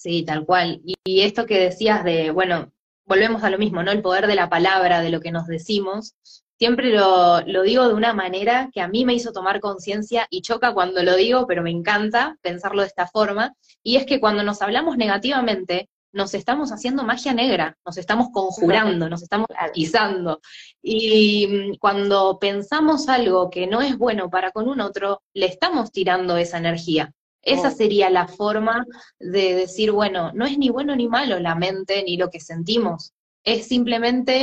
Sí, 0.00 0.24
tal 0.24 0.46
cual. 0.46 0.80
Y, 0.82 1.20
esto 1.20 1.44
que 1.44 1.60
decías 1.60 2.02
de, 2.02 2.30
bueno, 2.30 2.72
volvemos 3.04 3.44
a 3.44 3.50
lo 3.50 3.58
mismo, 3.58 3.82
¿no? 3.82 3.92
El 3.92 4.00
poder 4.00 4.26
de 4.26 4.34
la 4.34 4.48
palabra, 4.48 5.02
de 5.02 5.10
lo 5.10 5.20
que 5.20 5.30
nos 5.30 5.46
decimos. 5.46 6.14
Siempre 6.58 6.88
lo, 6.88 7.42
lo 7.42 7.62
digo 7.62 7.86
de 7.86 7.92
una 7.92 8.14
manera 8.14 8.70
que 8.72 8.80
a 8.80 8.88
mí 8.88 9.04
me 9.04 9.12
hizo 9.12 9.32
tomar 9.32 9.60
conciencia 9.60 10.26
y 10.30 10.40
choca 10.40 10.72
cuando 10.72 11.02
lo 11.02 11.16
digo, 11.16 11.46
pero 11.46 11.62
me 11.62 11.70
encanta 11.70 12.38
pensarlo 12.40 12.80
de 12.80 12.88
esta 12.88 13.06
forma. 13.06 13.54
Y 13.82 13.96
es 13.96 14.06
que 14.06 14.20
cuando 14.20 14.42
nos 14.42 14.62
hablamos 14.62 14.96
negativamente, 14.96 15.90
nos 16.12 16.34
estamos 16.34 16.72
haciendo 16.72 17.04
magia 17.04 17.32
negra, 17.32 17.76
nos 17.84 17.96
estamos 17.98 18.28
conjurando, 18.32 19.08
nos 19.08 19.22
estamos 19.22 19.46
atizando. 19.56 20.40
Y 20.82 21.46
mm, 21.46 21.78
cuando 21.78 22.38
pensamos 22.38 23.08
algo 23.08 23.50
que 23.50 23.66
no 23.66 23.80
es 23.80 23.96
bueno 23.96 24.30
para 24.30 24.50
con 24.50 24.68
un 24.68 24.80
otro, 24.80 25.22
le 25.34 25.46
estamos 25.46 25.92
tirando 25.92 26.36
esa 26.36 26.58
energía. 26.58 27.12
Esa 27.42 27.68
oh. 27.68 27.70
sería 27.70 28.10
la 28.10 28.28
forma 28.28 28.84
de 29.18 29.54
decir, 29.54 29.92
bueno, 29.92 30.30
no 30.34 30.44
es 30.44 30.58
ni 30.58 30.68
bueno 30.68 30.94
ni 30.94 31.08
malo 31.08 31.38
la 31.40 31.54
mente 31.54 32.02
ni 32.02 32.16
lo 32.16 32.28
que 32.28 32.40
sentimos, 32.40 33.14
es 33.44 33.66
simplemente 33.66 34.42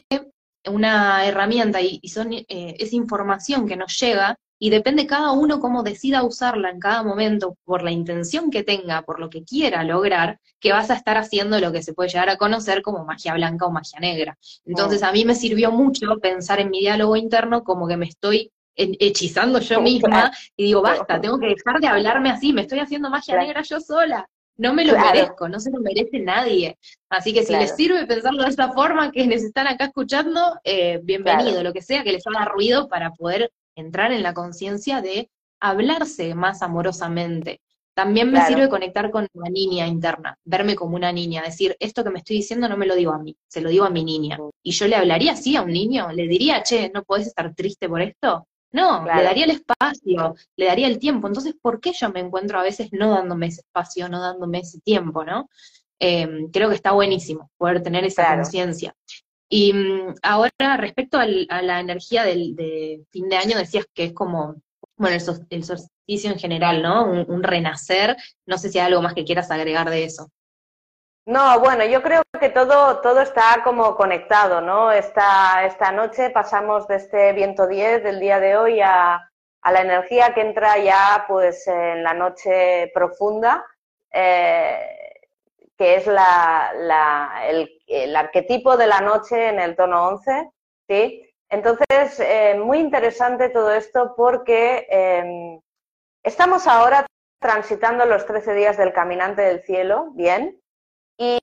una 0.66 1.26
herramienta 1.26 1.82
y, 1.82 2.00
son, 2.10 2.34
eh, 2.34 2.46
es 2.48 2.94
información 2.94 3.68
que 3.68 3.78
nos 3.78 3.98
llega 4.00 4.38
y 4.60 4.70
depende 4.70 5.08
cada 5.08 5.32
uno 5.32 5.60
cómo 5.60 5.84
decida 5.84 6.24
usarla 6.24 6.70
en 6.70 6.80
cada 6.80 7.04
momento, 7.04 7.58
por 7.64 7.84
la 7.84 7.92
intención 7.92 8.50
que 8.50 8.64
tenga, 8.64 9.04
por 9.04 9.20
lo 9.20 9.30
que 9.30 9.44
quiera 9.44 9.84
lograr, 9.84 10.40
que 10.60 10.72
vas 10.72 10.90
a 10.90 10.96
estar 10.96 11.18
haciendo 11.18 11.60
lo 11.60 11.72
que 11.72 11.84
se 11.84 11.94
puede 11.94 12.10
llegar 12.10 12.30
a 12.30 12.38
conocer 12.38 12.82
como 12.82 13.06
magia 13.06 13.34
blanca 13.34 13.66
o 13.66 13.72
magia 13.72 14.00
negra. 14.00 14.38
Entonces 14.66 15.04
a 15.04 15.12
mí 15.12 15.26
me 15.26 15.36
sirvió 15.36 15.72
mucho 15.72 16.18
pensar 16.22 16.60
en 16.60 16.72
mi 16.72 16.80
diálogo 16.80 17.16
interno 17.16 17.64
como 17.64 17.88
que 17.88 17.98
me 17.98 18.08
estoy 18.08 18.52
hechizando 18.76 19.60
yo 19.60 19.82
misma 19.82 20.32
y 20.56 20.66
digo, 20.66 20.82
basta, 20.82 21.20
tengo 21.20 21.40
que 21.40 21.48
dejar 21.48 21.80
de 21.82 21.88
hablarme 21.88 22.30
así, 22.30 22.54
me 22.54 22.62
estoy 22.62 22.80
haciendo 22.80 23.10
magia 23.10 23.38
negra 23.38 23.62
yo 23.64 23.80
sola. 23.80 24.28
No 24.60 24.74
me 24.74 24.86
lo 24.86 24.98
merezco, 24.98 25.48
no 25.48 25.60
se 25.60 25.70
lo 25.70 25.80
merece 25.80 26.20
nadie. 26.20 26.80
Así 27.10 27.32
que 27.32 27.44
si 27.44 27.54
les 27.54 27.76
sirve 27.76 28.08
pensarlo 28.08 28.42
de 28.42 28.50
esta 28.50 28.72
forma, 28.72 29.12
que 29.12 29.28
les 29.28 29.44
están 29.44 29.68
acá 29.68 29.86
escuchando, 29.86 30.60
eh, 30.64 31.00
bienvenido, 31.04 31.62
lo 31.62 31.74
que 31.74 31.84
sea 31.84 32.04
que 32.04 32.12
les 32.12 32.26
haga 32.26 32.46
ruido 32.46 32.88
para 32.88 33.12
poder 33.12 33.52
entrar 33.78 34.12
en 34.12 34.24
la 34.24 34.34
conciencia 34.34 35.02
de 35.02 35.30
hablarse 35.60 36.36
más 36.36 36.62
amorosamente. 36.62 37.62
También 37.94 38.32
me 38.32 38.46
sirve 38.46 38.70
conectar 38.70 39.10
con 39.10 39.28
la 39.34 39.50
niña 39.50 39.88
interna, 39.88 40.38
verme 40.46 40.76
como 40.76 40.96
una 40.96 41.12
niña, 41.12 41.42
decir, 41.42 41.76
esto 41.80 42.04
que 42.04 42.12
me 42.12 42.20
estoy 42.20 42.36
diciendo 42.36 42.70
no 42.70 42.78
me 42.78 42.86
lo 42.86 42.94
digo 42.94 43.12
a 43.12 43.18
mí, 43.18 43.36
se 43.48 43.60
lo 43.60 43.72
digo 43.72 43.86
a 43.86 43.90
mi 43.90 44.04
niña. 44.04 44.38
Y 44.62 44.72
yo 44.72 44.88
le 44.88 44.96
hablaría 44.96 45.32
así 45.32 45.56
a 45.56 45.64
un 45.64 45.72
niño, 45.72 46.12
le 46.12 46.28
diría, 46.28 46.62
che, 46.62 46.92
¿no 46.94 47.04
podés 47.04 47.26
estar 47.26 47.56
triste 47.56 47.90
por 47.90 48.04
esto? 48.04 48.48
No, 48.72 49.04
le 49.04 49.24
daría 49.24 49.46
el 49.46 49.52
espacio, 49.52 50.36
le 50.56 50.66
daría 50.66 50.86
el 50.86 51.00
tiempo. 51.00 51.28
Entonces, 51.28 51.56
¿por 51.60 51.80
qué 51.80 51.92
yo 51.94 52.12
me 52.12 52.20
encuentro 52.20 52.60
a 52.60 52.64
veces 52.64 52.90
no 52.92 53.10
dándome 53.10 53.48
ese 53.48 53.62
espacio, 53.62 54.08
no 54.10 54.22
dándome 54.22 54.60
ese 54.60 54.80
tiempo, 54.82 55.24
no? 55.24 55.50
Em, 56.00 56.52
creo 56.52 56.70
que 56.70 56.76
está 56.76 56.92
buenísimo 56.92 57.50
poder 57.58 57.82
tener 57.82 58.06
esa 58.06 58.36
conciencia. 58.36 58.94
Y 59.50 59.74
mm, 59.74 60.16
ahora, 60.24 60.78
respecto 60.78 61.18
a 61.18 61.26
la 61.26 61.80
energía 61.80 62.24
del, 62.24 62.56
de 62.56 63.04
fin 63.12 63.30
de 63.30 63.38
año, 63.38 63.58
decías 63.58 63.86
que 63.94 64.06
es 64.06 64.14
como, 64.14 64.56
bueno, 64.98 65.16
el, 65.50 65.64
solsticio 65.64 66.32
en 66.32 66.40
general, 66.40 66.82
¿no? 66.82 67.06
Un, 67.06 67.44
renacer. 67.44 68.18
No 68.46 68.58
sé 68.58 68.70
si 68.70 68.80
hay 68.80 68.88
algo 68.88 69.02
más 69.02 69.14
que 69.14 69.26
quieras 69.26 69.52
agregar 69.52 69.90
de 69.90 70.04
eso. 70.04 70.30
No, 71.26 71.60
bueno, 71.60 71.86
yo 71.86 72.02
creo 72.02 72.24
que 72.40 72.50
todo, 72.50 73.00
todo 73.02 73.20
está 73.20 73.62
como 73.64 73.96
conectado, 73.96 74.62
¿no? 74.62 74.92
Esta, 74.92 75.66
esta 75.66 75.92
noche 75.92 76.30
pasamos 76.30 76.88
de 76.88 76.96
este 76.96 77.34
viento 77.34 77.68
10 77.68 78.04
del 78.04 78.20
día 78.20 78.40
de 78.40 78.56
hoy 78.56 78.80
a, 78.80 79.30
a 79.62 79.72
la 79.72 79.82
energía 79.82 80.34
que 80.34 80.42
entra 80.42 80.78
ya 80.78 81.26
pues 81.28 81.68
en 81.68 82.02
la 82.02 82.14
noche 82.14 82.90
profunda. 82.94 83.66
Eh, 84.10 85.07
que 85.78 85.96
es 85.96 86.08
la, 86.08 87.44
el, 87.88 88.16
arquetipo 88.16 88.78
de 88.78 88.88
la 88.88 89.00
noche 89.02 89.50
en 89.50 89.60
el 89.60 89.76
tono 89.76 90.08
11, 90.08 90.52
¿sí? 90.88 91.24
Entonces, 91.50 92.20
eh, 92.20 92.56
muy 92.60 92.80
interesante 92.80 93.50
todo 93.50 93.72
esto 93.72 94.14
porque 94.18 94.88
em, 94.90 95.62
estamos 96.24 96.68
ahora 96.68 97.06
transitando 97.40 98.06
los 98.06 98.26
13 98.26 98.54
días 98.56 98.78
del 98.78 98.92
caminante 98.92 99.44
del 99.44 99.64
cielo, 99.64 100.10
bien, 100.14 100.62
y, 101.18 101.40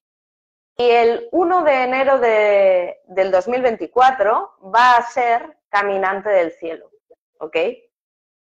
el 0.77 1.29
1 1.31 1.63
de 1.63 1.83
enero 1.85 2.19
de, 2.19 3.01
del 3.07 3.31
2024 3.31 4.57
va 4.75 4.97
a 4.97 5.03
ser 5.03 5.57
caminante 5.69 6.29
del 6.31 6.51
cielo, 6.51 6.91
¿ok? 7.39 7.57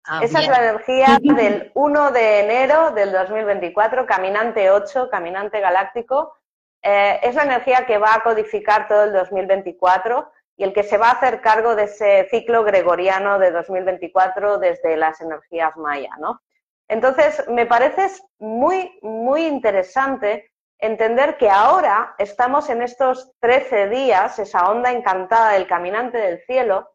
Ah, 0.04 0.20
Esa 0.22 0.40
es 0.40 0.48
la 0.48 0.68
energía 0.68 1.18
del 1.20 1.70
1 1.74 2.10
de 2.12 2.40
enero 2.40 2.90
del 2.92 3.12
2024, 3.12 4.06
Caminante 4.06 4.70
8, 4.70 5.08
Caminante 5.10 5.60
Galáctico. 5.60 6.36
Eh, 6.82 7.20
es 7.22 7.34
la 7.34 7.42
energía 7.42 7.84
que 7.86 7.98
va 7.98 8.14
a 8.14 8.22
codificar 8.22 8.88
todo 8.88 9.04
el 9.04 9.12
2024 9.12 10.32
y 10.56 10.64
el 10.64 10.72
que 10.72 10.82
se 10.82 10.96
va 10.98 11.08
a 11.08 11.12
hacer 11.12 11.40
cargo 11.40 11.74
de 11.74 11.84
ese 11.84 12.26
ciclo 12.30 12.64
gregoriano 12.64 13.38
de 13.38 13.50
2024 13.50 14.58
desde 14.58 14.96
las 14.96 15.20
energías 15.20 15.76
maya, 15.76 16.10
¿no? 16.18 16.40
Entonces, 16.88 17.46
me 17.48 17.66
parece 17.66 18.08
muy, 18.38 18.98
muy 19.02 19.46
interesante 19.46 20.50
entender 20.78 21.36
que 21.36 21.48
ahora 21.50 22.14
estamos 22.18 22.68
en 22.70 22.82
estos 22.82 23.32
13 23.40 23.88
días, 23.88 24.38
esa 24.38 24.70
onda 24.70 24.90
encantada 24.90 25.52
del 25.52 25.66
caminante 25.66 26.18
del 26.18 26.40
cielo, 26.46 26.90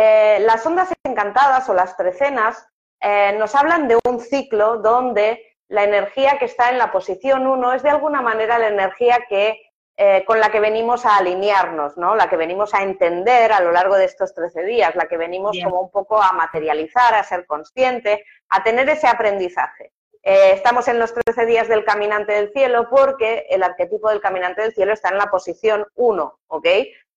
eh, 0.00 0.38
las 0.42 0.64
ondas 0.64 0.94
encantadas 1.02 1.68
o 1.68 1.74
las 1.74 1.96
trecenas 1.96 2.64
eh, 3.00 3.34
nos 3.36 3.56
hablan 3.56 3.88
de 3.88 3.98
un 4.06 4.20
ciclo 4.20 4.76
donde 4.76 5.56
la 5.66 5.82
energía 5.82 6.38
que 6.38 6.44
está 6.44 6.70
en 6.70 6.78
la 6.78 6.92
posición 6.92 7.48
1 7.48 7.72
es 7.72 7.82
de 7.82 7.90
alguna 7.90 8.22
manera 8.22 8.60
la 8.60 8.68
energía 8.68 9.24
que, 9.28 9.60
eh, 9.96 10.24
con 10.24 10.38
la 10.38 10.50
que 10.50 10.60
venimos 10.60 11.04
a 11.04 11.16
alinearnos, 11.16 11.96
¿no? 11.96 12.14
la 12.14 12.30
que 12.30 12.36
venimos 12.36 12.74
a 12.74 12.84
entender 12.84 13.50
a 13.50 13.58
lo 13.58 13.72
largo 13.72 13.96
de 13.96 14.04
estos 14.04 14.32
13 14.34 14.62
días, 14.66 14.94
la 14.94 15.08
que 15.08 15.16
venimos 15.16 15.58
como 15.64 15.80
un 15.80 15.90
poco 15.90 16.22
a 16.22 16.30
materializar, 16.30 17.14
a 17.14 17.24
ser 17.24 17.44
consciente, 17.44 18.24
a 18.50 18.62
tener 18.62 18.88
ese 18.88 19.08
aprendizaje. 19.08 19.90
estamos 20.22 20.86
en 20.86 21.00
los 21.00 21.12
13 21.12 21.44
días 21.44 21.66
del 21.66 21.84
caminante 21.84 22.34
del 22.34 22.52
cielo 22.52 22.86
porque 22.88 23.46
el 23.50 23.64
arquetipo 23.64 24.10
del 24.10 24.20
caminante 24.20 24.62
del 24.62 24.74
cielo 24.74 24.92
está 24.92 25.08
en 25.08 25.18
la 25.18 25.26
posición 25.26 25.86
1, 25.96 26.38
¿ok? 26.46 26.66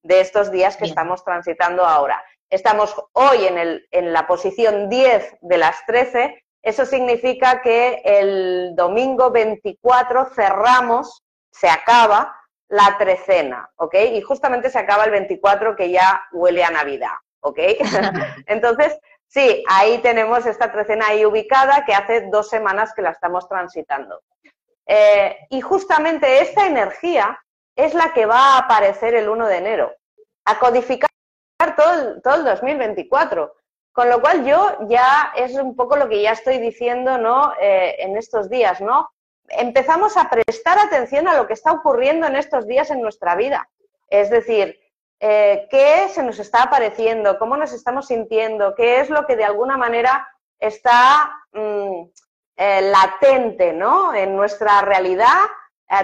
De 0.04 0.20
estos 0.20 0.50
días 0.50 0.78
que 0.78 0.86
estamos 0.86 1.24
transitando 1.24 1.86
ahora. 1.86 2.24
Estamos 2.52 2.94
hoy 3.14 3.48
en, 3.48 3.58
el, 3.58 3.88
en 3.92 4.12
la 4.12 4.28
posición 4.28 4.90
10 4.90 5.38
de 5.40 5.58
las 5.58 5.86
13. 5.88 6.44
Eso 6.62 6.86
significa 6.86 7.62
que 7.62 8.02
el 8.04 8.76
domingo 8.76 9.32
24 9.32 10.26
cerramos, 10.36 11.24
se 11.50 11.70
acaba 11.70 12.36
la 12.68 12.98
trecena, 12.98 13.70
¿ok? 13.78 13.96
Y 14.14 14.22
justamente 14.22 14.70
se 14.70 14.80
acaba 14.80 15.06
el 15.06 15.12
24 15.12 15.78
que 15.78 15.92
ya 15.92 16.24
huele 16.34 16.62
a 16.66 16.72
Navidad, 16.72 17.16
¿ok? 17.40 17.60
Entonces, 18.48 19.00
sí, 19.28 19.64
ahí 19.70 20.00
tenemos 20.00 20.46
esta 20.46 20.74
trecena 20.74 21.08
ahí 21.08 21.26
ubicada 21.26 21.86
que 21.86 21.94
hace 21.94 22.28
dos 22.30 22.50
semanas 22.50 22.94
que 22.94 23.02
la 23.02 23.12
estamos 23.12 23.48
transitando. 23.48 24.22
Eh, 24.86 25.38
y 25.50 25.62
justamente 25.62 26.42
esta 26.42 26.68
energía 26.68 27.40
es 27.78 27.94
la 27.94 28.12
que 28.12 28.26
va 28.26 28.56
a 28.56 28.58
aparecer 28.58 29.16
el 29.16 29.30
1 29.30 29.48
de 29.48 29.58
enero, 29.58 29.96
a 30.44 30.60
codificar 30.60 31.11
todo 31.76 31.94
el, 31.94 32.22
todo 32.22 32.36
el 32.36 32.46
2024. 32.46 33.54
Con 33.92 34.10
lo 34.10 34.22
cual 34.22 34.46
yo 34.46 34.78
ya 34.88 35.34
es 35.36 35.54
un 35.56 35.76
poco 35.76 35.98
lo 35.98 36.08
que 36.08 36.22
ya 36.22 36.32
estoy 36.32 36.60
diciendo 36.60 37.18
¿no? 37.18 37.54
Eh, 37.60 37.96
en 38.00 38.16
estos 38.16 38.50
días, 38.50 38.80
¿no? 38.80 39.10
Empezamos 39.50 40.16
a 40.16 40.30
prestar 40.30 40.80
atención 40.80 41.28
a 41.28 41.36
lo 41.36 41.46
que 41.46 41.54
está 41.54 41.74
ocurriendo 41.74 42.28
en 42.28 42.38
estos 42.38 42.68
días 42.68 42.90
en 42.90 43.02
nuestra 43.02 43.36
vida. 43.36 43.70
Es 44.08 44.30
decir, 44.30 44.80
eh, 45.20 45.68
qué 45.70 46.08
se 46.10 46.24
nos 46.24 46.40
está 46.40 46.64
apareciendo, 46.64 47.38
cómo 47.38 47.58
nos 47.58 47.74
estamos 47.74 48.08
sintiendo, 48.08 48.76
qué 48.76 49.02
es 49.02 49.10
lo 49.10 49.26
que 49.28 49.36
de 49.36 49.44
alguna 49.44 49.78
manera 49.78 50.26
está 50.58 51.34
mm, 51.52 52.04
eh, 52.56 52.82
latente 52.82 53.74
¿no? 53.74 54.14
en 54.14 54.38
nuestra 54.38 54.82
realidad, 54.82 55.40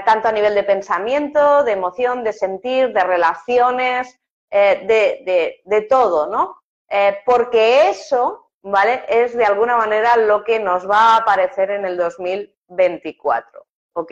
tanto 0.06 0.28
a 0.28 0.34
nivel 0.34 0.54
de 0.54 0.64
pensamiento, 0.64 1.64
de 1.64 1.72
emoción, 1.72 2.26
de 2.26 2.34
sentir, 2.34 2.92
de 2.92 3.06
relaciones, 3.06 4.20
eh, 4.50 4.84
de, 4.86 5.62
de, 5.66 5.82
todo, 5.84 6.28
¿no? 6.28 6.62
Eh, 6.90 7.18
porque 7.26 7.90
eso, 7.90 8.50
¿vale? 8.62 9.04
Es 9.10 9.36
de 9.36 9.46
alguna 9.46 9.76
manera 9.78 10.16
lo 10.18 10.44
que 10.44 10.60
nos 10.60 10.90
va 10.90 11.14
a 11.14 11.18
aparecer 11.18 11.72
en 11.72 11.86
el 11.86 11.98
2024, 11.98 13.66
¿ok? 13.94 14.12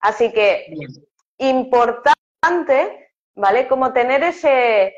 Así 0.00 0.32
que 0.32 0.66
importante, 1.38 3.12
¿vale? 3.34 3.68
Como 3.68 3.92
tener 3.92 4.22
ese, 4.22 4.94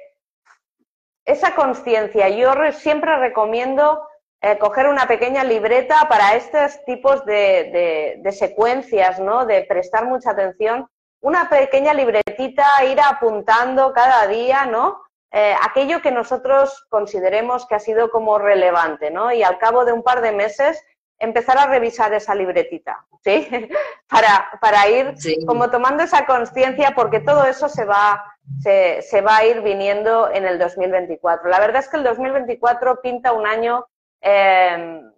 esa 1.25 1.55
conciencia. 1.55 2.29
Yo 2.29 2.53
siempre 2.73 3.17
recomiendo 3.17 4.09
eh, 4.41 4.59
coger 4.59 4.87
una 4.87 5.09
pequeña 5.09 5.43
libreta 5.43 6.07
para 6.09 6.37
estos 6.37 6.85
tipos 6.85 7.25
de, 7.25 7.71
de, 7.73 8.15
de, 8.19 8.33
secuencias, 8.33 9.19
¿no? 9.19 9.45
De 9.45 9.63
prestar 9.65 10.07
mucha 10.07 10.31
atención 10.31 10.89
una 11.21 11.49
pequeña 11.49 11.95
libretita, 11.95 12.85
ir 12.85 13.01
apuntando 13.01 13.93
cada 13.93 14.27
día, 14.27 14.67
¿no? 14.67 15.03
Eh, 15.31 15.55
aquello 15.63 16.01
que 16.01 16.11
nosotros 16.11 16.87
consideremos 16.89 17.67
que 17.67 17.75
ha 17.75 17.81
sido 17.81 18.11
como 18.11 18.39
relevante, 18.39 19.11
¿no? 19.11 19.31
Y 19.33 19.43
al 19.43 19.59
cabo 19.59 19.85
de 19.85 19.93
un 19.93 20.03
par 20.03 20.23
de 20.23 20.33
meses 20.33 20.83
empezar 21.19 21.59
a 21.59 21.67
revisar 21.67 22.15
esa 22.15 22.35
libretita, 22.35 23.05
¿sí? 23.25 23.49
para, 24.09 24.51
para 24.61 24.89
ir 24.89 25.15
como 25.47 25.71
tomando 25.71 26.03
esa 26.03 26.25
conciencia, 26.25 26.93
porque 26.95 27.21
todo 27.21 27.45
eso 27.45 27.69
se 27.69 27.85
va, 27.85 28.25
se, 28.61 29.03
se, 29.03 29.21
va 29.21 29.39
a 29.39 29.45
ir 29.45 29.61
viniendo 29.63 30.31
en 30.31 30.47
el 30.47 30.59
2024. 30.59 31.51
La 31.51 31.59
verdad 31.59 31.81
es 31.81 31.89
que 31.89 31.97
el 31.97 32.05
2024 32.05 33.01
pinta 33.03 33.33
un 33.33 33.47
año, 33.47 33.87
em, 34.21 35.13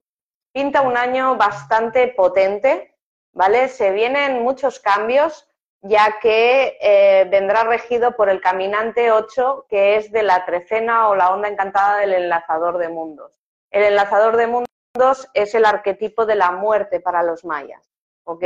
pinta 0.52 0.80
un 0.80 0.96
año 0.96 1.36
bastante 1.36 2.08
potente, 2.08 2.96
¿vale? 3.32 3.68
Se 3.68 3.92
vienen 3.92 4.42
muchos 4.42 4.80
cambios, 4.80 5.49
ya 5.82 6.16
que 6.20 6.76
eh, 6.80 7.26
vendrá 7.30 7.64
regido 7.64 8.16
por 8.16 8.28
el 8.28 8.40
caminante 8.40 9.12
8, 9.12 9.66
que 9.68 9.96
es 9.96 10.12
de 10.12 10.22
la 10.22 10.44
trecena 10.44 11.08
o 11.08 11.14
la 11.14 11.30
onda 11.30 11.48
encantada 11.48 11.98
del 11.98 12.12
enlazador 12.12 12.78
de 12.78 12.88
mundos. 12.88 13.40
El 13.70 13.84
enlazador 13.84 14.36
de 14.36 14.46
mundos 14.46 15.28
es 15.34 15.54
el 15.54 15.64
arquetipo 15.64 16.26
de 16.26 16.34
la 16.34 16.50
muerte 16.50 17.00
para 17.00 17.22
los 17.22 17.44
mayas, 17.44 17.90
¿ok? 18.24 18.44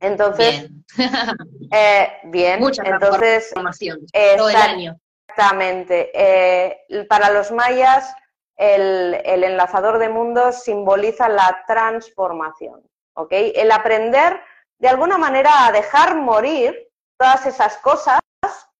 Entonces, 0.00 0.68
bien, 0.68 0.84
eh, 1.72 2.20
entonces, 2.22 3.52
todo 4.36 4.48
el 4.48 4.56
año. 4.56 4.98
Exactamente. 5.28 6.10
Eh, 6.14 7.06
para 7.08 7.30
los 7.30 7.50
mayas, 7.50 8.14
el, 8.56 9.20
el, 9.24 9.44
enlazador 9.44 9.98
de 9.98 10.08
mundos 10.08 10.62
simboliza 10.62 11.28
la 11.28 11.64
transformación, 11.66 12.82
¿ok? 13.14 13.32
El 13.32 13.72
aprender, 13.72 14.40
de 14.78 14.88
alguna 14.88 15.18
manera, 15.18 15.66
a 15.66 15.72
dejar 15.72 16.16
morir 16.16 16.88
todas 17.18 17.46
esas 17.46 17.76
cosas 17.78 18.20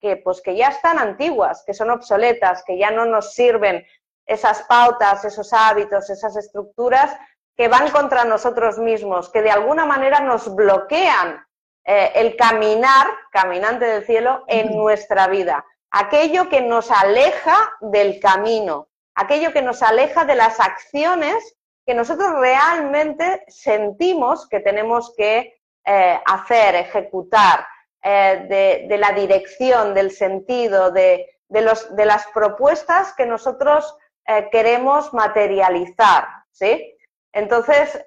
que, 0.00 0.16
pues, 0.16 0.40
que 0.42 0.56
ya 0.56 0.68
están 0.68 0.98
antiguas, 0.98 1.62
que 1.66 1.74
son 1.74 1.90
obsoletas, 1.90 2.62
que 2.66 2.78
ya 2.78 2.90
no 2.90 3.06
nos 3.06 3.32
sirven 3.32 3.86
esas 4.26 4.62
pautas, 4.62 5.24
esos 5.24 5.52
hábitos, 5.52 6.10
esas 6.10 6.36
estructuras 6.36 7.16
que 7.56 7.68
van 7.68 7.90
contra 7.90 8.24
nosotros 8.24 8.78
mismos, 8.78 9.30
que 9.30 9.42
de 9.42 9.50
alguna 9.50 9.86
manera 9.86 10.20
nos 10.20 10.54
bloquean 10.54 11.44
eh, 11.84 12.12
el 12.16 12.36
caminar, 12.36 13.06
caminante 13.30 13.84
del 13.84 14.04
cielo, 14.04 14.44
en 14.48 14.76
nuestra 14.76 15.28
vida. 15.28 15.64
Aquello 15.90 16.48
que 16.48 16.60
nos 16.60 16.90
aleja 16.90 17.56
del 17.80 18.18
camino, 18.18 18.88
aquello 19.14 19.52
que 19.52 19.62
nos 19.62 19.82
aleja 19.82 20.24
de 20.24 20.34
las 20.34 20.58
acciones 20.58 21.56
que 21.86 21.94
nosotros 21.94 22.32
realmente 22.40 23.44
sentimos 23.46 24.48
que 24.48 24.60
tenemos 24.60 25.14
que 25.16 25.54
eh, 25.86 26.18
hacer, 26.24 26.74
ejecutar, 26.76 27.66
eh, 28.02 28.86
de, 28.88 28.98
la 28.98 29.12
dirección, 29.12 29.92
del 29.92 30.10
sentido, 30.10 30.90
de, 30.90 31.26
los, 31.48 31.94
de 31.94 32.06
las 32.06 32.26
propuestas 32.28 33.12
que 33.14 33.26
nosotros 33.26 33.96
eh, 34.26 34.48
queremos 34.50 35.12
materializar, 35.12 36.26
¿sí? 36.50 36.96
Entonces, 37.32 38.00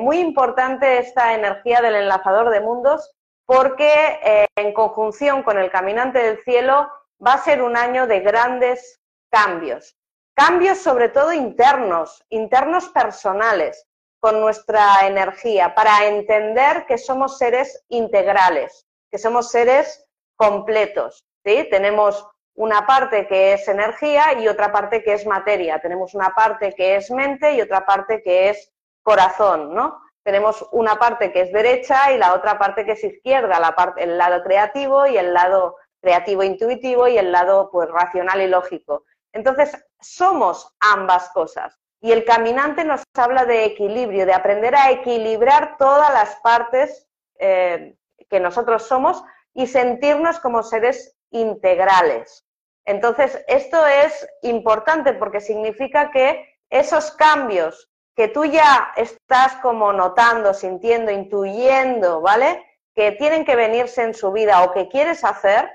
muy 0.00 0.20
importante 0.20 0.98
esta 0.98 1.34
energía 1.34 1.80
del 1.80 1.96
enlazador 1.96 2.50
de 2.50 2.60
mundos 2.60 3.12
porque 3.44 4.46
en 4.54 4.72
conjunción 4.72 5.42
con 5.42 5.58
el 5.58 5.68
caminante 5.68 6.20
del 6.20 6.38
cielo 6.44 6.88
va 7.26 7.32
a 7.32 7.42
ser 7.42 7.60
un 7.60 7.76
año 7.76 8.06
de 8.06 8.20
grandes 8.20 9.00
cambios. 9.32 9.96
Cambios 10.34 10.78
sobre 10.78 11.08
todo 11.08 11.32
internos, 11.32 12.24
internos 12.28 12.88
personales, 12.90 13.87
con 14.20 14.40
nuestra 14.40 15.06
energía, 15.06 15.74
para 15.74 16.06
entender 16.06 16.86
que 16.86 16.98
somos 16.98 17.38
seres 17.38 17.84
integrales, 17.88 18.86
que 19.10 19.18
somos 19.18 19.50
seres 19.50 20.06
completos. 20.36 21.24
¿sí? 21.44 21.66
Tenemos 21.70 22.26
una 22.54 22.86
parte 22.86 23.28
que 23.28 23.52
es 23.52 23.68
energía 23.68 24.32
y 24.40 24.48
otra 24.48 24.72
parte 24.72 25.02
que 25.02 25.12
es 25.12 25.24
materia. 25.26 25.80
Tenemos 25.80 26.14
una 26.14 26.30
parte 26.30 26.74
que 26.74 26.96
es 26.96 27.10
mente 27.10 27.54
y 27.54 27.60
otra 27.60 27.86
parte 27.86 28.22
que 28.22 28.50
es 28.50 28.72
corazón, 29.02 29.74
¿no? 29.74 30.00
Tenemos 30.24 30.66
una 30.72 30.98
parte 30.98 31.32
que 31.32 31.42
es 31.42 31.52
derecha 31.52 32.12
y 32.12 32.18
la 32.18 32.34
otra 32.34 32.58
parte 32.58 32.84
que 32.84 32.92
es 32.92 33.04
izquierda, 33.04 33.60
la 33.60 33.74
parte, 33.74 34.02
el 34.02 34.18
lado 34.18 34.42
creativo 34.42 35.06
y 35.06 35.16
el 35.16 35.32
lado 35.32 35.76
creativo 36.02 36.42
intuitivo 36.42 37.08
y 37.08 37.16
el 37.16 37.32
lado 37.32 37.70
pues 37.70 37.88
racional 37.88 38.42
y 38.42 38.48
lógico. 38.48 39.04
Entonces, 39.32 39.72
somos 40.00 40.74
ambas 40.80 41.30
cosas. 41.30 41.78
Y 42.00 42.12
el 42.12 42.24
caminante 42.24 42.84
nos 42.84 43.02
habla 43.14 43.44
de 43.44 43.64
equilibrio, 43.64 44.24
de 44.24 44.34
aprender 44.34 44.74
a 44.76 44.90
equilibrar 44.90 45.76
todas 45.78 46.12
las 46.12 46.36
partes 46.36 47.08
eh, 47.38 47.96
que 48.28 48.40
nosotros 48.40 48.84
somos 48.84 49.24
y 49.54 49.66
sentirnos 49.66 50.38
como 50.38 50.62
seres 50.62 51.16
integrales. 51.30 52.44
Entonces, 52.84 53.44
esto 53.48 53.86
es 53.86 54.26
importante 54.42 55.12
porque 55.12 55.40
significa 55.40 56.10
que 56.10 56.58
esos 56.70 57.10
cambios 57.10 57.90
que 58.14 58.28
tú 58.28 58.44
ya 58.44 58.92
estás 58.96 59.56
como 59.56 59.92
notando, 59.92 60.52
sintiendo, 60.54 61.12
intuyendo, 61.12 62.20
¿vale? 62.20 62.64
Que 62.94 63.12
tienen 63.12 63.44
que 63.44 63.56
venirse 63.56 64.02
en 64.02 64.14
su 64.14 64.32
vida 64.32 64.64
o 64.64 64.72
que 64.72 64.88
quieres 64.88 65.24
hacer, 65.24 65.70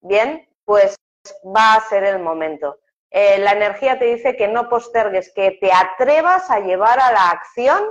bien, 0.00 0.48
pues 0.64 0.94
va 1.44 1.74
a 1.74 1.80
ser 1.80 2.04
el 2.04 2.20
momento. 2.20 2.78
Eh, 3.10 3.38
la 3.38 3.52
energía 3.52 3.98
te 3.98 4.04
dice 4.04 4.36
que 4.36 4.48
no 4.48 4.68
postergues, 4.68 5.32
que 5.34 5.52
te 5.60 5.72
atrevas 5.72 6.50
a 6.50 6.60
llevar 6.60 7.00
a 7.00 7.12
la 7.12 7.30
acción 7.30 7.84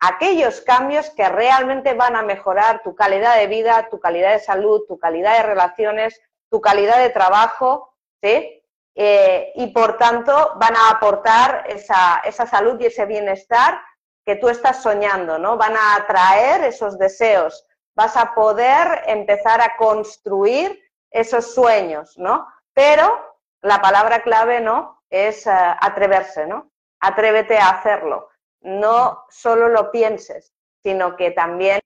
aquellos 0.00 0.60
cambios 0.60 1.10
que 1.10 1.28
realmente 1.28 1.94
van 1.94 2.16
a 2.16 2.22
mejorar 2.22 2.82
tu 2.82 2.94
calidad 2.94 3.36
de 3.36 3.46
vida, 3.46 3.88
tu 3.90 3.98
calidad 3.98 4.32
de 4.32 4.40
salud, 4.40 4.82
tu 4.86 4.98
calidad 4.98 5.36
de 5.38 5.42
relaciones, 5.42 6.20
tu 6.50 6.60
calidad 6.60 6.98
de 6.98 7.10
trabajo, 7.10 7.94
¿sí? 8.22 8.62
Eh, 8.94 9.52
y 9.54 9.68
por 9.68 9.96
tanto 9.96 10.54
van 10.56 10.76
a 10.76 10.90
aportar 10.90 11.64
esa, 11.68 12.20
esa 12.24 12.46
salud 12.46 12.80
y 12.80 12.86
ese 12.86 13.06
bienestar 13.06 13.80
que 14.24 14.36
tú 14.36 14.48
estás 14.48 14.82
soñando, 14.82 15.38
¿no? 15.38 15.56
Van 15.56 15.76
a 15.76 15.96
atraer 15.96 16.64
esos 16.64 16.98
deseos, 16.98 17.66
vas 17.94 18.16
a 18.16 18.34
poder 18.34 19.04
empezar 19.06 19.60
a 19.60 19.76
construir 19.76 20.78
esos 21.10 21.54
sueños, 21.54 22.14
¿no? 22.18 22.46
Pero 22.74 23.27
la 23.62 23.80
palabra 23.80 24.22
clave, 24.22 24.60
¿no? 24.60 25.02
Es 25.10 25.46
eh, 25.46 25.50
atreverse, 25.50 26.46
¿no? 26.46 26.70
Atrévete 27.00 27.58
a 27.58 27.70
hacerlo. 27.70 28.28
No 28.60 29.24
solo 29.28 29.68
lo 29.68 29.90
pienses, 29.90 30.52
sino 30.82 31.16
que 31.16 31.30
también 31.30 31.80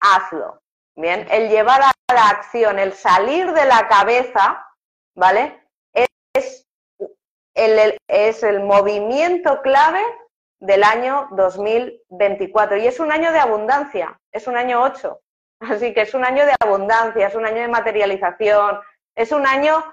hazlo. 0.00 0.62
Bien, 0.96 1.26
el 1.30 1.50
llevar 1.50 1.82
a 1.82 2.14
la 2.14 2.28
acción, 2.30 2.78
el 2.78 2.92
salir 2.92 3.52
de 3.52 3.66
la 3.66 3.86
cabeza, 3.88 4.66
¿vale? 5.14 5.62
Es 6.34 6.66
el, 7.54 7.98
es 8.08 8.42
el 8.42 8.60
movimiento 8.60 9.60
clave 9.62 10.02
del 10.60 10.84
año 10.84 11.28
2024 11.32 12.78
y 12.78 12.86
es 12.86 12.98
un 13.00 13.12
año 13.12 13.32
de 13.32 13.38
abundancia, 13.38 14.18
es 14.32 14.46
un 14.46 14.56
año 14.56 14.82
8. 14.82 15.20
Así 15.60 15.94
que 15.94 16.02
es 16.02 16.14
un 16.14 16.24
año 16.24 16.44
de 16.44 16.54
abundancia, 16.60 17.26
es 17.26 17.34
un 17.34 17.46
año 17.46 17.62
de 17.62 17.68
materialización, 17.68 18.80
es 19.14 19.32
un 19.32 19.46
año 19.46 19.84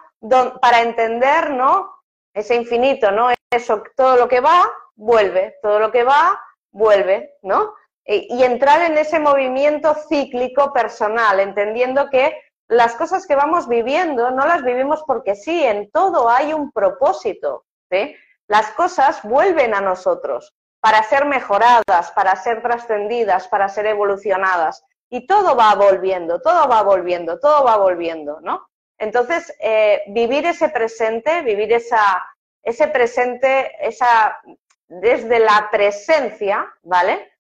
para 0.62 0.82
entender, 0.82 1.52
¿no? 1.52 1.94
Ese 2.34 2.56
infinito, 2.56 3.12
¿no? 3.12 3.30
Eso, 3.52 3.84
todo 3.96 4.16
lo 4.16 4.28
que 4.28 4.40
va, 4.40 4.70
vuelve, 4.96 5.56
todo 5.62 5.80
lo 5.80 5.92
que 5.92 6.04
va, 6.04 6.40
vuelve, 6.72 7.36
¿no? 7.42 7.74
Y 8.06 8.44
entrar 8.44 8.82
en 8.82 8.98
ese 8.98 9.20
movimiento 9.20 9.96
cíclico 9.96 10.74
personal, 10.74 11.40
entendiendo 11.40 12.10
que 12.10 12.36
las 12.68 12.96
cosas 12.96 13.28
que 13.28 13.36
vamos 13.36 13.68
viviendo 13.68 14.32
no 14.32 14.46
las 14.46 14.64
vivimos 14.64 15.04
porque 15.06 15.36
sí, 15.36 15.64
en 15.64 15.90
todo 15.92 16.30
hay 16.30 16.54
un 16.54 16.72
propósito. 16.72 17.66
¿sí? 17.90 18.16
Las 18.48 18.72
cosas 18.72 19.22
vuelven 19.24 19.74
a 19.74 19.82
nosotros 19.82 20.54
para 20.82 21.04
ser 21.04 21.26
mejoradas, 21.26 22.12
para 22.14 22.36
ser 22.36 22.62
trascendidas, 22.62 23.48
para 23.48 23.70
ser 23.70 23.86
evolucionadas. 23.86 24.84
Y 25.10 25.28
todo 25.28 25.56
va 25.56 25.76
volviendo, 25.76 26.42
todo 26.42 26.68
va 26.68 26.82
volviendo, 26.82 27.40
todo 27.40 27.64
va 27.64 27.78
volviendo, 27.78 28.40
¿no? 28.42 28.66
Entonces, 29.04 29.54
eh, 29.60 30.02
vivir 30.08 30.46
ese 30.46 30.70
presente, 30.70 31.42
vivir 31.42 31.74
esa, 31.74 32.26
ese 32.64 32.88
presente, 32.88 33.72
esa, 33.86 34.40
desde 34.88 35.40
la 35.40 35.68
presencia, 35.70 36.74
¿vale? 36.84 37.34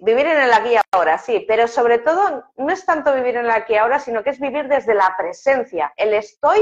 vivir 0.00 0.26
en 0.26 0.40
el 0.40 0.52
aquí 0.52 0.74
y 0.74 0.80
ahora, 0.92 1.16
sí, 1.16 1.44
pero 1.46 1.68
sobre 1.68 1.98
todo 1.98 2.44
no 2.56 2.72
es 2.72 2.84
tanto 2.84 3.14
vivir 3.14 3.36
en 3.36 3.44
el 3.44 3.50
aquí 3.52 3.74
y 3.74 3.76
ahora, 3.76 3.98
sino 3.98 4.22
que 4.22 4.30
es 4.30 4.40
vivir 4.40 4.66
desde 4.68 4.94
la 4.94 5.14
presencia, 5.16 5.92
el 5.96 6.12
estoy 6.12 6.60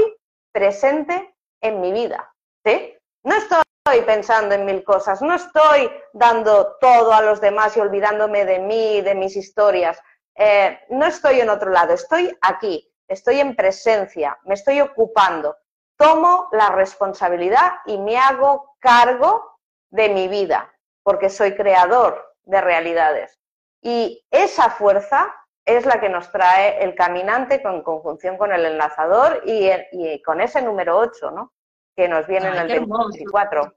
presente 0.51 1.35
en 1.59 1.81
mi 1.81 1.91
vida, 1.91 2.33
¿sí? 2.63 2.95
No 3.23 3.35
estoy 3.35 3.63
pensando 4.05 4.53
en 4.53 4.63
mil 4.63 4.83
cosas, 4.83 5.21
no 5.21 5.33
estoy 5.33 5.89
dando 6.13 6.77
todo 6.79 7.13
a 7.13 7.21
los 7.23 7.41
demás 7.41 7.75
y 7.75 7.79
olvidándome 7.79 8.45
de 8.45 8.59
mí, 8.59 9.01
de 9.01 9.15
mis 9.15 9.35
historias, 9.35 9.99
eh, 10.35 10.79
no 10.89 11.07
estoy 11.07 11.41
en 11.41 11.49
otro 11.49 11.71
lado, 11.71 11.93
estoy 11.93 12.37
aquí, 12.41 12.87
estoy 13.07 13.39
en 13.39 13.55
presencia, 13.55 14.37
me 14.45 14.53
estoy 14.53 14.81
ocupando, 14.81 15.57
tomo 15.97 16.49
la 16.51 16.69
responsabilidad 16.69 17.73
y 17.85 17.97
me 17.97 18.17
hago 18.17 18.75
cargo 18.79 19.59
de 19.89 20.09
mi 20.09 20.27
vida, 20.27 20.73
porque 21.03 21.29
soy 21.29 21.55
creador, 21.55 22.33
de 22.43 22.61
realidades. 22.61 23.39
Y 23.81 24.23
esa 24.29 24.69
fuerza 24.69 25.33
es 25.65 25.85
la 25.85 25.99
que 25.99 26.09
nos 26.09 26.31
trae 26.31 26.83
el 26.83 26.95
caminante 26.95 27.61
con 27.61 27.81
conjunción 27.81 28.37
con 28.37 28.51
el 28.53 28.65
enlazador 28.65 29.41
y, 29.45 29.69
y 29.91 30.21
con 30.21 30.41
ese 30.41 30.61
número 30.61 30.97
8, 30.97 31.31
¿no? 31.31 31.53
Que 31.95 32.07
nos 32.07 32.27
viene 32.27 32.47
en 32.49 32.55
el 32.55 32.67
24. 32.67 33.75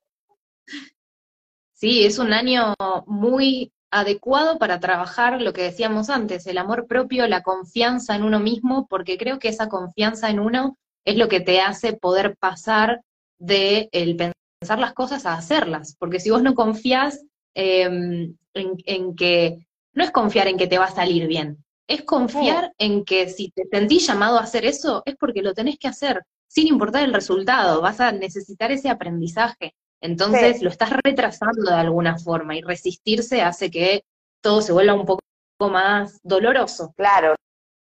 Sí, 1.73 2.05
es 2.05 2.19
un 2.19 2.33
año 2.33 2.75
muy 3.07 3.73
adecuado 3.91 4.59
para 4.59 4.81
trabajar 4.81 5.41
lo 5.41 5.53
que 5.53 5.63
decíamos 5.63 6.11
antes, 6.11 6.47
el 6.47 6.59
amor 6.59 6.87
propio, 6.87 7.27
la 7.27 7.43
confianza 7.43 8.15
en 8.15 8.23
uno 8.23 8.41
mismo, 8.41 8.87
porque 8.89 9.17
creo 9.17 9.39
que 9.39 9.49
esa 9.49 9.69
confianza 9.69 10.31
en 10.31 10.41
uno 10.41 10.77
es 11.05 11.17
lo 11.17 11.29
que 11.29 11.41
te 11.41 11.61
hace 11.61 11.95
poder 11.95 12.37
pasar 12.37 13.01
de 13.39 13.89
el 13.93 14.17
pensar 14.17 14.79
las 14.79 14.93
cosas 14.93 15.25
a 15.27 15.35
hacerlas, 15.35 15.97
porque 15.99 16.21
si 16.21 16.31
vos 16.31 16.43
no 16.43 16.55
confías 16.55 17.25
em, 17.55 18.37
en, 18.55 19.15
que, 19.15 19.67
no 19.95 20.05
es 20.05 20.11
confiar 20.11 20.49
en 20.49 20.59
que 20.59 20.67
te 20.67 20.79
va 20.79 20.87
a 20.87 20.95
salir 20.95 21.27
bien, 21.27 21.65
es 21.87 22.03
confiar 22.03 22.73
en 22.77 23.05
que 23.05 23.29
si 23.31 23.51
te 23.51 23.65
sentís 23.71 24.07
llamado 24.07 24.39
a 24.39 24.43
hacer 24.43 24.67
eso, 24.67 25.03
es 25.07 25.17
porque 25.17 25.43
lo 25.43 25.55
tenés 25.55 25.79
que 25.79 25.89
hacer, 25.89 26.23
sin 26.47 26.67
importar 26.67 27.05
el 27.05 27.15
resultado, 27.15 27.81
vas 27.81 28.01
a 28.01 28.13
necesitar 28.13 28.71
ese 28.71 28.91
aprendizaje. 28.91 29.75
Entonces 30.01 30.63
lo 30.63 30.71
estás 30.71 30.91
retrasando 31.05 31.71
de 31.71 31.77
alguna 31.77 32.19
forma 32.19 32.55
y 32.55 32.63
resistirse 32.63 33.43
hace 33.43 33.71
que 33.71 34.03
todo 34.41 34.63
se 34.63 34.73
vuelva 34.73 34.95
un 34.95 35.07
poco 35.07 35.21
más 35.61 36.21
doloroso. 36.23 36.93
Claro. 36.97 37.35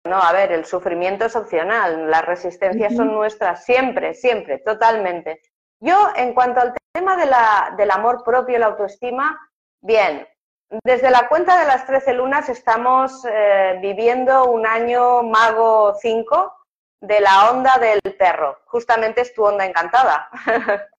No, 0.04 0.16
a 0.20 0.32
ver, 0.32 0.50
el 0.50 0.64
sufrimiento 0.64 1.26
es 1.26 1.36
opcional, 1.36 2.10
las 2.10 2.26
resistencias 2.26 2.96
son 2.96 3.12
nuestras 3.12 3.64
siempre, 3.64 4.14
siempre, 4.14 4.58
totalmente. 4.58 5.40
Yo, 5.80 6.08
en 6.16 6.34
cuanto 6.34 6.60
al 6.60 6.74
tema 6.92 7.16
de 7.16 7.26
la, 7.26 7.74
del 7.76 7.90
amor 7.92 8.24
propio 8.24 8.56
y 8.56 8.58
la 8.58 8.66
autoestima, 8.66 9.38
bien, 9.80 10.26
desde 10.84 11.10
la 11.10 11.28
cuenta 11.28 11.60
de 11.60 11.66
las 11.66 11.86
13 11.86 12.14
lunas 12.14 12.48
estamos 12.48 13.24
eh, 13.30 13.78
viviendo 13.80 14.46
un 14.46 14.66
año 14.66 15.22
mago 15.22 15.94
5 16.00 16.52
de 17.00 17.20
la 17.20 17.50
onda 17.50 17.78
del 17.78 18.00
perro. 18.14 18.58
Justamente 18.66 19.20
es 19.20 19.34
tu 19.34 19.44
onda 19.44 19.66
encantada. 19.66 20.30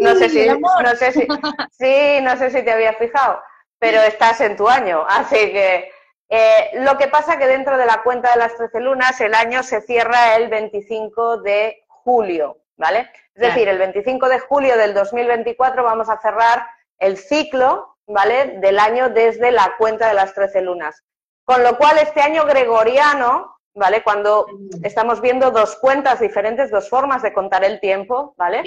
no 0.00 0.14
sé 0.14 0.28
si, 0.28 0.46
no 0.48 0.96
sé 0.96 1.12
si, 1.12 1.26
sí, 1.70 2.20
no 2.22 2.36
sé 2.36 2.50
si 2.50 2.62
te 2.62 2.72
habías 2.72 2.96
fijado, 2.96 3.40
pero 3.78 4.00
estás 4.02 4.40
en 4.40 4.56
tu 4.56 4.68
año, 4.68 5.04
así 5.08 5.36
que 5.52 5.90
eh, 6.28 6.70
lo 6.74 6.98
que 6.98 7.08
pasa 7.08 7.38
que 7.38 7.46
dentro 7.46 7.76
de 7.76 7.86
la 7.86 8.02
cuenta 8.02 8.32
de 8.32 8.38
las 8.38 8.56
13 8.56 8.80
lunas 8.80 9.20
el 9.20 9.34
año 9.34 9.62
se 9.62 9.80
cierra 9.80 10.36
el 10.36 10.48
25 10.48 11.42
de 11.42 11.84
julio, 11.88 12.58
¿vale? 12.76 13.10
Es 13.34 13.42
decir, 13.42 13.68
el 13.68 13.78
25 13.78 14.28
de 14.28 14.38
julio 14.40 14.76
del 14.78 14.94
2024 14.94 15.84
vamos 15.84 16.08
a 16.08 16.18
cerrar 16.20 16.66
el 16.98 17.18
ciclo, 17.18 17.96
¿vale? 18.06 18.58
Del 18.60 18.78
año 18.78 19.10
desde 19.10 19.50
la 19.50 19.74
cuenta 19.78 20.08
de 20.08 20.14
las 20.14 20.32
13 20.34 20.62
lunas. 20.62 21.04
Con 21.44 21.62
lo 21.62 21.76
cual, 21.76 21.98
este 21.98 22.22
año 22.22 22.44
gregoriano, 22.46 23.58
¿vale? 23.74 24.02
Cuando 24.02 24.46
estamos 24.82 25.20
viendo 25.20 25.50
dos 25.50 25.76
cuentas 25.76 26.18
diferentes, 26.20 26.70
dos 26.70 26.88
formas 26.88 27.22
de 27.22 27.32
contar 27.32 27.62
el 27.62 27.78
tiempo, 27.78 28.34
¿vale? 28.36 28.64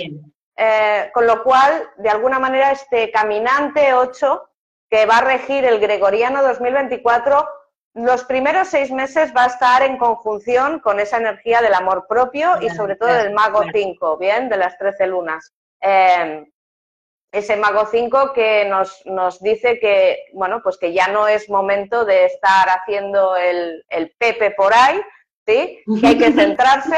Eh, 0.62 1.10
con 1.14 1.26
lo 1.26 1.42
cual, 1.42 1.90
de 1.96 2.10
alguna 2.10 2.38
manera, 2.38 2.74
este 2.74 3.12
caminante 3.12 3.94
8 3.94 4.50
que 4.90 5.06
va 5.06 5.20
a 5.20 5.24
regir 5.24 5.64
el 5.64 5.80
Gregoriano 5.80 6.44
2024, 6.44 7.48
los 7.94 8.26
primeros 8.26 8.68
seis 8.68 8.92
meses 8.92 9.34
va 9.34 9.46
a 9.46 9.48
estar 9.48 9.84
en 9.84 9.98
conjunción 9.98 10.80
con 10.80 11.00
esa 11.00 11.16
energía 11.16 11.62
del 11.62 11.74
amor 11.76 12.08
propio 12.10 12.62
y 12.62 12.70
sobre 12.72 12.98
todo 12.98 13.08
del 13.08 13.34
Mago 13.34 13.64
5, 13.72 14.18
¿bien? 14.18 14.50
De 14.50 14.58
las 14.58 14.78
13 14.78 15.08
lunas. 15.08 15.54
Eh, 15.80 16.46
ese 17.32 17.56
Mago 17.56 17.86
5 17.86 18.34
que 18.34 18.66
nos, 18.66 19.02
nos, 19.06 19.42
dice 19.42 19.80
que, 19.80 20.26
bueno, 20.34 20.60
pues 20.62 20.78
que 20.78 20.92
ya 20.92 21.08
no 21.08 21.30
es 21.30 21.50
momento 21.50 22.04
de 22.04 22.26
estar 22.26 22.68
haciendo 22.68 23.38
el, 23.38 23.86
el 23.88 24.14
pepe 24.18 24.52
por 24.52 24.74
ahí, 24.74 25.00
¿sí? 25.48 25.82
Que 26.02 26.08
hay 26.08 26.18
que 26.18 26.32
centrarse 26.34 26.98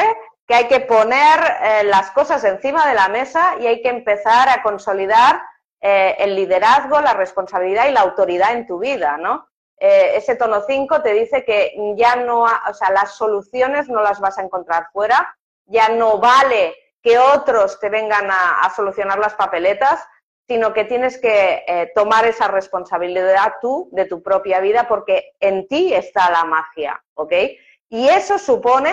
que 0.52 0.58
hay 0.58 0.68
que 0.68 0.82
poner 0.82 1.40
eh, 1.64 1.84
las 1.86 2.12
cosas 2.12 2.44
encima 2.44 2.86
de 2.86 2.94
la 2.94 3.08
mesa 3.08 3.56
y 3.62 3.68
hay 3.68 3.82
que 3.82 3.88
empezar 3.88 4.50
a 4.50 4.62
consolidar 4.62 5.42
eh, 5.80 6.14
el 6.20 6.36
liderazgo, 6.36 7.00
la 7.00 7.14
responsabilidad 7.14 7.88
y 7.88 7.94
la 7.94 8.02
autoridad 8.02 8.52
en 8.52 8.68
tu 8.68 8.78
vida, 8.78 9.16
¿no? 9.16 9.48
Eh, 9.80 10.12
ese 10.16 10.36
tono 10.36 10.62
5 10.68 11.02
te 11.04 11.14
dice 11.14 11.46
que 11.46 11.74
ya 11.96 12.18
no, 12.18 12.42
o 12.42 12.74
sea, 12.74 12.92
las 12.92 13.16
soluciones 13.16 13.88
no 13.88 14.02
las 14.02 14.20
vas 14.20 14.40
a 14.40 14.42
encontrar 14.42 14.88
fuera, 14.92 15.34
ya 15.68 15.88
no 15.88 16.18
vale 16.18 16.76
que 17.02 17.18
otros 17.18 17.80
te 17.80 17.88
vengan 17.88 18.30
a, 18.30 18.60
a 18.60 18.76
solucionar 18.76 19.20
las 19.20 19.36
papeletas, 19.36 20.06
sino 20.50 20.74
que 20.74 20.84
tienes 20.84 21.18
que 21.18 21.90
tomar 21.96 22.26
esa 22.26 22.50
responsabilidad 22.50 23.54
tú 23.62 23.88
de 23.94 24.04
tu 24.04 24.22
propia 24.22 24.60
vida 24.60 24.86
porque 24.90 25.32
en 25.40 25.66
ti 25.70 25.94
está 25.94 26.30
la 26.30 26.44
magia, 26.44 27.02
¿ok? 27.14 27.32
Y 27.88 28.10
eso 28.10 28.38
supone 28.38 28.92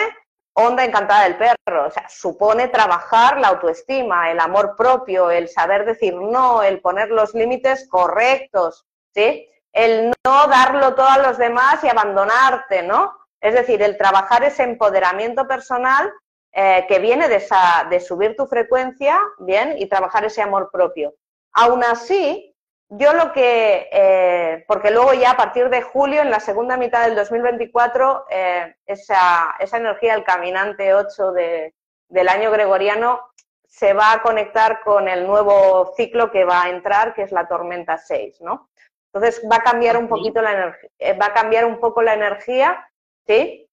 onda 0.59 0.85
encantada 0.85 1.25
del 1.25 1.37
perro. 1.37 1.87
O 1.87 1.91
sea, 1.91 2.09
supone 2.09 2.69
trabajar 2.69 3.39
la 3.39 3.49
autoestima, 3.49 4.31
el 4.31 4.41
amor 4.41 4.75
propio, 4.77 5.31
el 5.31 5.49
saber 5.49 5.85
decir 5.85 6.15
no, 6.15 6.63
el 6.63 6.81
poner 6.81 7.11
los 7.11 7.35
límites 7.35 7.89
correctos, 7.89 8.87
¿sí? 9.15 9.49
El 9.73 10.13
no 10.25 10.47
darlo 10.49 10.95
todo 10.95 11.09
a 11.09 11.19
los 11.19 11.39
demás 11.39 11.83
y 11.85 11.89
abandonarte, 11.89 12.83
¿no? 12.83 13.17
Es 13.41 13.55
decir, 13.55 13.83
el 13.83 13.97
trabajar 13.97 14.43
ese 14.43 14.65
empoderamiento 14.65 15.47
personal 15.47 16.13
eh, 16.53 16.85
que 16.89 16.99
viene 16.99 17.29
de, 17.29 17.37
esa, 17.37 17.87
de 17.89 18.01
subir 18.01 18.35
tu 18.37 18.47
frecuencia, 18.47 19.21
¿bien? 19.39 19.77
Y 19.79 19.87
trabajar 19.87 20.25
ese 20.25 20.43
amor 20.43 20.71
propio. 20.73 21.15
Aún 21.53 21.85
así, 21.85 22.55
yo 22.91 23.12
lo 23.12 23.32
que, 23.32 23.89
eh, 23.93 24.64
porque 24.66 24.91
luego 24.91 25.12
ya 25.12 25.32
a 25.32 25.36
partir 25.36 25.68
de 25.68 25.82
julio, 25.82 26.22
en 26.22 26.30
la 26.30 26.41
segunda 26.41 26.76
mitad 26.78 27.05
del 27.05 27.16
2024, 27.16 28.26
eh, 28.30 28.76
esa, 28.86 29.55
esa, 29.59 29.76
energía 29.76 30.14
del 30.14 30.24
caminante 30.24 30.95
8 30.95 31.32
de, 31.32 31.74
del 32.09 32.28
año 32.28 32.51
gregoriano 32.51 33.20
se 33.66 33.93
va 33.93 34.12
a 34.12 34.22
conectar 34.22 34.80
con 34.80 35.07
el 35.07 35.26
nuevo 35.26 35.93
ciclo 35.97 36.30
que 36.30 36.45
va 36.45 36.62
a 36.62 36.70
entrar, 36.70 37.14
que 37.14 37.22
es 37.22 37.32
la 37.32 37.47
tormenta 37.47 37.99
6, 37.99 38.41
¿no? 38.41 38.70
Entonces 39.12 39.43
va 39.51 39.57
a 39.57 39.62
cambiar 39.62 39.99
un 39.99 40.09
poquito 40.09 40.41
la 40.41 40.53
energía, 40.53 40.91
eh, 40.99 41.12
va 41.12 41.26
a 41.26 41.34
cambiar 41.34 41.66
un 41.66 41.80
poco 41.80 42.03
la 42.03 42.14
energía, 42.14 42.89
¿sí? 43.26 43.64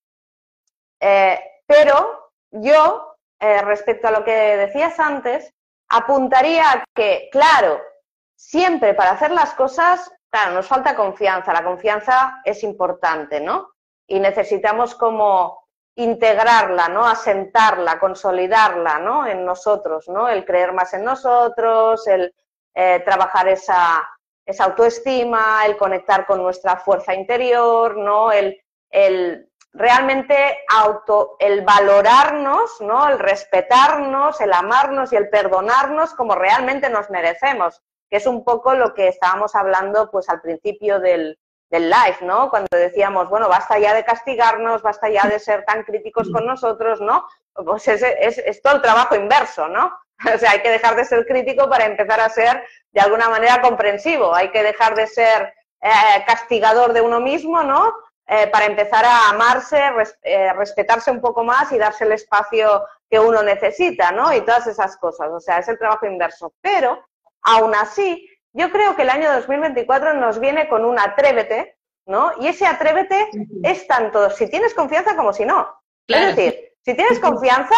pero 1.67 2.31
yo, 2.49 3.15
respecto 3.39 4.07
a 4.07 4.11
lo 4.11 4.23
que 4.23 4.31
decías 4.31 4.99
antes, 4.99 5.53
apuntaría 5.87 6.63
a 6.71 6.83
que, 6.95 7.29
claro, 7.31 7.79
siempre 8.45 8.93
para 8.93 9.11
hacer 9.11 9.31
las 9.31 9.53
cosas, 9.55 10.11
claro, 10.29 10.53
nos 10.53 10.67
falta 10.67 10.95
confianza. 10.95 11.51
La 11.51 11.63
confianza 11.63 12.41
es 12.45 12.63
importante, 12.63 13.39
¿no? 13.41 13.69
Y 14.07 14.19
necesitamos 14.19 14.93
como 14.93 15.65
integrarla, 15.95 16.87
¿no? 16.89 17.07
Asentarla, 17.07 17.99
consolidarla, 17.99 18.99
¿no? 18.99 19.25
En 19.25 19.43
nosotros, 19.45 20.07
¿no? 20.09 20.29
El 20.29 20.45
creer 20.45 20.73
más 20.73 20.93
en 20.93 21.03
nosotros, 21.03 22.05
el 22.07 22.35
eh, 22.75 22.99
trabajar 22.99 23.47
esa, 23.47 24.07
esa 24.45 24.65
autoestima, 24.65 25.65
el 25.65 25.75
conectar 25.75 26.27
con 26.27 26.43
nuestra 26.43 26.77
fuerza 26.77 27.15
interior, 27.15 27.97
¿no? 27.97 28.31
El, 28.31 28.61
el 28.91 29.49
realmente 29.73 30.59
auto, 30.71 31.35
el 31.39 31.63
valorarnos, 31.65 32.79
¿no? 32.81 33.07
El 33.07 33.17
respetarnos, 33.17 34.39
el 34.39 34.53
amarnos 34.53 35.13
y 35.13 35.15
el 35.15 35.29
perdonarnos 35.29 36.13
como 36.13 36.35
realmente 36.35 36.89
nos 36.89 37.09
merecemos 37.09 37.81
es 38.15 38.27
un 38.27 38.43
poco 38.43 38.75
lo 38.75 38.93
que 38.93 39.07
estábamos 39.07 39.55
hablando 39.55 40.09
pues 40.11 40.29
al 40.29 40.41
principio 40.41 40.99
del, 40.99 41.37
del 41.69 41.89
live, 41.89 42.17
¿no? 42.21 42.49
Cuando 42.49 42.67
decíamos, 42.71 43.29
bueno, 43.29 43.49
basta 43.49 43.77
ya 43.79 43.93
de 43.93 44.05
castigarnos, 44.05 44.81
basta 44.81 45.09
ya 45.09 45.27
de 45.27 45.39
ser 45.39 45.65
tan 45.65 45.83
críticos 45.83 46.29
con 46.31 46.45
nosotros, 46.45 47.01
¿no? 47.01 47.27
Pues 47.53 47.87
es, 47.87 48.03
es, 48.03 48.61
todo 48.61 48.75
el 48.75 48.81
trabajo 48.81 49.15
inverso, 49.15 49.67
¿no? 49.67 49.97
O 50.33 50.37
sea, 50.37 50.51
hay 50.51 50.61
que 50.61 50.69
dejar 50.69 50.95
de 50.95 51.03
ser 51.03 51.25
crítico 51.25 51.69
para 51.69 51.85
empezar 51.85 52.21
a 52.21 52.29
ser 52.29 52.63
de 52.93 53.01
alguna 53.01 53.29
manera 53.29 53.61
comprensivo, 53.61 54.33
hay 54.33 54.49
que 54.49 54.63
dejar 54.63 54.95
de 54.95 55.07
ser 55.07 55.53
eh, 55.81 56.23
castigador 56.25 56.93
de 56.93 57.01
uno 57.01 57.19
mismo, 57.19 57.63
¿no? 57.63 57.93
Eh, 58.27 58.47
para 58.47 58.65
empezar 58.65 59.05
a 59.05 59.29
amarse, 59.29 59.79
eh, 60.23 60.51
respetarse 60.53 61.11
un 61.11 61.21
poco 61.21 61.43
más 61.43 61.71
y 61.71 61.77
darse 61.77 62.05
el 62.05 62.13
espacio 62.13 62.83
que 63.09 63.19
uno 63.19 63.43
necesita, 63.43 64.11
¿no? 64.11 64.33
Y 64.33 64.41
todas 64.41 64.65
esas 64.67 64.97
cosas, 64.97 65.29
o 65.31 65.39
sea, 65.39 65.59
es 65.59 65.67
el 65.67 65.77
trabajo 65.77 66.05
inverso. 66.07 66.53
Pero 66.61 67.05
Aún 67.45 67.73
así, 67.75 68.29
yo 68.53 68.71
creo 68.71 68.95
que 68.95 69.03
el 69.03 69.09
año 69.09 69.31
2024 69.33 70.13
nos 70.15 70.39
viene 70.39 70.67
con 70.67 70.83
un 70.83 70.99
atrévete, 70.99 71.77
¿no? 72.05 72.31
Y 72.39 72.47
ese 72.47 72.65
atrévete 72.65 73.29
es 73.63 73.87
tanto 73.87 74.29
si 74.29 74.49
tienes 74.49 74.73
confianza 74.73 75.15
como 75.15 75.33
si 75.33 75.45
no. 75.45 75.73
Es 76.07 76.35
decir, 76.35 76.73
si 76.83 76.93
tienes 76.93 77.19
confianza, 77.19 77.75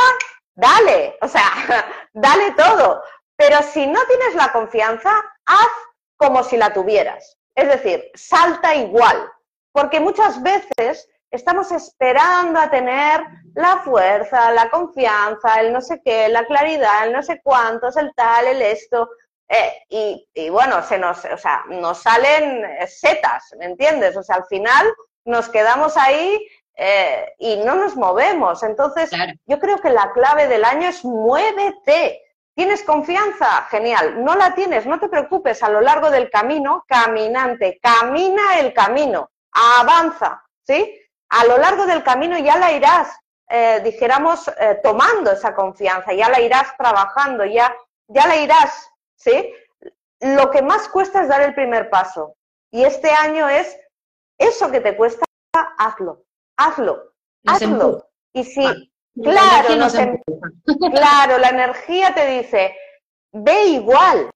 dale, 0.56 1.18
o 1.22 1.28
sea, 1.28 1.44
dale 2.14 2.52
todo. 2.52 3.02
Pero 3.36 3.62
si 3.62 3.88
no 3.88 4.00
tienes 4.06 4.36
la 4.36 4.52
confianza, 4.52 5.12
haz 5.46 5.70
como 6.18 6.44
si 6.44 6.58
la 6.58 6.74
tuvieras. 6.74 7.38
Es 7.56 7.68
decir, 7.68 8.12
salta 8.16 8.76
igual. 8.76 9.32
Porque 9.72 10.00
muchas 10.00 10.42
veces 10.42 11.08
estamos 11.32 11.72
esperando 11.72 12.60
a 12.60 12.70
tener 12.70 13.22
la 13.54 13.78
fuerza, 13.78 14.52
la 14.52 14.70
confianza, 14.70 15.60
el 15.60 15.72
no 15.72 15.82
sé 15.82 16.02
qué, 16.04 16.30
la 16.30 16.46
claridad, 16.46 17.06
el 17.06 17.14
no 17.14 17.24
sé 17.24 17.42
cuántos, 17.44 17.96
el 17.98 18.14
tal, 18.16 18.48
el 18.48 18.62
esto. 18.62 19.10
Eh, 19.50 20.26
y, 20.34 20.50
bueno, 20.50 20.84
se 20.84 20.98
nos, 20.98 21.24
o 21.26 21.38
sea, 21.38 21.64
nos 21.70 22.00
salen 22.00 22.66
setas, 22.88 23.56
¿me 23.58 23.66
entiendes? 23.66 24.18
O 24.18 24.24
sea, 24.24 24.38
al 24.38 24.46
final 24.46 24.86
nos 25.26 25.50
quedamos 25.50 25.96
ahí 25.98 26.46
eh, 26.76 27.34
y 27.40 27.58
no 27.58 27.76
nos 27.76 27.96
movemos. 27.96 28.64
Entonces, 28.64 29.10
yo 29.46 29.60
creo 29.60 29.80
que 29.80 29.90
la 29.90 30.12
clave 30.12 30.48
del 30.48 30.66
año 30.66 30.90
es 30.90 31.04
muévete. 31.04 32.22
¿Tienes 32.56 32.84
confianza? 32.84 33.68
Genial. 33.70 34.24
¿No 34.24 34.36
la 34.36 34.56
tienes? 34.56 34.86
No 34.86 35.00
te 35.00 35.10
preocupes. 35.10 35.62
A 35.62 35.70
lo 35.70 35.80
largo 35.80 36.10
del 36.10 36.30
camino, 36.30 36.84
caminante, 36.88 37.80
camina 37.82 38.60
el 38.60 38.74
camino, 38.74 39.30
avanza, 39.52 40.44
¿sí? 40.64 41.00
A 41.30 41.46
lo 41.46 41.58
largo 41.58 41.86
del 41.86 42.04
camino 42.04 42.38
ya 42.38 42.58
la 42.58 42.72
irás, 42.72 43.16
eh, 43.50 43.82
dijéramos, 43.84 44.48
eh, 44.48 44.80
tomando 44.82 45.32
esa 45.32 45.54
confianza, 45.54 46.14
ya 46.14 46.30
la 46.30 46.40
irás 46.40 46.76
trabajando, 46.78 47.46
ya, 47.46 47.76
ya 48.08 48.28
la 48.28 48.38
irás, 48.38 48.90
¿sí? 49.18 49.54
Lo 50.22 50.50
que 50.50 50.62
más 50.62 50.88
cuesta 50.88 51.22
es 51.22 51.28
dar 51.28 51.42
el 51.42 51.54
primer 51.54 51.90
paso. 51.90 52.36
Y 52.72 52.84
este 52.84 53.12
año 53.12 53.50
es 53.50 53.78
eso 54.38 54.72
que 54.72 54.82
te 54.82 54.96
cuesta, 54.96 55.26
hazlo, 55.78 56.24
hazlo, 56.58 57.14
hazlo. 57.46 58.08
Y 58.34 58.44
si, 58.44 58.66
ah, 58.66 58.76
claro, 59.22 59.74
em- 59.98 60.22
claro, 60.94 61.38
la 61.38 61.50
energía 61.50 62.14
te 62.14 62.28
dice, 62.28 62.76
ve 63.32 63.66
igual. 63.66 64.30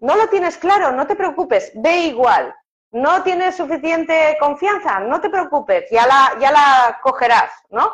No 0.00 0.16
lo 0.16 0.28
tienes 0.28 0.58
claro, 0.58 0.92
no 0.92 1.06
te 1.06 1.16
preocupes, 1.16 1.72
ve 1.76 1.96
igual. 2.06 2.54
No 2.92 3.22
tienes 3.22 3.56
suficiente 3.56 4.36
confianza, 4.38 5.00
no 5.00 5.20
te 5.20 5.28
preocupes, 5.28 5.90
ya 5.90 6.06
la, 6.06 6.36
ya 6.38 6.52
la 6.52 7.00
cogerás, 7.02 7.50
¿no? 7.70 7.90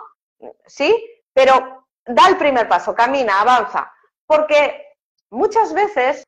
¿Sí? 0.66 0.94
Pero 1.32 1.86
da 2.04 2.28
el 2.28 2.36
primer 2.36 2.68
paso, 2.68 2.94
camina, 2.94 3.40
avanza. 3.40 3.90
Porque 4.26 4.84
muchas 5.30 5.72
veces 5.72 6.26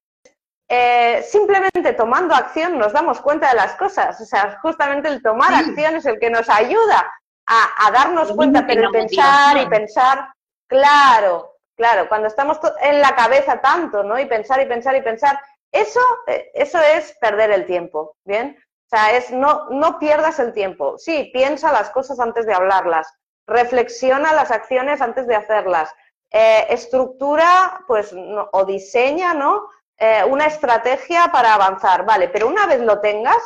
eh, 0.68 1.22
simplemente 1.28 1.92
tomando 1.92 2.34
acción 2.34 2.78
nos 2.78 2.92
damos 2.92 3.20
cuenta 3.20 3.50
de 3.50 3.56
las 3.56 3.74
cosas. 3.74 4.20
O 4.20 4.24
sea, 4.24 4.58
justamente 4.62 5.08
el 5.08 5.22
tomar 5.22 5.52
acción 5.54 5.96
es 5.96 6.06
el 6.06 6.18
que 6.18 6.30
nos 6.30 6.48
ayuda 6.48 7.12
a, 7.46 7.90
darnos 7.90 8.32
cuenta, 8.32 8.64
pero 8.66 8.90
pensar 8.90 9.58
y 9.58 9.66
pensar, 9.66 10.28
claro, 10.66 11.56
claro, 11.76 12.08
cuando 12.08 12.28
estamos 12.28 12.58
en 12.80 13.00
la 13.00 13.14
cabeza 13.14 13.60
tanto, 13.60 14.02
¿no? 14.02 14.18
Y 14.18 14.26
pensar 14.26 14.62
y 14.62 14.66
pensar 14.66 14.96
y 14.96 15.02
pensar, 15.02 15.38
eso, 15.70 16.00
eh, 16.26 16.50
eso 16.54 16.78
es 16.78 17.16
perder 17.20 17.50
el 17.50 17.66
tiempo, 17.66 18.16
¿bien? 18.24 18.56
O 18.58 18.88
sea, 18.88 19.16
es 19.16 19.30
no, 19.30 19.68
no 19.70 19.98
pierdas 19.98 20.38
el 20.38 20.52
tiempo. 20.52 20.98
Sí, 20.98 21.30
piensa 21.32 21.72
las 21.72 21.90
cosas 21.90 22.20
antes 22.20 22.46
de 22.46 22.54
hablarlas, 22.54 23.12
reflexiona 23.46 24.32
las 24.32 24.50
acciones 24.50 25.00
antes 25.00 25.26
de 25.26 25.34
hacerlas, 25.34 25.92
eh, 26.30 26.66
estructura, 26.70 27.84
pues, 27.86 28.14
o 28.52 28.64
diseña, 28.64 29.34
¿no? 29.34 29.68
Eh, 30.04 30.24
una 30.24 30.46
estrategia 30.46 31.30
para 31.30 31.54
avanzar, 31.54 32.04
vale, 32.04 32.28
pero 32.28 32.48
una 32.48 32.66
vez 32.66 32.80
lo 32.80 32.98
tengas, 32.98 33.38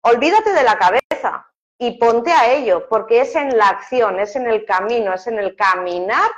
olvídate 0.00 0.52
de 0.52 0.62
la 0.62 0.78
cabeza 0.78 1.44
y 1.76 1.98
ponte 1.98 2.30
a 2.30 2.52
ello, 2.52 2.88
porque 2.88 3.22
es 3.22 3.34
en 3.34 3.58
la 3.58 3.70
acción, 3.70 4.20
es 4.20 4.36
en 4.36 4.46
el 4.46 4.64
camino, 4.64 5.12
es 5.12 5.26
en 5.26 5.40
el 5.40 5.56
caminar 5.56 6.30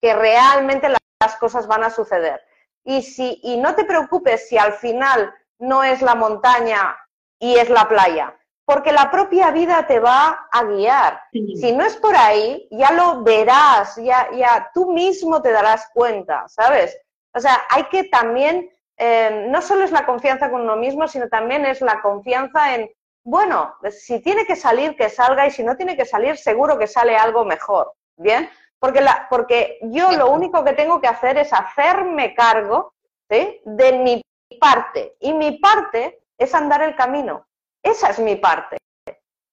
que 0.00 0.14
realmente 0.14 0.88
las 0.88 1.34
cosas 1.40 1.66
van 1.66 1.82
a 1.82 1.90
suceder. 1.90 2.40
Y, 2.84 3.02
si, 3.02 3.40
y 3.42 3.56
no 3.56 3.74
te 3.74 3.84
preocupes 3.84 4.48
si 4.48 4.56
al 4.56 4.74
final 4.74 5.34
no 5.58 5.82
es 5.82 6.00
la 6.00 6.14
montaña 6.14 6.96
y 7.40 7.56
es 7.56 7.68
la 7.70 7.88
playa, 7.88 8.38
porque 8.64 8.92
la 8.92 9.10
propia 9.10 9.50
vida 9.50 9.84
te 9.88 9.98
va 9.98 10.46
a 10.52 10.62
guiar. 10.62 11.20
Si 11.32 11.72
no 11.72 11.84
es 11.84 11.96
por 11.96 12.14
ahí, 12.14 12.68
ya 12.70 12.92
lo 12.92 13.24
verás, 13.24 13.96
ya, 13.96 14.28
ya 14.30 14.70
tú 14.72 14.92
mismo 14.92 15.42
te 15.42 15.50
darás 15.50 15.88
cuenta, 15.92 16.46
¿sabes? 16.46 16.96
O 17.32 17.40
sea, 17.40 17.64
hay 17.68 17.82
que 17.86 18.04
también 18.04 18.70
eh, 18.96 19.46
no 19.48 19.60
solo 19.62 19.84
es 19.84 19.90
la 19.90 20.06
confianza 20.06 20.50
con 20.50 20.62
uno 20.62 20.76
mismo, 20.76 21.08
sino 21.08 21.28
también 21.28 21.66
es 21.66 21.80
la 21.80 22.00
confianza 22.00 22.74
en, 22.74 22.90
bueno, 23.24 23.74
si 23.90 24.20
tiene 24.20 24.46
que 24.46 24.56
salir, 24.56 24.96
que 24.96 25.08
salga, 25.08 25.46
y 25.46 25.50
si 25.50 25.62
no 25.62 25.76
tiene 25.76 25.96
que 25.96 26.04
salir, 26.04 26.36
seguro 26.36 26.78
que 26.78 26.86
sale 26.86 27.16
algo 27.16 27.44
mejor, 27.44 27.92
¿bien? 28.16 28.48
Porque, 28.78 29.00
la, 29.00 29.26
porque 29.30 29.78
yo 29.82 30.12
lo 30.12 30.30
único 30.30 30.62
que 30.62 30.74
tengo 30.74 31.00
que 31.00 31.08
hacer 31.08 31.38
es 31.38 31.52
hacerme 31.52 32.34
cargo 32.34 32.92
de 33.28 33.92
mi 33.92 34.22
parte, 34.60 35.16
y 35.20 35.32
mi 35.32 35.58
parte 35.58 36.20
es 36.38 36.54
andar 36.54 36.82
el 36.82 36.94
camino. 36.94 37.46
Esa 37.82 38.10
es 38.10 38.18
mi 38.18 38.36
parte, 38.36 38.78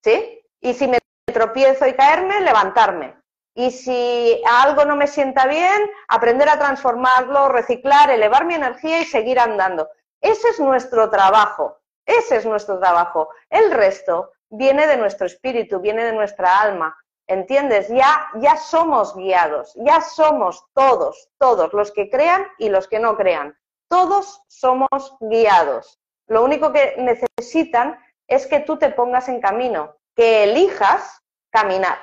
¿sí? 0.04 0.42
Y 0.60 0.74
si 0.74 0.88
me 0.88 1.00
tropiezo 1.34 1.88
y 1.88 1.94
caerme, 1.94 2.42
levantarme. 2.42 3.20
Y 3.54 3.72
si 3.72 4.41
algo 4.49 4.86
no 4.86 4.95
me 4.95 5.08
sienta 5.08 5.45
bien, 5.45 5.89
aprender 6.08 6.47
a 6.49 6.58
transformarlo, 6.58 7.49
reciclar, 7.49 8.10
elevar 8.10 8.45
mi 8.45 8.56
energía 8.56 9.02
y 9.02 9.06
seguir 9.06 9.39
andando. 9.39 9.89
Ese 10.22 10.49
es 10.49 10.60
nuestro 10.60 11.10
trabajo, 11.10 11.80
ese 12.06 12.38
es 12.38 12.45
nuestro 12.45 12.80
trabajo. 12.80 13.30
El 13.49 13.72
resto 13.72 14.32
viene 14.49 14.88
de 14.88 14.97
nuestro 14.97 15.26
espíritu, 15.26 15.80
viene 15.80 16.06
de 16.06 16.14
nuestra 16.14 16.60
alma. 16.62 16.95
¿Entiendes? 17.28 17.88
Ya, 17.89 18.30
ya 18.36 18.58
somos 18.58 19.16
guiados, 19.16 19.74
ya 19.76 20.02
somos 20.02 20.66
todos, 20.74 21.30
todos, 21.38 21.72
los 21.74 21.91
que 21.91 22.10
crean 22.10 22.45
y 22.58 22.70
los 22.70 22.88
que 22.88 22.99
no 22.99 23.16
crean. 23.16 23.58
Todos 23.88 24.41
somos 24.47 25.16
guiados. 25.22 25.99
Lo 26.28 26.43
único 26.43 26.72
que 26.72 26.95
necesitan 26.97 27.99
es 28.28 28.47
que 28.47 28.60
tú 28.60 28.78
te 28.78 28.89
pongas 28.89 29.28
en 29.30 29.41
camino, 29.41 29.95
que 30.16 30.43
elijas 30.43 31.22
caminar. 31.52 31.97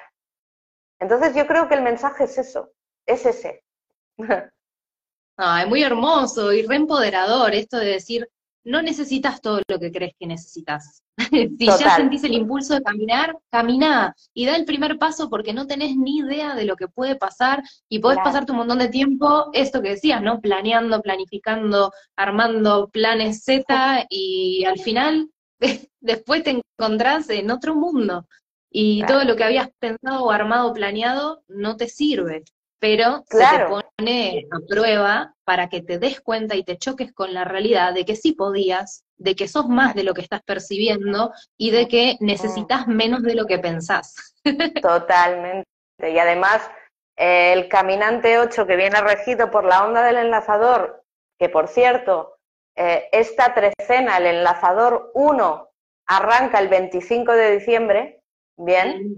Entonces 1.01 1.35
yo 1.35 1.47
creo 1.47 1.69
que 1.69 1.75
el 1.75 1.83
mensaje 1.83 2.25
es 2.25 2.39
eso, 2.39 2.71
es 3.07 3.25
ese. 3.27 3.63
Ay, 5.37 5.69
muy 5.69 5.83
hermoso 5.83 6.53
y 6.53 6.67
reempoderador 6.67 7.55
esto 7.55 7.79
de 7.79 7.87
decir, 7.87 8.29
no 8.65 8.83
necesitas 8.83 9.41
todo 9.41 9.63
lo 9.69 9.79
que 9.79 9.93
crees 9.93 10.13
que 10.19 10.27
necesitas. 10.27 11.03
si 11.31 11.67
ya 11.67 11.97
sentís 11.97 12.25
el 12.25 12.35
impulso 12.35 12.75
de 12.75 12.83
caminar, 12.83 13.37
camina 13.51 14.15
y 14.35 14.47
da 14.47 14.57
el 14.57 14.65
primer 14.65 14.99
paso 14.99 15.31
porque 15.31 15.53
no 15.53 15.67
tenés 15.67 15.97
ni 15.97 16.19
idea 16.19 16.55
de 16.55 16.65
lo 16.65 16.77
que 16.77 16.89
puede 16.89 17.17
pasar 17.17 17.63
y 17.89 18.01
podés 18.01 18.19
pasarte 18.19 18.53
un 18.53 18.59
montón 18.59 18.79
de 18.79 18.89
tiempo, 18.89 19.51
esto 19.53 19.81
que 19.81 19.91
decías, 19.91 20.23
¿no? 20.23 20.41
Planeando, 20.41 21.01
planificando, 21.01 21.93
armando 22.17 22.89
planes 22.89 23.45
Z 23.45 24.07
y 24.11 24.65
al 24.65 24.79
final 24.79 25.31
después 26.01 26.43
te 26.43 26.61
encontrás 26.79 27.31
en 27.31 27.51
otro 27.51 27.75
mundo 27.75 28.27
y 28.71 29.05
todo 29.07 29.25
lo 29.25 29.37
que 29.37 29.45
habías 29.45 29.71
pensado 29.79 30.25
o 30.25 30.31
armado, 30.31 30.73
planeado, 30.73 31.43
no 31.49 31.77
te 31.77 31.89
sirve, 31.89 32.45
pero 32.79 33.25
se 33.29 33.39
te 33.39 33.65
pone 33.67 34.47
a 34.51 34.59
prueba 34.69 35.35
para 35.45 35.69
que 35.69 35.83
te 35.83 35.99
des 35.99 36.21
cuenta 36.21 36.55
y 36.55 36.65
te 36.65 36.77
choques 36.77 37.13
con 37.13 37.33
la 37.35 37.45
realidad 37.45 37.95
de 37.95 38.05
que 38.05 38.15
sí 38.15 38.33
podías, 38.33 39.05
de 39.17 39.35
que 39.35 39.49
sos 39.49 39.69
más 39.69 39.95
de 39.95 40.05
lo 40.05 40.15
que 40.15 40.21
estás 40.21 40.43
percibiendo 40.43 41.33
y 41.57 41.71
de 41.71 41.89
que 41.89 42.17
necesitas 42.21 42.87
menos 42.87 43.23
de 43.23 43.35
lo 43.35 43.47
que 43.47 43.59
pensás. 43.59 44.35
Totalmente. 44.83 45.67
Y 46.01 46.19
además, 46.19 46.71
el 47.17 47.69
caminante 47.69 48.39
8 48.39 48.67
que 48.67 48.77
viene 48.77 49.01
regido 49.01 49.51
por 49.51 49.65
la 49.65 49.85
onda 49.85 50.05
del 50.05 50.19
enlazador, 50.19 51.03
que 51.39 51.49
por 51.49 51.69
cierto, 51.69 52.37
eh, 52.77 53.09
esta 53.11 53.55
trecena, 53.55 54.19
el 54.19 54.27
enlazador 54.27 55.11
1, 55.15 55.69
arranca 56.07 56.61
el 56.61 56.69
25 56.69 57.33
de 57.33 57.59
diciembre, 57.59 58.18
¿bien? 58.59 59.17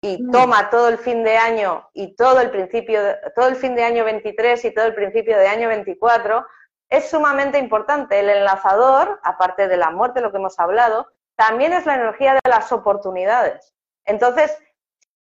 Y 0.00 0.22
mm. 0.22 0.30
toma 0.30 0.70
todo 0.70 0.88
el 0.88 0.98
fin 0.98 1.22
de 1.22 1.36
año 1.36 1.88
y 1.92 2.14
todo 2.16 2.40
el 2.40 2.50
principio, 2.50 3.00
todo 3.34 3.48
el 3.48 3.56
fin 3.56 3.74
de 3.74 3.84
año 3.84 4.04
23 4.04 4.64
y 4.64 4.74
todo 4.74 4.86
el 4.86 4.94
principio 4.94 5.38
de 5.38 5.48
año 5.48 5.68
24, 5.68 6.44
es 6.90 7.10
sumamente 7.10 7.58
importante. 7.58 8.18
El 8.18 8.30
enlazador, 8.30 9.20
aparte 9.22 9.68
de 9.68 9.76
la 9.76 9.90
muerte, 9.90 10.20
lo 10.20 10.30
que 10.30 10.38
hemos 10.38 10.58
hablado, 10.58 11.06
también 11.36 11.72
es 11.72 11.86
la 11.86 11.94
energía 11.94 12.34
de 12.34 12.50
las 12.50 12.72
oportunidades. 12.72 13.74
Entonces, 14.04 14.56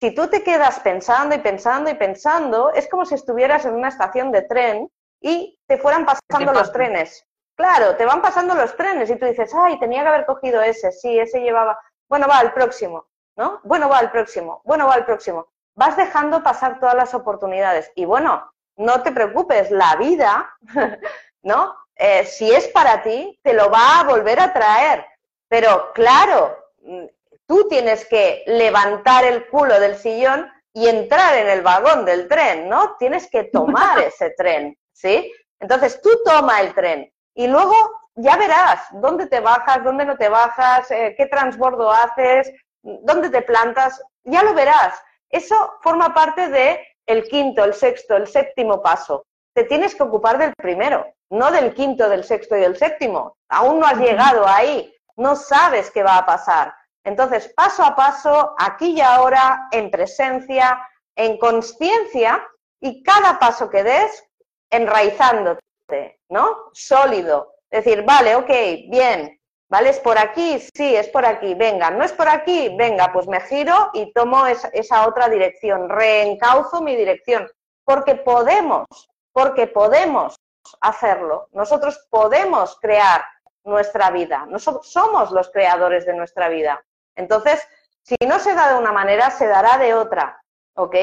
si 0.00 0.14
tú 0.14 0.26
te 0.26 0.42
quedas 0.42 0.80
pensando 0.80 1.34
y 1.34 1.38
pensando 1.38 1.88
y 1.88 1.94
pensando, 1.94 2.72
es 2.72 2.88
como 2.88 3.04
si 3.04 3.14
estuvieras 3.14 3.64
en 3.64 3.74
una 3.74 3.88
estación 3.88 4.32
de 4.32 4.42
tren 4.42 4.90
y 5.20 5.58
te 5.68 5.78
fueran 5.78 6.04
pasando 6.04 6.52
los 6.52 6.72
trenes. 6.72 7.24
Claro, 7.54 7.94
te 7.96 8.04
van 8.04 8.20
pasando 8.20 8.54
los 8.54 8.76
trenes 8.76 9.10
y 9.10 9.16
tú 9.16 9.26
dices, 9.26 9.52
ay, 9.54 9.78
tenía 9.78 10.02
que 10.02 10.08
haber 10.08 10.26
cogido 10.26 10.60
ese, 10.60 10.90
sí, 10.90 11.18
ese 11.18 11.40
llevaba, 11.40 11.78
bueno, 12.08 12.26
va, 12.26 12.40
el 12.40 12.52
próximo. 12.52 13.06
¿No? 13.37 13.61
Bueno, 13.64 13.89
va 13.89 13.99
al 13.99 14.11
próximo, 14.11 14.61
bueno, 14.64 14.87
va 14.87 14.95
al 14.95 15.05
próximo. 15.05 15.49
Vas 15.74 15.97
dejando 15.97 16.43
pasar 16.43 16.78
todas 16.78 16.95
las 16.95 17.14
oportunidades. 17.14 17.91
Y 17.95 18.05
bueno, 18.05 18.53
no 18.76 19.03
te 19.03 19.12
preocupes, 19.12 19.70
la 19.70 19.97
vida, 19.97 20.55
¿no? 21.43 21.74
Eh, 21.97 22.24
si 22.24 22.51
es 22.53 22.68
para 22.68 23.03
ti, 23.03 23.39
te 23.43 23.53
lo 23.55 23.70
va 23.70 24.01
a 24.01 24.05
volver 24.05 24.41
a 24.41 24.53
traer. 24.53 25.07
Pero 25.49 25.93
claro, 25.93 26.57
mm, 26.83 27.05
tú 27.47 27.68
tienes 27.68 28.07
que 28.07 28.43
levantar 28.47 29.24
el 29.24 29.47
culo 29.49 29.78
del 29.78 29.97
sillón 29.97 30.51
y 30.74 30.89
entrar 30.89 31.37
en 31.37 31.49
el 31.49 31.62
vagón 31.62 32.05
del 32.05 32.28
tren, 32.28 32.68
¿no? 32.68 32.97
Tienes 32.99 33.28
que 33.30 33.45
tomar 33.45 33.99
ese 34.07 34.30
tren, 34.30 34.76
¿sí? 34.93 35.33
Entonces 35.61 36.01
tú 36.01 36.11
toma 36.24 36.61
el 36.61 36.74
tren 36.74 37.12
y 37.35 37.47
luego 37.47 37.74
ya 38.14 38.37
verás 38.37 38.80
dónde 38.93 39.26
te 39.26 39.41
bajas, 39.41 39.85
dónde 39.85 40.05
no 40.05 40.16
te 40.16 40.28
bajas, 40.28 40.91
eh, 40.91 41.14
qué 41.16 41.26
transbordo 41.26 41.91
haces, 41.91 42.53
dónde 42.83 43.30
te 43.30 43.43
plantas, 43.43 44.03
ya 44.24 44.43
lo 44.43 44.55
verás. 44.55 45.01
Eso 45.30 45.74
forma 45.83 46.12
parte 46.12 46.49
de 46.49 46.80
el 47.07 47.24
quinto, 47.24 47.64
el 47.64 47.74
sexto, 47.74 48.16
el 48.16 48.26
séptimo 48.26 48.83
paso. 48.83 49.24
Te 49.55 49.64
tienes 49.64 49.95
que 49.95 50.03
ocupar 50.03 50.39
del 50.39 50.55
primero, 50.55 51.07
no 51.30 51.51
del 51.51 51.74
quinto, 51.74 52.09
del 52.09 52.24
sexto 52.24 52.57
y 52.57 52.61
del 52.61 52.76
séptimo. 52.76 53.37
Aún 53.49 53.80
no 53.80 53.87
has 53.87 53.99
llegado 53.99 54.47
ahí, 54.47 54.95
no 55.16 55.37
sabes 55.37 55.91
qué 55.91 56.03
va 56.03 56.18
a 56.18 56.26
pasar. 56.26 56.74
Entonces, 57.05 57.53
paso 57.57 57.83
a 57.83 57.97
paso, 57.97 58.55
aquí 58.59 58.93
y 58.93 59.01
ahora, 59.01 59.68
en 59.72 59.91
presencia, 59.91 60.87
en 61.16 61.39
conciencia, 61.39 62.47
y 62.80 63.03
cada 63.03 63.39
paso 63.39 63.68
que 63.68 63.83
des, 63.83 64.24
enraizándote, 64.70 66.20
¿no? 66.28 66.70
Sólido. 66.72 67.55
Decir, 67.70 68.05
vale, 68.05 68.37
ok, 68.37 68.51
bien, 68.89 69.41
¿vale? 69.72 69.88
¿Es 69.88 70.00
por 70.00 70.18
aquí? 70.18 70.58
Sí, 70.74 70.94
es 70.94 71.08
por 71.08 71.24
aquí, 71.24 71.54
venga, 71.54 71.90
¿no 71.90 72.04
es 72.04 72.12
por 72.12 72.28
aquí? 72.28 72.76
Venga, 72.76 73.10
pues 73.10 73.26
me 73.26 73.40
giro 73.40 73.88
y 73.94 74.12
tomo 74.12 74.46
esa, 74.46 74.68
esa 74.68 75.08
otra 75.08 75.30
dirección, 75.30 75.88
reencauzo 75.88 76.82
mi 76.82 76.94
dirección, 76.94 77.48
porque 77.82 78.16
podemos, 78.16 78.86
porque 79.32 79.66
podemos 79.66 80.36
hacerlo. 80.82 81.48
Nosotros 81.52 82.06
podemos 82.10 82.78
crear 82.82 83.24
nuestra 83.64 84.10
vida. 84.10 84.44
Nosotros 84.46 84.92
somos 84.92 85.30
los 85.30 85.50
creadores 85.50 86.04
de 86.04 86.12
nuestra 86.12 86.50
vida. 86.50 86.84
Entonces, 87.16 87.66
si 88.02 88.16
no 88.28 88.40
se 88.40 88.54
da 88.54 88.74
de 88.74 88.78
una 88.78 88.92
manera, 88.92 89.30
se 89.30 89.46
dará 89.46 89.78
de 89.78 89.94
otra. 89.94 90.38
¿Ok? 90.74 90.96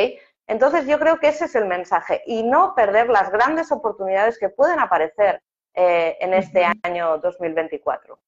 Entonces, 0.45 0.85
yo 0.85 0.99
creo 0.99 1.19
que 1.19 1.29
ese 1.29 1.45
es 1.45 1.55
el 1.55 1.65
mensaje. 1.65 2.21
Y 2.27 2.43
no 2.43 2.75
perder 2.75 3.09
las 3.09 3.31
grandes 3.31 3.71
oportunidades 3.71 4.37
que 4.37 4.49
pueden 4.49 4.79
aparecer 4.79 5.41
eh, 5.73 6.17
en 6.19 6.35
este 6.35 6.67
año 6.83 7.17
2024. 7.17 8.19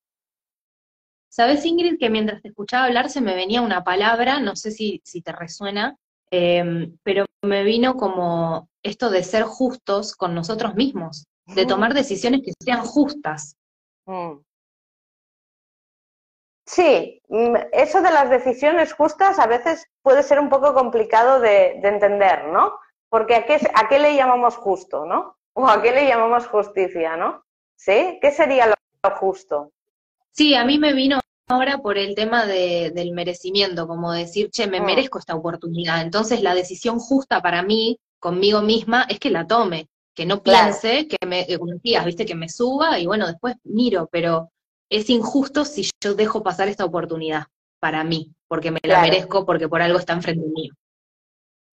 Sabes, 1.31 1.65
Ingrid, 1.65 1.97
que 1.97 2.09
mientras 2.09 2.41
te 2.41 2.49
escuchaba 2.49 2.85
hablar 2.85 3.09
se 3.09 3.21
me 3.21 3.33
venía 3.35 3.61
una 3.61 3.85
palabra, 3.85 4.41
no 4.41 4.57
sé 4.57 4.69
si, 4.69 5.01
si 5.05 5.21
te 5.21 5.31
resuena, 5.31 5.95
em, 6.29 6.97
pero 7.03 7.25
me 7.41 7.63
vino 7.63 7.95
como 7.95 8.67
esto 8.83 9.09
de 9.09 9.23
ser 9.23 9.43
justos 9.43 10.13
con 10.13 10.35
nosotros 10.35 10.75
mismos, 10.75 11.27
de 11.45 11.65
tomar 11.65 11.93
decisiones 11.93 12.41
que 12.43 12.51
sean 12.61 12.81
justas. 12.81 13.55
Mm. 14.05 14.39
Sí, 16.65 17.21
mm, 17.29 17.55
eso 17.71 18.01
de 18.01 18.11
las 18.11 18.29
decisiones 18.29 18.91
justas 18.93 19.39
a 19.39 19.47
veces 19.47 19.85
puede 20.01 20.23
ser 20.23 20.37
un 20.37 20.49
poco 20.49 20.73
complicado 20.73 21.39
de, 21.39 21.79
entender, 21.81 22.47
¿no? 22.47 22.77
Porque 23.07 23.35
¿a 23.35 23.45
qué, 23.45 23.57
¿a 23.73 23.87
qué, 23.87 23.99
le 23.99 24.17
llamamos 24.17 24.57
justo, 24.57 25.05
no? 25.05 25.37
¿O 25.53 25.65
a 25.65 25.81
qué 25.81 25.93
le 25.93 26.09
llamamos 26.09 26.45
justicia, 26.47 27.15
no? 27.15 27.45
¿Sí? 27.77 28.19
¿Qué 28.21 28.31
sería 28.31 28.67
lo, 28.67 28.75
justo? 29.15 29.71
Sí, 30.31 30.55
a 30.55 30.63
mí 30.63 30.79
me 30.79 30.93
vino 30.93 31.20
ahora 31.51 31.77
por 31.79 31.97
el 31.97 32.15
tema 32.15 32.45
del 32.45 33.11
merecimiento, 33.11 33.87
como 33.87 34.11
decir, 34.11 34.49
che, 34.49 34.67
me 34.67 34.81
mm. 34.81 34.85
merezco 34.85 35.19
esta 35.19 35.35
oportunidad. 35.35 36.01
Entonces 36.01 36.41
la 36.41 36.55
decisión 36.55 36.99
justa 36.99 37.41
para 37.41 37.63
mí, 37.63 37.99
conmigo 38.19 38.61
misma, 38.61 39.05
es 39.09 39.19
que 39.19 39.29
la 39.29 39.45
tome 39.45 39.87
que 40.15 40.25
no 40.25 40.43
piense, 40.43 41.07
que 41.07 41.25
me, 41.25 41.41
eh, 41.41 41.59
días, 41.81 42.05
viste, 42.05 42.25
que 42.25 42.35
me 42.35 42.49
suba 42.49 42.99
y 42.99 43.05
bueno, 43.05 43.27
después 43.27 43.55
miro, 43.63 44.09
pero 44.11 44.51
es 44.89 45.09
injusto 45.09 45.63
si 45.65 45.89
yo 46.03 46.13
dejo 46.15 46.43
pasar 46.43 46.67
esta 46.67 46.85
oportunidad 46.85 47.43
para 47.79 48.03
mí, 48.03 48.33
porque 48.47 48.71
me 48.71 48.79
la 48.83 49.01
merezco, 49.01 49.45
porque 49.45 49.69
por 49.69 49.81
algo 49.81 49.97
está 49.97 50.13
enfrente 50.13 50.45
mío. 50.47 50.73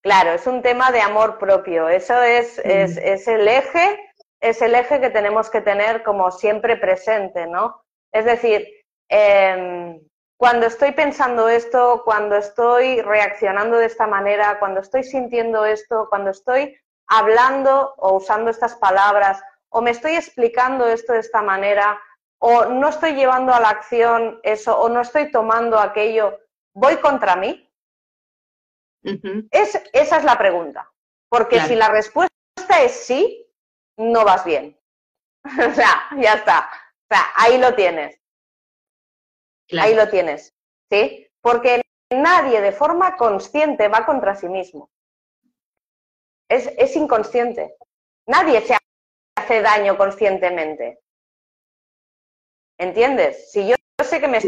Claro, 0.02 0.30
es 0.30 0.46
un 0.46 0.62
tema 0.62 0.92
de 0.92 1.00
amor 1.00 1.38
propio, 1.38 1.88
eso 1.88 2.22
es, 2.22 2.58
es, 2.60 2.96
es, 2.96 3.26
el 3.26 3.46
eje, 3.48 3.98
es 4.40 4.62
el 4.62 4.74
eje 4.74 5.00
que 5.00 5.10
tenemos 5.10 5.50
que 5.50 5.60
tener 5.60 6.04
como 6.04 6.30
siempre 6.30 6.76
presente, 6.76 7.46
¿no? 7.48 7.82
Es 8.12 8.24
decir, 8.24 8.66
em, 9.08 10.00
cuando 10.36 10.66
estoy 10.66 10.92
pensando 10.92 11.48
esto, 11.48 12.02
cuando 12.04 12.36
estoy 12.36 13.00
reaccionando 13.02 13.76
de 13.78 13.86
esta 13.86 14.06
manera, 14.06 14.58
cuando 14.58 14.80
estoy 14.80 15.02
sintiendo 15.02 15.64
esto, 15.64 16.06
cuando 16.08 16.30
estoy 16.30 16.78
hablando 17.08 17.94
o 17.96 18.16
usando 18.16 18.50
estas 18.50 18.76
palabras, 18.76 19.42
o 19.70 19.82
me 19.82 19.90
estoy 19.90 20.14
explicando 20.14 20.86
esto 20.86 21.12
de 21.12 21.20
esta 21.20 21.42
manera, 21.42 22.00
o 22.38 22.66
no 22.66 22.88
estoy 22.88 23.14
llevando 23.14 23.52
a 23.52 23.60
la 23.60 23.70
acción 23.70 24.40
eso, 24.42 24.78
o 24.78 24.88
no 24.88 25.00
estoy 25.00 25.30
tomando 25.30 25.78
aquello, 25.78 26.38
¿voy 26.72 26.96
contra 26.98 27.34
mí? 27.34 27.64
es, 29.50 29.82
esa 29.92 30.16
es 30.18 30.24
la 30.24 30.38
pregunta. 30.38 30.90
Porque 31.28 31.60
si 31.60 31.74
la 31.74 31.88
respuesta 31.88 32.32
es 32.80 32.92
sí, 32.92 33.46
no 33.96 34.24
vas 34.24 34.44
bien. 34.44 34.78
o 35.44 35.74
sea, 35.74 36.08
ya 36.16 36.34
está. 36.34 36.70
O 37.02 37.14
sea, 37.14 37.26
ahí 37.36 37.58
lo 37.58 37.74
tienes. 37.74 38.18
Ahí 39.72 39.94
lo 39.94 40.08
tienes. 40.08 40.54
¿Sí? 40.90 41.26
Porque 41.40 41.82
nadie 42.10 42.60
de 42.60 42.72
forma 42.72 43.16
consciente 43.16 43.88
va 43.88 44.06
contra 44.06 44.34
sí 44.34 44.48
mismo 44.48 44.90
es, 46.48 46.96
inconsciente. 46.96 47.76
Nadie 48.26 48.60
se 48.62 48.76
hace 49.36 49.62
daño 49.62 49.96
conscientemente. 49.96 51.00
¿Entiendes? 52.78 53.50
Si 53.52 53.68
yo, 53.68 53.74
sé 54.02 54.20
que, 54.20 54.28
me, 54.28 54.40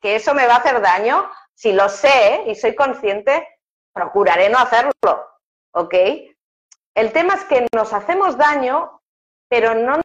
que, 0.00 0.16
eso 0.16 0.34
me 0.34 0.46
va 0.46 0.54
a 0.54 0.58
hacer 0.58 0.80
daño, 0.80 1.30
si 1.54 1.72
lo 1.72 1.88
sé 1.88 2.44
y 2.46 2.54
soy 2.54 2.74
consciente, 2.74 3.46
procuraré 3.92 4.48
no 4.50 4.58
hacerlo. 4.58 4.92
¿Ok? 5.72 5.94
El 6.94 7.12
tema 7.12 7.34
es 7.34 7.44
que 7.44 7.66
nos 7.74 7.92
hacemos 7.92 8.36
daño, 8.36 9.00
pero 9.48 9.74
no 9.74 10.00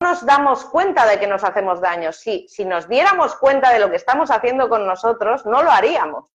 nos 0.00 0.24
damos 0.24 0.64
cuenta 0.64 1.06
de 1.06 1.20
que 1.20 1.26
nos 1.26 1.44
hacemos 1.44 1.80
daño. 1.80 2.12
Si, 2.12 2.48
si 2.48 2.64
nos 2.64 2.88
diéramos 2.88 3.36
cuenta 3.36 3.72
de 3.72 3.78
lo 3.78 3.90
que 3.90 3.96
estamos 3.96 4.30
haciendo 4.30 4.68
con 4.68 4.86
nosotros, 4.86 5.44
no 5.44 5.62
lo 5.62 5.70
haríamos. 5.70 6.26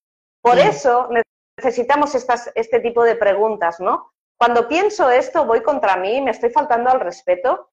Por 0.42 0.60
eso 0.60 1.10
necesitamos 1.58 2.14
estas, 2.14 2.52
este 2.54 2.80
tipo 2.80 3.04
de 3.04 3.16
preguntas, 3.16 3.80
¿no? 3.80 4.12
Cuando 4.38 4.68
pienso 4.68 5.10
esto, 5.10 5.46
voy 5.46 5.64
contra 5.64 5.96
mí, 5.96 6.22
me 6.22 6.32
estoy 6.32 6.52
faltando 6.52 6.92
al 6.92 7.00
respeto, 7.00 7.72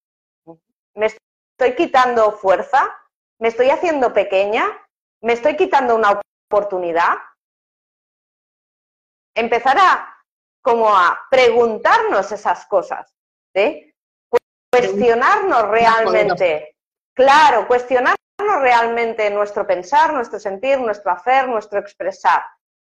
me 0.95 1.07
estoy 1.07 1.75
quitando 1.77 2.33
fuerza, 2.33 2.89
me 3.39 3.49
estoy 3.49 3.69
haciendo 3.69 4.13
pequeña, 4.15 4.65
me 5.21 5.35
estoy 5.35 5.57
quitando 5.57 5.95
una 5.95 6.21
oportunidad. 6.49 7.19
Empezar 9.35 9.77
a 9.79 10.09
como 10.63 10.89
a 10.89 11.21
preguntarnos 11.31 12.31
esas 12.33 12.65
cosas, 12.67 13.13
¿sí? 13.55 13.92
Cuestionarnos 14.73 15.69
realmente, 15.69 16.77
claro, 17.15 17.67
cuestionarnos 17.67 18.17
realmente 18.61 19.31
nuestro 19.31 19.67
pensar, 19.67 20.13
nuestro 20.13 20.41
sentir, 20.41 20.81
nuestro 20.81 21.13
hacer, 21.13 21.49
nuestro 21.49 21.79
expresar. 21.79 22.43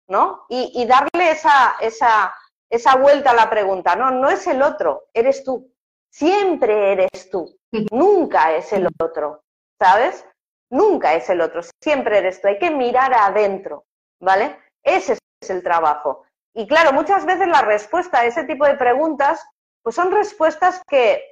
¿no? 0.10 0.46
Y, 0.50 0.86
darle 0.88 1.32
esa, 1.32 1.76
esa, 1.80 2.34
esa 2.70 2.96
vuelta 2.96 3.32
a 3.32 3.36
la 3.36 3.50
pregunta. 3.50 3.96
No, 3.96 4.12
no 4.12 4.30
es 4.30 4.46
el 4.48 4.62
otro, 4.62 5.06
eres 5.14 5.44
tú. 5.44 5.72
Siempre 6.12 6.94
eres 6.94 7.30
tú. 7.32 7.56
Nunca 7.92 8.56
es 8.56 8.74
el 8.74 8.88
otro, 9.00 9.44
¿sabes? 9.80 10.26
Nunca 10.72 11.14
es 11.14 11.30
el 11.30 11.42
otro, 11.42 11.62
siempre 11.82 12.18
eres 12.18 12.42
tú. 12.42 12.48
Hay 12.48 12.58
que 12.58 12.72
mirar 12.72 13.14
adentro, 13.14 13.86
¿vale? 14.20 14.58
Ese 14.84 15.14
es 15.14 15.50
el 15.50 15.62
trabajo. 15.62 16.24
Y 16.56 16.68
claro, 16.68 16.92
muchas 16.92 17.26
veces 17.26 17.48
la 17.48 17.62
respuesta 17.62 18.20
a 18.20 18.26
ese 18.26 18.44
tipo 18.46 18.66
de 18.66 18.76
preguntas, 18.76 19.46
pues 19.84 19.96
son 19.96 20.12
respuestas 20.12 20.82
que, 20.88 21.24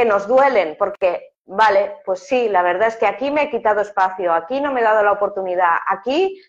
que 0.00 0.06
nos 0.06 0.26
duelen, 0.26 0.76
porque, 0.78 1.34
vale, 1.44 1.96
pues 2.06 2.26
sí, 2.26 2.48
la 2.48 2.62
verdad 2.62 2.88
es 2.88 2.96
que 2.96 3.06
aquí 3.06 3.30
me 3.30 3.42
he 3.42 3.50
quitado 3.50 3.82
espacio, 3.82 4.32
aquí 4.32 4.58
no 4.58 4.72
me 4.72 4.80
he 4.80 4.84
dado 4.84 5.02
la 5.02 5.12
oportunidad, 5.12 5.76
aquí 5.86 6.40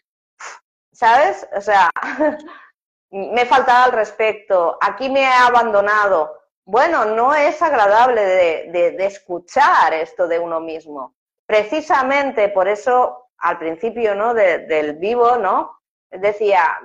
¿sabes? 0.93 1.47
O 1.53 1.59
sea, 1.59 1.89
me 3.11 3.41
he 3.41 3.45
faltado 3.45 3.85
al 3.85 3.91
respecto, 3.91 4.77
aquí 4.79 5.09
me 5.09 5.21
he 5.21 5.33
abandonado. 5.33 6.39
Bueno, 6.63 7.03
no 7.05 7.33
es 7.33 7.61
agradable 7.61 8.21
de, 8.21 9.05
escuchar 9.05 9.93
esto 9.93 10.27
de 10.29 10.39
uno 10.39 10.61
mismo. 10.61 11.15
Precisamente 11.45 12.47
por 12.49 12.69
eso, 12.69 13.29
al 13.39 13.57
principio 13.57 14.15
¿no? 14.15 14.33
del 14.33 14.93
vivo, 14.93 15.35
¿no? 15.35 15.81
decía, 16.09 16.79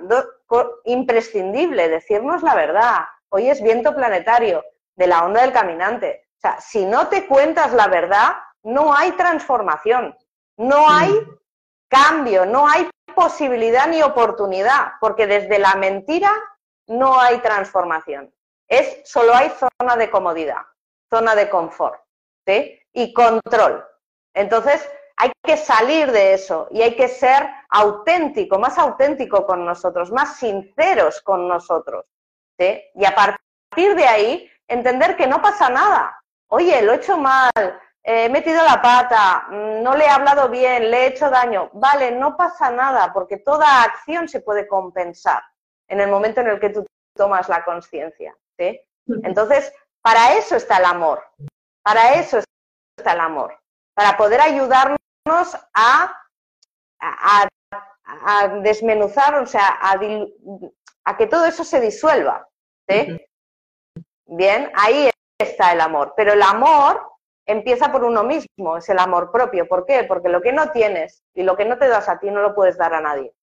imprescindible 0.83 1.87
decirnos 1.87 2.43
la 2.43 2.55
verdad. 2.55 3.05
Hoy 3.29 3.49
es 3.49 3.61
viento 3.61 3.95
planetario 3.95 4.65
de 4.95 5.07
la 5.07 5.23
onda 5.23 5.41
del 5.41 5.53
caminante. 5.53 6.26
O 6.37 6.39
sea, 6.39 6.61
si 6.61 6.85
no 6.85 7.07
te 7.07 7.27
cuentas 7.27 7.73
la 7.73 7.87
verdad, 7.87 8.33
no 8.63 8.93
hay 8.93 9.11
transformación, 9.13 10.15
no 10.57 10.89
hay 10.89 11.11
cambio, 11.89 12.45
no 12.45 12.67
hay 12.67 12.89
posibilidad 13.15 13.87
ni 13.87 14.01
oportunidad, 14.03 14.93
porque 14.99 15.25
desde 15.25 15.57
la 15.57 15.75
mentira 15.75 16.31
no 16.87 17.19
hay 17.19 17.39
transformación. 17.39 18.33
Es, 18.67 19.01
solo 19.09 19.33
hay 19.33 19.51
zona 19.51 19.95
de 19.95 20.09
comodidad, 20.09 20.61
zona 21.09 21.33
de 21.35 21.49
confort, 21.49 22.01
¿sí? 22.45 22.79
Y 22.93 23.13
control. 23.13 23.85
Entonces, 24.33 24.87
hay 25.17 25.31
que 25.43 25.57
salir 25.57 26.11
de 26.11 26.33
eso 26.33 26.67
y 26.69 26.81
hay 26.83 26.95
que 26.95 27.07
ser 27.07 27.49
auténtico, 27.69 28.59
más 28.59 28.77
auténtico 28.77 29.45
con 29.45 29.65
nosotros, 29.65 30.11
más 30.11 30.37
sinceros 30.37 31.21
con 31.21 31.47
nosotros. 31.47 32.05
¿sí? 32.59 32.83
Y 32.93 33.05
a 33.05 33.15
partir 33.15 33.95
de 33.95 34.05
ahí, 34.05 34.51
entender 34.67 35.17
que 35.17 35.25
no 35.25 35.41
pasa 35.41 35.69
nada. 35.69 36.16
Oye, 36.49 36.81
lo 36.81 36.93
he 36.93 36.95
hecho 36.95 37.17
mal, 37.17 37.51
he 38.03 38.29
metido 38.29 38.63
la 38.63 38.81
pata, 38.81 39.47
mm, 39.49 39.83
no 39.83 39.95
le 39.95 40.05
he 40.05 40.09
hablado 40.09 40.47
bien, 40.49 40.89
le 40.89 41.03
he 41.03 41.07
hecho 41.07 41.29
daño. 41.29 41.69
Vale, 41.73 42.11
no 42.11 42.37
pasa 42.37 42.71
nada, 42.71 43.11
porque 43.13 43.37
toda 43.37 43.83
acción 43.83 44.29
se 44.29 44.39
puede 44.39 44.67
compensar 44.67 45.43
en 45.89 45.99
el 45.99 46.09
momento 46.09 46.41
en 46.41 46.47
el 46.47 46.59
que 46.59 46.69
tú 46.69 46.85
tomas 47.15 47.49
la 47.49 47.65
conciencia. 47.65 48.35
¿sí? 48.57 48.79
Entonces, 49.23 49.73
para 50.01 50.37
eso 50.37 50.55
está 50.55 50.77
el 50.77 50.85
amor, 50.85 51.21
para 51.83 52.13
eso 52.13 52.39
está 52.97 53.11
el 53.11 53.19
amor, 53.19 53.59
para 53.93 54.15
poder 54.15 54.39
ayudarnos 54.39 55.57
a, 55.73 56.15
a, 56.99 57.47
desmenuzar, 58.61 59.35
o 59.35 59.45
sea, 59.45 59.79
a, 59.81 61.17
que 61.17 61.27
todo 61.27 61.45
eso 61.45 61.65
se 61.65 61.81
disuelva. 61.81 62.47
¿sí? 62.87 63.19
Bien, 64.25 64.71
ahí 64.75 65.09
está 65.37 65.73
el 65.73 65.81
amor, 65.81 66.13
pero 66.15 66.33
el 66.33 66.41
amor 66.41 67.01
empieza 67.45 67.91
por 67.91 68.03
uno 68.03 68.23
mismo, 68.23 68.77
es 68.77 68.89
el 68.89 68.99
amor 68.99 69.31
propio. 69.31 69.67
¿Por 69.67 69.85
qué? 69.85 70.03
Porque 70.03 70.29
lo 70.29 70.41
que 70.41 70.51
no 70.51 70.71
tienes 70.71 71.23
y 71.33 71.43
lo 71.43 71.55
que 71.55 71.65
no 71.65 71.77
te 71.77 71.87
das 71.87 72.09
a 72.09 72.19
ti 72.19 72.29
no 72.29 72.41
lo 72.41 72.53
puedes 72.53 72.77
dar 72.77 72.93
a 72.93 73.01
nadie. 73.01 73.33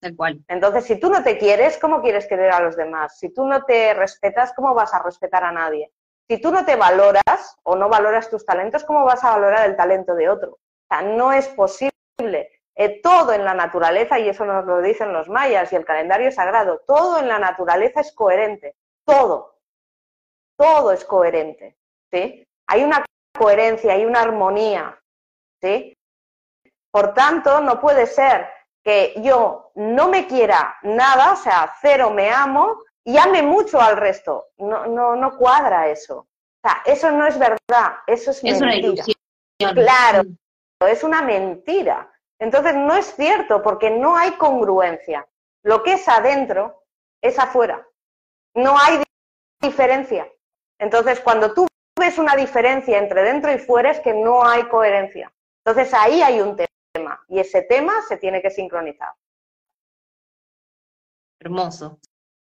Tal 0.00 0.16
cual. 0.16 0.44
Entonces, 0.48 0.84
si 0.84 1.00
tú 1.00 1.08
no 1.08 1.22
te 1.22 1.38
quieres, 1.38 1.78
¿cómo 1.78 2.02
quieres 2.02 2.26
querer 2.26 2.52
a 2.52 2.60
los 2.60 2.76
demás? 2.76 3.18
Si 3.18 3.32
tú 3.32 3.46
no 3.46 3.64
te 3.64 3.94
respetas, 3.94 4.52
¿cómo 4.54 4.74
vas 4.74 4.92
a 4.92 5.02
respetar 5.02 5.44
a 5.44 5.52
nadie? 5.52 5.90
Si 6.28 6.40
tú 6.40 6.50
no 6.50 6.64
te 6.64 6.76
valoras 6.76 7.56
o 7.62 7.74
no 7.76 7.88
valoras 7.88 8.28
tus 8.28 8.44
talentos, 8.44 8.84
¿cómo 8.84 9.04
vas 9.04 9.24
a 9.24 9.30
valorar 9.30 9.68
el 9.68 9.76
talento 9.76 10.14
de 10.14 10.28
otro? 10.28 10.52
O 10.52 10.86
sea, 10.88 11.02
no 11.02 11.32
es 11.32 11.48
posible. 11.48 11.92
Eh, 12.76 13.00
todo 13.02 13.32
en 13.32 13.44
la 13.44 13.54
naturaleza, 13.54 14.18
y 14.18 14.28
eso 14.28 14.44
nos 14.44 14.64
lo 14.66 14.82
dicen 14.82 15.12
los 15.12 15.28
mayas 15.28 15.72
y 15.72 15.76
el 15.76 15.84
calendario 15.84 16.32
sagrado, 16.32 16.82
todo 16.86 17.18
en 17.18 17.28
la 17.28 17.38
naturaleza 17.38 18.00
es 18.00 18.12
coherente. 18.12 18.74
Todo. 19.04 19.53
Todo 20.56 20.92
es 20.92 21.04
coherente. 21.04 21.76
¿sí? 22.12 22.44
Hay 22.68 22.84
una 22.84 23.04
coherencia, 23.36 23.92
hay 23.92 24.04
una 24.04 24.20
armonía. 24.22 24.98
¿sí? 25.60 25.94
Por 26.90 27.14
tanto, 27.14 27.60
no 27.60 27.80
puede 27.80 28.06
ser 28.06 28.48
que 28.84 29.14
yo 29.22 29.70
no 29.74 30.08
me 30.08 30.26
quiera 30.26 30.76
nada, 30.82 31.32
o 31.32 31.36
sea, 31.36 31.74
cero 31.80 32.10
me 32.10 32.30
amo 32.30 32.82
y 33.04 33.16
ame 33.18 33.42
mucho 33.42 33.80
al 33.80 33.96
resto. 33.96 34.48
No, 34.58 34.86
no, 34.86 35.16
no 35.16 35.36
cuadra 35.36 35.88
eso. 35.88 36.18
O 36.18 36.28
sea, 36.68 36.82
eso 36.84 37.10
no 37.10 37.26
es 37.26 37.38
verdad, 37.38 37.96
eso 38.06 38.30
es, 38.30 38.42
Es 38.44 38.56
una 38.58 38.66
mentira. 38.68 38.92
ilusión. 38.92 39.74
Claro, 39.74 40.22
es 40.80 41.02
una 41.04 41.22
mentira. 41.22 42.10
Entonces 42.38 42.74
no 42.74 42.94
es 42.94 43.06
cierto 43.14 43.62
porque 43.62 43.90
no 43.90 44.16
hay 44.16 44.32
congruencia. 44.32 45.26
Lo 45.62 45.82
que 45.82 45.94
es 45.94 46.06
adentro 46.08 46.82
es 47.22 47.38
afuera. 47.38 47.86
No 48.54 48.78
hay 48.78 48.98
di- 48.98 49.04
diferencia. 49.62 50.30
Entonces 50.84 51.18
cuando 51.20 51.54
tú 51.54 51.66
ves 51.98 52.18
una 52.18 52.36
diferencia 52.36 52.98
entre 52.98 53.22
dentro 53.22 53.50
y 53.50 53.58
fuera 53.58 53.90
es 53.90 54.00
que 54.00 54.12
no 54.12 54.44
hay 54.46 54.64
coherencia. 54.64 55.32
Entonces 55.64 55.94
ahí 55.94 56.20
hay 56.20 56.42
un 56.42 56.54
tema 56.56 57.24
y 57.26 57.38
ese 57.40 57.62
tema 57.62 57.94
se 58.06 58.18
tiene 58.18 58.42
que 58.42 58.50
sincronizar. 58.50 59.14
Hermoso. 61.40 61.98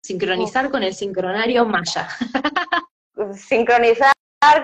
Sincronizar 0.04 0.70
con 0.70 0.84
el 0.84 0.94
sincronario 0.94 1.66
maya. 1.66 2.08
Sincronizar 3.34 4.14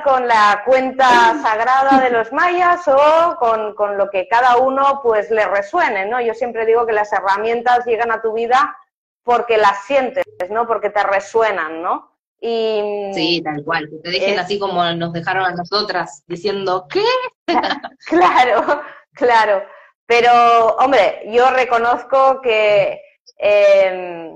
con 0.03 0.27
la 0.27 0.61
cuenta 0.63 1.41
sagrada 1.41 1.99
de 2.01 2.11
los 2.11 2.31
mayas 2.31 2.87
o 2.87 3.35
con, 3.39 3.73
con 3.73 3.97
lo 3.97 4.11
que 4.11 4.27
cada 4.27 4.57
uno 4.57 4.99
pues 5.01 5.31
le 5.31 5.45
resuene, 5.47 6.05
¿no? 6.05 6.21
Yo 6.21 6.35
siempre 6.35 6.67
digo 6.67 6.85
que 6.85 6.93
las 6.93 7.11
herramientas 7.11 7.83
llegan 7.87 8.11
a 8.11 8.21
tu 8.21 8.31
vida 8.33 8.77
porque 9.23 9.57
las 9.57 9.85
sientes, 9.85 10.23
¿no? 10.51 10.67
Porque 10.67 10.91
te 10.91 11.01
resuenan, 11.01 11.81
¿no? 11.81 12.14
Y 12.47 13.11
Sí, 13.15 13.41
tal 13.43 13.63
cual. 13.65 13.89
Que 13.89 13.97
te 13.97 14.09
dejen 14.11 14.33
Es- 14.35 14.39
así 14.41 14.59
como 14.59 14.83
nos 14.93 15.11
dejaron 15.13 15.45
a 15.45 15.51
nosotras, 15.55 16.23
diciendo, 16.27 16.87
¿qué? 16.89 17.03
Claro, 18.07 18.83
claro. 19.13 19.63
Pero, 20.05 20.31
hombre, 20.77 21.23
yo 21.31 21.49
reconozco 21.49 22.39
que 22.41 23.01
eh, 23.39 24.31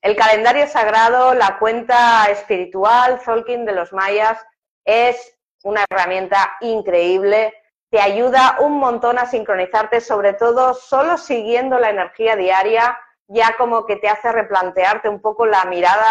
el 0.00 0.16
calendario 0.16 0.66
sagrado, 0.66 1.34
la 1.34 1.58
cuenta 1.60 2.24
espiritual, 2.30 3.20
Zolkin 3.24 3.64
de 3.64 3.72
los 3.72 3.92
mayas, 3.92 4.44
es 4.84 5.38
una 5.62 5.84
herramienta 5.88 6.52
increíble. 6.62 7.54
Te 7.90 8.00
ayuda 8.00 8.56
un 8.58 8.78
montón 8.78 9.18
a 9.20 9.26
sincronizarte, 9.26 10.00
sobre 10.00 10.32
todo 10.32 10.74
solo 10.74 11.16
siguiendo 11.16 11.78
la 11.78 11.90
energía 11.90 12.34
diaria, 12.34 12.98
ya 13.32 13.56
como 13.56 13.86
que 13.86 13.96
te 13.96 14.08
hace 14.08 14.30
replantearte 14.30 15.08
un 15.08 15.20
poco 15.20 15.46
la 15.46 15.64
mirada 15.64 16.04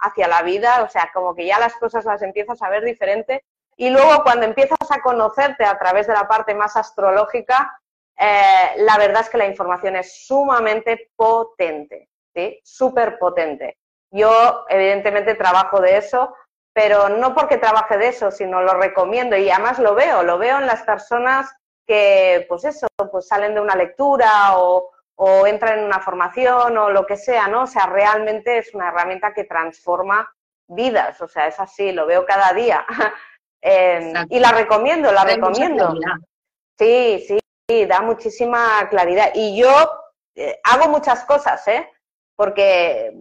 hacia 0.00 0.28
la 0.28 0.42
vida, 0.42 0.82
o 0.82 0.88
sea, 0.88 1.10
como 1.12 1.34
que 1.34 1.46
ya 1.46 1.58
las 1.58 1.74
cosas 1.76 2.04
las 2.04 2.22
empiezas 2.22 2.60
a 2.62 2.68
ver 2.68 2.84
diferente 2.84 3.44
y 3.76 3.90
luego 3.90 4.22
cuando 4.22 4.46
empiezas 4.46 4.90
a 4.90 5.00
conocerte 5.00 5.64
a 5.64 5.78
través 5.78 6.06
de 6.06 6.14
la 6.14 6.28
parte 6.28 6.54
más 6.54 6.76
astrológica, 6.76 7.78
eh, 8.16 8.72
la 8.76 8.96
verdad 8.98 9.22
es 9.22 9.30
que 9.30 9.38
la 9.38 9.46
información 9.46 9.96
es 9.96 10.26
sumamente 10.26 11.10
potente, 11.16 12.08
¿sí? 12.34 12.60
Súper 12.62 13.18
potente. 13.18 13.78
Yo, 14.10 14.64
evidentemente, 14.68 15.34
trabajo 15.34 15.80
de 15.80 15.96
eso, 15.96 16.34
pero 16.72 17.08
no 17.08 17.34
porque 17.34 17.56
trabaje 17.56 17.98
de 17.98 18.08
eso, 18.08 18.30
sino 18.30 18.62
lo 18.62 18.74
recomiendo 18.74 19.36
y 19.36 19.50
además 19.50 19.78
lo 19.78 19.94
veo, 19.94 20.22
lo 20.22 20.38
veo 20.38 20.58
en 20.58 20.66
las 20.66 20.82
personas 20.82 21.52
que, 21.86 22.46
pues 22.48 22.64
eso, 22.64 22.86
pues 23.10 23.26
salen 23.26 23.54
de 23.54 23.60
una 23.60 23.74
lectura 23.74 24.56
o, 24.58 24.90
o 25.16 25.46
entran 25.46 25.78
en 25.78 25.84
una 25.84 26.00
formación 26.00 26.76
o 26.76 26.90
lo 26.90 27.06
que 27.06 27.16
sea, 27.16 27.46
¿no? 27.48 27.62
O 27.62 27.66
sea, 27.66 27.86
realmente 27.86 28.58
es 28.58 28.74
una 28.74 28.88
herramienta 28.88 29.32
que 29.32 29.44
transforma 29.44 30.28
vidas, 30.66 31.20
o 31.20 31.28
sea, 31.28 31.46
es 31.46 31.60
así, 31.60 31.92
lo 31.92 32.06
veo 32.06 32.24
cada 32.26 32.52
día. 32.52 32.84
Eh, 33.62 33.98
Exacto. 34.08 34.34
y 34.34 34.40
la 34.40 34.52
recomiendo, 34.52 35.12
la 35.12 35.24
Da 35.24 35.34
recomiendo. 35.34 35.94
Sí, 36.78 37.24
sí, 37.28 37.38
sí, 37.68 37.86
da 37.86 38.00
muchísima 38.00 38.88
claridad. 38.90 39.30
Y 39.34 39.56
yo 39.56 39.70
eh, 40.34 40.58
hago 40.64 40.88
muchas 40.88 41.24
cosas, 41.24 41.66
¿eh? 41.68 41.88
Porque, 42.36 43.12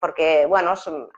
porque 0.00 0.46
bueno, 0.46 0.74
son- 0.76 1.10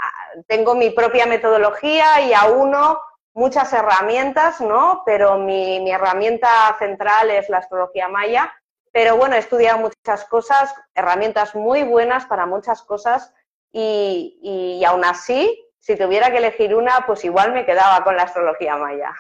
tengo 0.49 0.75
mi 0.75 0.91
propia 0.91 1.27
metodología 1.27 2.21
y 2.23 2.33
uno 2.53 3.01
muchas 3.35 3.73
herramientas, 3.73 4.61
¿no? 4.61 5.03
Pero 5.07 5.39
mi, 5.39 5.79
mi 5.81 5.93
herramienta 5.93 6.75
central 6.79 7.31
es 7.31 7.49
la 7.49 7.59
astrología 7.59 8.09
maya. 8.09 8.53
Pero 8.93 9.17
bueno, 9.17 9.37
he 9.37 9.39
estudiado 9.39 9.79
muchas 9.79 10.25
cosas, 10.25 10.75
herramientas 10.95 11.55
muy 11.55 11.83
buenas 11.85 12.27
para 12.27 12.47
muchas 12.47 12.83
cosas 12.83 13.33
y, 13.73 14.39
y 14.43 14.85
aún 14.85 15.05
así, 15.05 15.57
si 15.79 15.97
tuviera 15.97 16.31
que 16.31 16.39
elegir 16.39 16.75
una, 16.75 17.05
pues 17.07 17.25
igual 17.25 17.55
me 17.55 17.65
quedaba 17.65 18.05
con 18.05 18.15
la 18.15 18.25
astrología 18.25 18.77
maya. 18.77 19.13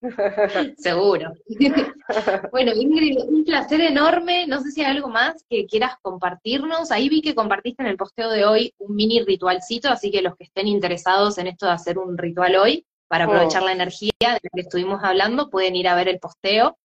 Seguro. 0.78 1.32
bueno, 2.50 2.72
Ingrid, 2.74 3.18
un 3.18 3.44
placer 3.44 3.82
enorme. 3.82 4.46
No 4.46 4.60
sé 4.60 4.70
si 4.70 4.82
hay 4.82 4.90
algo 4.96 5.08
más 5.08 5.44
que 5.50 5.66
quieras 5.66 5.96
compartirnos. 6.00 6.90
Ahí 6.90 7.10
vi 7.10 7.20
que 7.20 7.34
compartiste 7.34 7.82
en 7.82 7.90
el 7.90 7.98
posteo 7.98 8.30
de 8.30 8.46
hoy 8.46 8.74
un 8.78 8.96
mini 8.96 9.22
ritualcito, 9.22 9.90
así 9.90 10.10
que 10.10 10.22
los 10.22 10.34
que 10.36 10.44
estén 10.44 10.66
interesados 10.66 11.36
en 11.38 11.46
esto 11.48 11.66
de 11.66 11.72
hacer 11.72 11.98
un 11.98 12.16
ritual 12.16 12.56
hoy, 12.56 12.86
para 13.08 13.24
aprovechar 13.24 13.62
Mm. 13.62 13.66
la 13.66 13.72
energía 13.72 14.12
de 14.20 14.40
la 14.42 14.50
que 14.54 14.60
estuvimos 14.62 15.04
hablando, 15.04 15.50
pueden 15.50 15.76
ir 15.76 15.88
a 15.88 15.94
ver 15.94 16.08
el 16.08 16.18
posteo. 16.20 16.78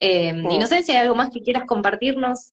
Eh, 0.00 0.32
Y 0.48 0.58
no 0.58 0.66
sé 0.66 0.82
si 0.82 0.92
hay 0.92 0.98
algo 0.98 1.14
más 1.14 1.30
que 1.30 1.42
quieras 1.42 1.64
compartirnos. 1.66 2.52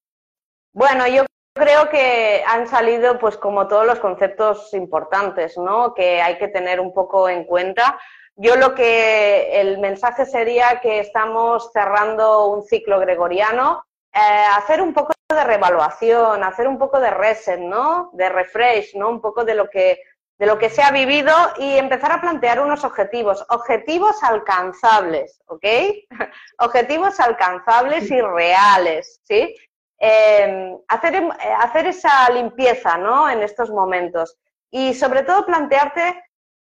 Bueno, 0.74 1.08
yo 1.08 1.26
creo 1.54 1.90
que 1.90 2.44
han 2.48 2.68
salido, 2.68 3.20
pues 3.20 3.38
como 3.38 3.68
todos 3.68 3.86
los 3.86 4.00
conceptos 4.00 4.74
importantes, 4.74 5.58
¿no? 5.58 5.94
Que 5.94 6.22
hay 6.22 6.38
que 6.38 6.48
tener 6.48 6.80
un 6.80 6.94
poco 6.94 7.30
en 7.30 7.44
cuenta. 7.44 8.00
Yo 8.36 8.56
lo 8.56 8.74
que 8.74 9.62
el 9.62 9.78
mensaje 9.78 10.26
sería 10.26 10.80
que 10.82 11.00
estamos 11.00 11.72
cerrando 11.72 12.48
un 12.48 12.64
ciclo 12.64 13.00
gregoriano, 13.00 13.84
eh, 14.12 14.20
hacer 14.56 14.82
un 14.82 14.94
poco 14.94 15.14
de 15.30 15.44
revaluación, 15.44 16.44
hacer 16.44 16.68
un 16.68 16.80
poco 16.80 17.00
de 17.00 17.12
reset, 17.12 17.60
¿no? 17.60 18.10
De 18.14 18.30
refresh, 18.30 18.96
¿no? 18.96 19.10
Un 19.10 19.22
poco 19.22 19.44
de 19.44 19.56
lo 19.56 19.70
que 19.70 20.00
de 20.44 20.48
lo 20.48 20.60
que 20.60 20.70
se 20.70 20.82
ha 20.82 20.92
vivido 20.92 21.34
y 21.58 21.78
empezar 21.78 22.12
a 22.12 22.20
plantear 22.20 22.60
unos 22.60 22.84
objetivos, 22.84 23.46
objetivos 23.48 24.22
alcanzables, 24.24 25.42
¿ok? 25.46 25.66
objetivos 26.60 27.18
alcanzables 27.22 28.12
y 28.12 28.20
reales, 28.20 29.22
¿sí? 29.24 29.56
Eh, 29.98 30.76
hacer, 30.90 31.16
eh, 31.16 31.30
hacer 31.60 31.88
esa 31.88 32.30
limpieza, 32.30 32.98
¿no? 32.98 33.30
En 33.30 33.42
estos 33.42 33.70
momentos 33.70 34.36
y 34.70 34.94
sobre 34.94 35.24
todo 35.24 35.46
plantearte 35.46 36.22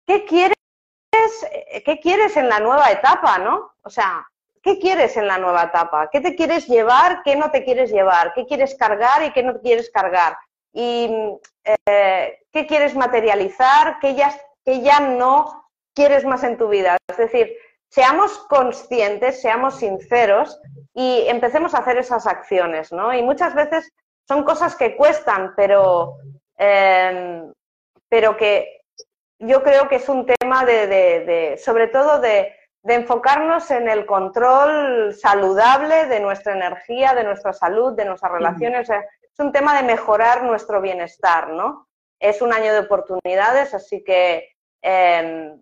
qué 0.04 0.24
quieres, 0.24 0.56
eh, 1.52 1.84
qué 1.84 2.00
quieres 2.00 2.36
en 2.36 2.48
la 2.48 2.58
nueva 2.58 2.90
etapa, 2.90 3.38
¿no? 3.38 3.74
O 3.82 3.90
sea, 3.90 4.26
¿qué 4.64 4.80
quieres 4.80 5.16
en 5.16 5.28
la 5.28 5.38
nueva 5.38 5.62
etapa? 5.62 6.10
¿Qué 6.10 6.20
te 6.20 6.34
quieres 6.34 6.66
llevar? 6.66 7.22
¿Qué 7.22 7.36
no 7.36 7.52
te 7.52 7.62
quieres 7.62 7.92
llevar? 7.92 8.32
¿Qué 8.34 8.46
quieres 8.46 8.74
cargar 8.74 9.22
y 9.22 9.30
qué 9.30 9.44
no 9.44 9.60
quieres 9.60 9.90
cargar? 9.90 10.36
Y 10.72 11.10
eh, 11.64 12.38
qué 12.52 12.66
quieres 12.66 12.94
materializar, 12.94 13.98
qué 14.00 14.14
ya, 14.14 14.32
qué 14.64 14.80
ya 14.80 15.00
no 15.00 15.70
quieres 15.94 16.24
más 16.24 16.44
en 16.44 16.56
tu 16.56 16.68
vida. 16.68 16.96
Es 17.08 17.16
decir, 17.16 17.56
seamos 17.88 18.38
conscientes, 18.48 19.40
seamos 19.40 19.78
sinceros 19.78 20.60
y 20.94 21.24
empecemos 21.26 21.74
a 21.74 21.78
hacer 21.78 21.98
esas 21.98 22.26
acciones, 22.26 22.92
¿no? 22.92 23.12
Y 23.12 23.22
muchas 23.22 23.54
veces 23.54 23.92
son 24.26 24.44
cosas 24.44 24.76
que 24.76 24.96
cuestan, 24.96 25.54
pero, 25.56 26.16
eh, 26.56 27.42
pero 28.08 28.36
que 28.36 28.82
yo 29.40 29.62
creo 29.62 29.88
que 29.88 29.96
es 29.96 30.08
un 30.08 30.26
tema 30.26 30.64
de, 30.64 30.86
de, 30.86 31.24
de 31.24 31.56
sobre 31.56 31.88
todo 31.88 32.20
de, 32.20 32.54
de, 32.82 32.94
enfocarnos 32.94 33.70
en 33.70 33.88
el 33.88 34.06
control 34.06 35.14
saludable 35.14 36.06
de 36.06 36.20
nuestra 36.20 36.54
energía, 36.54 37.14
de 37.14 37.24
nuestra 37.24 37.52
salud, 37.52 37.94
de 37.94 38.04
nuestras 38.04 38.32
relaciones. 38.32 38.88
Mm. 38.88 38.92
Es 39.40 39.46
un 39.46 39.52
tema 39.52 39.74
de 39.74 39.84
mejorar 39.84 40.42
nuestro 40.42 40.82
bienestar, 40.82 41.48
¿no? 41.48 41.88
Es 42.20 42.42
un 42.42 42.52
año 42.52 42.74
de 42.74 42.80
oportunidades, 42.80 43.72
así 43.72 44.04
que 44.04 44.50
eh, 44.82 45.54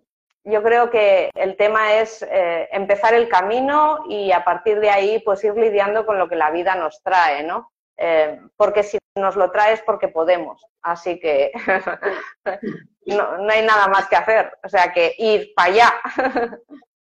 yo 0.43 0.61
creo 0.61 0.89
que 0.89 1.29
el 1.33 1.55
tema 1.55 1.93
es 1.93 2.21
eh, 2.23 2.67
empezar 2.73 3.13
el 3.13 3.29
camino 3.29 3.99
y 4.09 4.33
a 4.33 4.43
partir 4.43 4.81
de 4.81 4.89
ahí 4.89 5.19
pues 5.19 5.45
ir 5.45 5.53
lidiando 5.55 6.05
con 6.05 6.19
lo 6.19 6.27
que 6.27 6.35
la 6.35 6.51
vida 6.51 6.75
nos 6.75 7.01
trae, 7.03 7.41
¿no? 7.43 7.71
Eh, 7.95 8.41
porque 8.57 8.83
si 8.83 8.97
nos 9.15 9.37
lo 9.37 9.49
traes 9.49 9.81
porque 9.85 10.09
podemos. 10.09 10.61
Así 10.81 11.17
que 11.17 11.53
no, 13.05 13.37
no 13.37 13.49
hay 13.49 13.65
nada 13.65 13.87
más 13.87 14.09
que 14.09 14.17
hacer. 14.17 14.51
O 14.61 14.67
sea 14.67 14.91
que 14.91 15.15
ir 15.17 15.53
para 15.55 15.71
allá. 15.71 15.93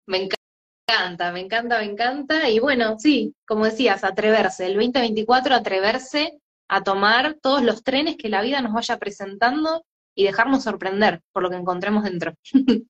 Me 0.06 0.28
encanta, 0.88 1.32
me 1.32 1.40
encanta, 1.40 1.78
me 1.78 1.84
encanta. 1.86 2.48
Y 2.48 2.60
bueno, 2.60 2.96
sí, 2.96 3.34
como 3.44 3.64
decías, 3.64 4.04
atreverse. 4.04 4.66
El 4.66 4.74
2024, 4.74 5.56
atreverse 5.56 6.40
a 6.70 6.82
tomar 6.84 7.34
todos 7.42 7.62
los 7.62 7.82
trenes 7.82 8.16
que 8.16 8.28
la 8.28 8.42
vida 8.42 8.62
nos 8.62 8.72
vaya 8.72 8.96
presentando 8.96 9.84
y 10.14 10.24
dejarnos 10.24 10.62
sorprender 10.62 11.20
por 11.32 11.42
lo 11.42 11.50
que 11.50 11.56
encontremos 11.56 12.04
dentro. 12.04 12.32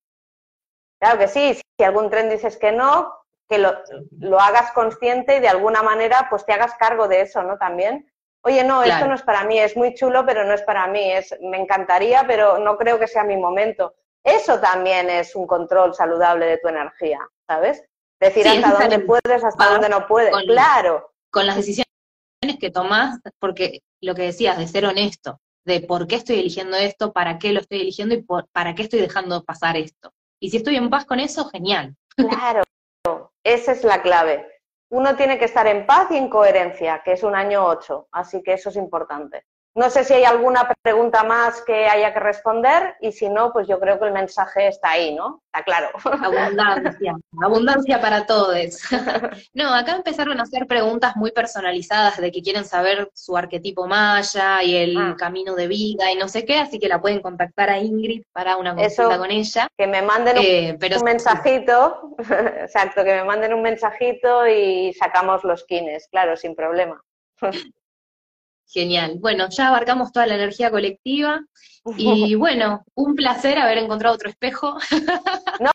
Claro 1.02 1.19
que 1.19 1.28
sí, 1.28 1.59
si 1.78 1.82
algún 1.82 2.11
tren 2.11 2.28
dices 2.28 2.59
que 2.59 2.73
no, 2.73 3.11
que 3.48 3.57
lo, 3.57 3.73
lo, 4.19 4.39
hagas 4.39 4.70
consciente 4.73 5.39
y 5.39 5.40
de 5.40 5.48
alguna 5.48 5.82
manera 5.82 6.27
pues 6.28 6.44
te 6.44 6.52
hagas 6.52 6.74
cargo 6.74 7.09
de 7.09 7.23
eso, 7.23 7.43
¿no? 7.43 7.57
También. 7.57 8.12
Oye, 8.43 8.65
no, 8.65 8.82
esto 8.82 9.07
no 9.07 9.15
es 9.15 9.23
para 9.23 9.44
mí, 9.44 9.59
es 9.59 9.78
muy 9.78 9.94
chulo, 9.94 10.27
pero 10.27 10.44
no 10.44 10.52
es 10.52 10.61
para 10.61 10.86
mí, 10.89 11.11
es, 11.11 11.35
me 11.40 11.59
encantaría, 11.59 12.27
pero 12.27 12.59
no 12.59 12.77
creo 12.77 12.98
que 12.98 13.07
sea 13.07 13.24
mi 13.24 13.39
momento. 13.39 13.94
Eso 14.23 14.61
también 14.61 15.09
es 15.09 15.35
un 15.35 15.47
control 15.47 15.94
saludable 15.94 16.44
de 16.44 16.59
tu 16.59 16.69
energía, 16.69 17.20
¿sabes? 17.47 17.82
Decir 18.20 18.47
hasta 18.47 18.73
dónde 18.73 18.98
puedes, 18.98 19.43
hasta 19.43 19.70
dónde 19.70 19.89
no 19.89 20.07
puedes. 20.07 20.36
claro. 20.44 21.15
Con 21.31 21.47
las 21.47 21.57
decisiones 21.57 21.90
que 22.59 22.71
tomas, 22.71 23.21
porque 23.39 23.83
lo 24.01 24.15
que 24.15 24.23
decías, 24.23 24.59
de 24.59 24.67
ser 24.67 24.87
honesto, 24.87 25.41
de 25.65 25.81
por 25.81 26.07
qué 26.07 26.17
estoy 26.17 26.41
eligiendo 26.41 26.77
esto, 26.77 27.12
para 27.12 27.39
qué 27.39 27.53
lo 27.53 27.61
estoy 27.61 27.83
eligiendo 27.83 28.15
y 28.15 28.27
para 28.53 28.75
qué 28.75 28.83
estoy 28.83 29.01
dejando 29.01 29.45
pasar 29.45 29.77
esto. 29.77 30.12
Y 30.41 30.51
si 30.51 30.57
estoy 30.57 30.77
en 30.77 30.89
paz 30.89 31.05
con 31.05 31.21
eso, 31.21 31.49
genial. 31.51 31.95
Claro, 32.17 32.62
esa 33.45 33.73
es 33.73 33.85
la 33.85 34.01
clave. 34.01 34.47
Uno 34.91 35.17
tiene 35.17 35.39
que 35.39 35.45
estar 35.45 35.67
en 35.67 35.87
paz 35.87 36.11
y 36.11 36.17
en 36.17 36.29
coherencia, 36.29 37.03
que 37.05 37.12
es 37.12 37.23
un 37.23 37.35
año 37.35 37.65
8, 37.65 38.09
así 38.12 38.43
que 38.43 38.55
eso 38.55 38.71
es 38.71 38.77
importante. 38.77 39.45
No 39.77 39.89
sé 39.89 40.03
si 40.03 40.15
hay 40.15 40.25
alguna 40.25 40.69
pregunta 40.83 41.23
más 41.23 41.63
que 41.63 41.87
haya 41.87 42.13
que 42.13 42.19
responder 42.19 42.97
y 43.01 43.13
si 43.13 43.29
no, 43.29 43.53
pues 43.53 43.69
yo 43.69 43.79
creo 43.79 44.01
que 44.01 44.07
el 44.07 44.13
mensaje 44.13 44.67
está 44.67 44.91
ahí, 44.91 45.15
¿no? 45.15 45.43
Está 45.47 45.65
claro. 45.65 45.91
Abundancia, 46.05 47.17
abundancia 47.41 48.01
para 48.01 48.27
todos. 48.27 48.51
No, 49.53 49.75
acá 49.75 49.93
empezaron 49.97 50.39
a 50.39 50.45
hacer 50.45 50.67
preguntas 50.67 51.17
muy 51.17 51.33
personalizadas 51.33 52.21
de 52.21 52.31
que 52.31 52.43
quieren 52.43 52.65
saber 52.65 53.11
su 53.15 53.37
arquetipo 53.37 53.87
maya 53.87 54.63
y 54.63 54.77
el 54.77 54.97
ah. 54.97 55.17
camino 55.19 55.55
de 55.55 55.67
vida 55.67 56.11
y 56.11 56.17
no 56.17 56.29
sé 56.29 56.45
qué, 56.45 56.59
así 56.59 56.79
que 56.79 56.89
la 56.89 57.01
pueden 57.01 57.21
contactar 57.21 57.71
a 57.71 57.79
Ingrid 57.79 58.23
para 58.33 58.57
una 58.57 58.75
consulta 58.75 59.19
con 59.19 59.31
ella. 59.31 59.69
Que 59.77 59.87
me 59.87 60.03
manden 60.03 60.39
un, 60.39 60.45
eh, 60.45 60.79
un 60.97 61.05
mensajito, 61.05 62.17
exacto, 62.61 63.05
que 63.05 63.15
me 63.15 63.25
manden 63.25 63.55
un 63.55 63.63
mensajito 63.63 64.47
y 64.47 64.93
sacamos 64.95 65.45
los 65.45 65.65
kines, 65.65 66.09
claro, 66.11 66.37
sin 66.37 66.55
problema. 66.55 67.03
Genial. 68.73 69.17
Bueno, 69.19 69.49
ya 69.51 69.69
abarcamos 69.69 70.13
toda 70.13 70.27
la 70.27 70.37
energía 70.37 70.71
colectiva 70.71 71.41
y 71.97 72.35
bueno, 72.37 72.85
un 72.95 73.15
placer 73.17 73.59
haber 73.59 73.79
encontrado 73.79 74.15
otro 74.15 74.31
espejo. 74.31 74.77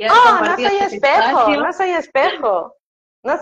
No, 0.00 0.14
no, 0.14 0.40
no 0.44 0.54
soy 0.54 0.64
este 0.76 0.94
espejo, 0.94 1.48
no 1.56 1.72
soy 1.72 1.90
espejo. 1.90 2.76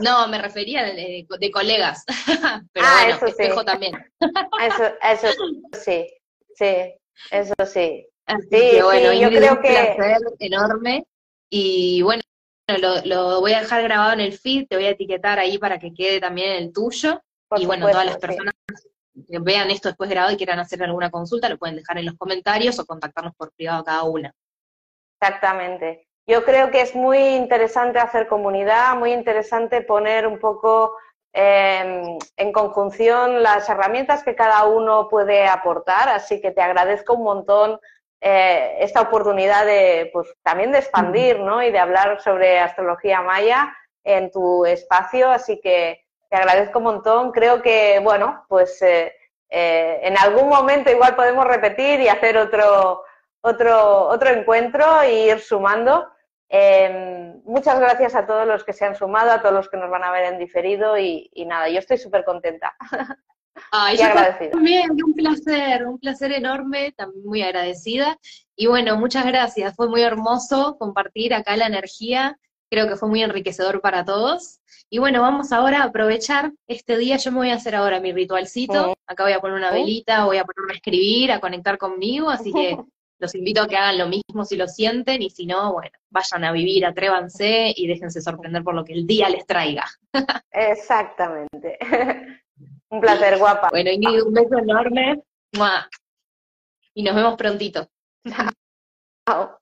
No, 0.01 0.27
me 0.29 0.41
refería 0.41 0.85
de, 0.85 1.27
colegas, 1.53 2.03
pero 2.73 2.87
ah, 2.89 3.03
bueno, 3.05 3.27
espejo 3.27 3.63
también. 3.63 3.95
Eso, 4.63 4.85
eso 5.03 5.29
sí, 5.73 6.07
sí, 6.55 6.95
eso 7.31 7.55
sí. 7.67 8.07
sí, 8.51 8.81
bueno, 8.83 9.13
yo 9.13 9.29
creo 9.29 9.61
que... 9.61 9.69
un 9.69 9.97
placer 9.97 10.19
enorme 10.39 11.05
y 11.51 12.01
bueno, 12.01 12.23
lo, 12.69 13.05
lo, 13.05 13.41
voy 13.41 13.53
a 13.53 13.61
dejar 13.61 13.83
grabado 13.83 14.15
en 14.15 14.21
el 14.21 14.33
feed, 14.33 14.67
te 14.67 14.77
voy 14.77 14.87
a 14.87 14.91
etiquetar 14.91 15.39
ahí 15.39 15.59
para 15.59 15.79
que 15.79 15.93
quede 15.93 16.21
también 16.21 16.53
el 16.53 16.73
tuyo. 16.73 17.21
y 17.57 17.67
bueno, 17.67 17.87
todas 17.89 18.07
las 18.07 18.17
personas 18.17 18.55
que 18.67 18.75
vean 19.29 19.71
esto 19.71 19.89
después 19.89 20.11
grabado 20.11 20.33
y 20.33 20.37
quieran 20.37 20.59
hacer 20.59 20.83
alguna 20.83 21.11
consulta, 21.11 21.49
lo 21.49 21.59
pueden 21.59 21.77
dejar 21.77 21.99
en 21.99 22.07
los 22.07 22.17
comentarios 22.17 22.79
o 22.79 22.87
contactarnos 22.87 23.35
por 23.37 23.53
privado 23.53 23.85
cada 23.85 24.05
una. 24.05 24.33
Exactamente. 25.21 26.07
Yo 26.27 26.45
creo 26.45 26.71
que 26.71 26.81
es 26.81 26.95
muy 26.95 27.19
interesante 27.19 27.99
hacer 27.99 28.27
comunidad, 28.27 28.97
muy 28.97 29.13
interesante 29.13 29.81
poner 29.83 30.27
un 30.27 30.41
poco 30.41 30.97
em, 31.33 32.19
en 32.37 32.53
conjunción 32.53 33.43
las 33.43 33.69
herramientas 33.69 34.25
que 34.25 34.35
cada 34.35 34.65
uno 34.65 35.09
puede 35.09 35.47
aportar, 35.47 36.09
así 36.09 36.41
que 36.41 36.51
te 36.51 36.63
agradezco 36.63 37.15
un 37.15 37.23
montón 37.23 37.81
eh, 38.21 38.79
esta 38.81 39.03
oportunidad 39.03 39.67
de, 39.67 40.11
pues, 40.13 40.35
también 40.43 40.73
de 40.73 40.79
expandir, 40.79 41.39
¿no? 41.39 41.63
Y 41.63 41.71
de 41.71 41.79
hablar 41.79 42.21
sobre 42.21 42.59
astrología 42.59 43.23
maya 43.23 43.73
en 44.03 44.31
tu 44.31 44.65
espacio, 44.65 45.31
así 45.31 45.61
que 45.61 46.06
te 46.29 46.37
agradezco 46.37 46.79
un 46.79 46.85
montón. 46.85 47.33
Creo 47.33 47.63
que, 47.63 48.01
bueno, 48.03 48.45
pues 48.49 48.81
eh, 48.83 49.13
eh, 49.49 50.01
en 50.03 50.19
algún 50.19 50.49
momento 50.49 50.91
igual 50.91 51.15
podemos 51.15 51.47
repetir 51.47 52.01
y 52.01 52.09
hacer 52.09 52.37
otro, 52.37 53.05
otro, 53.41 54.09
otro 54.09 54.31
encuentro 54.31 55.03
e 55.03 55.27
ir 55.27 55.41
sumando. 55.41 56.09
Em, 56.49 57.43
muchas 57.45 57.79
gracias 57.81 58.15
a 58.15 58.27
todos 58.27 58.47
los 58.47 58.63
que 58.65 58.73
se 58.73 58.85
han 58.85 58.95
sumado, 58.95 59.33
a 59.33 59.41
todos 59.41 59.55
los 59.55 59.69
que 59.69 59.77
nos 59.77 59.91
van 59.91 60.05
a 60.05 60.13
ver 60.13 60.25
en 60.25 60.39
diferido 60.39 60.97
y, 60.97 61.31
nada, 61.47 61.69
yo 61.69 61.79
estoy 61.79 61.99
súper 61.99 62.25
contenta. 62.25 62.77
Ay, 63.73 63.97
y 63.99 64.03
agradecida. 64.03 64.51
También, 64.51 64.91
un 64.91 65.15
placer, 65.15 65.87
un 65.87 65.99
placer 65.99 66.33
enorme, 66.33 66.93
también 66.93 67.25
muy 67.25 67.43
agradecida. 67.43 68.19
Y 68.55 68.67
bueno, 68.67 68.97
muchas 68.97 69.25
gracias, 69.27 69.75
fue 69.75 69.89
muy 69.89 70.03
hermoso 70.03 70.77
compartir 70.79 71.35
acá 71.35 71.57
la 71.57 71.67
energía, 71.67 72.39
creo 72.71 72.87
que 72.89 72.97
fue 72.97 73.09
muy 73.09 73.23
enriquecedor 73.23 73.81
para 73.81 74.05
todos. 74.05 74.61
Y 74.89 74.99
bueno, 74.99 75.21
vamos 75.21 75.53
ahora 75.53 75.83
a 75.83 75.85
aprovechar 75.87 76.53
este 76.69 76.97
día, 76.97 77.17
yo 77.17 77.33
me 77.33 77.39
voy 77.39 77.51
a 77.51 77.57
hacer 77.57 77.75
ahora 77.75 77.99
mi 77.99 78.13
ritualcito, 78.13 78.97
acá 79.07 79.25
voy 79.25 79.33
a 79.33 79.41
poner 79.41 79.57
una 79.57 79.73
velita, 79.73 80.25
voy 80.25 80.37
a 80.37 80.45
ponerme 80.45 80.75
a 80.75 80.77
escribir, 80.77 81.33
a 81.33 81.41
conectar 81.41 81.77
conmigo, 81.77 82.31
así 82.31 82.53
que 82.53 82.77
los 83.19 83.35
invito 83.35 83.63
a 83.63 83.69
que 83.69 83.77
hagan 83.77 83.99
lo 83.99 84.07
mismo 84.07 84.45
si 84.45 84.57
lo 84.57 84.69
sienten, 84.69 85.23
y 85.23 85.31
si 85.31 85.47
no, 85.47 85.73
bueno, 85.73 85.99
vayan 86.11 86.45
a 86.45 86.53
vivir, 86.53 86.87
atrévanse 86.87 87.73
y 87.75 87.87
déjense 87.89 88.21
sorprender 88.21 88.63
por 88.63 88.75
lo 88.75 88.85
que 88.85 88.93
el 88.93 89.07
día 89.07 89.29
les 89.29 89.45
traiga. 89.45 89.87
Exactamente. 90.53 91.79
un 92.91 93.01
placer, 93.01 93.39
guapa. 93.39 93.69
Bueno, 93.71 93.91
y 93.93 94.21
un 94.21 94.33
beso 94.33 94.59
enorme. 94.59 95.23
Y 96.95 97.03
nos 97.03 97.15
vemos 97.15 97.37
prontito. 97.37 97.89
Chao. 99.29 99.59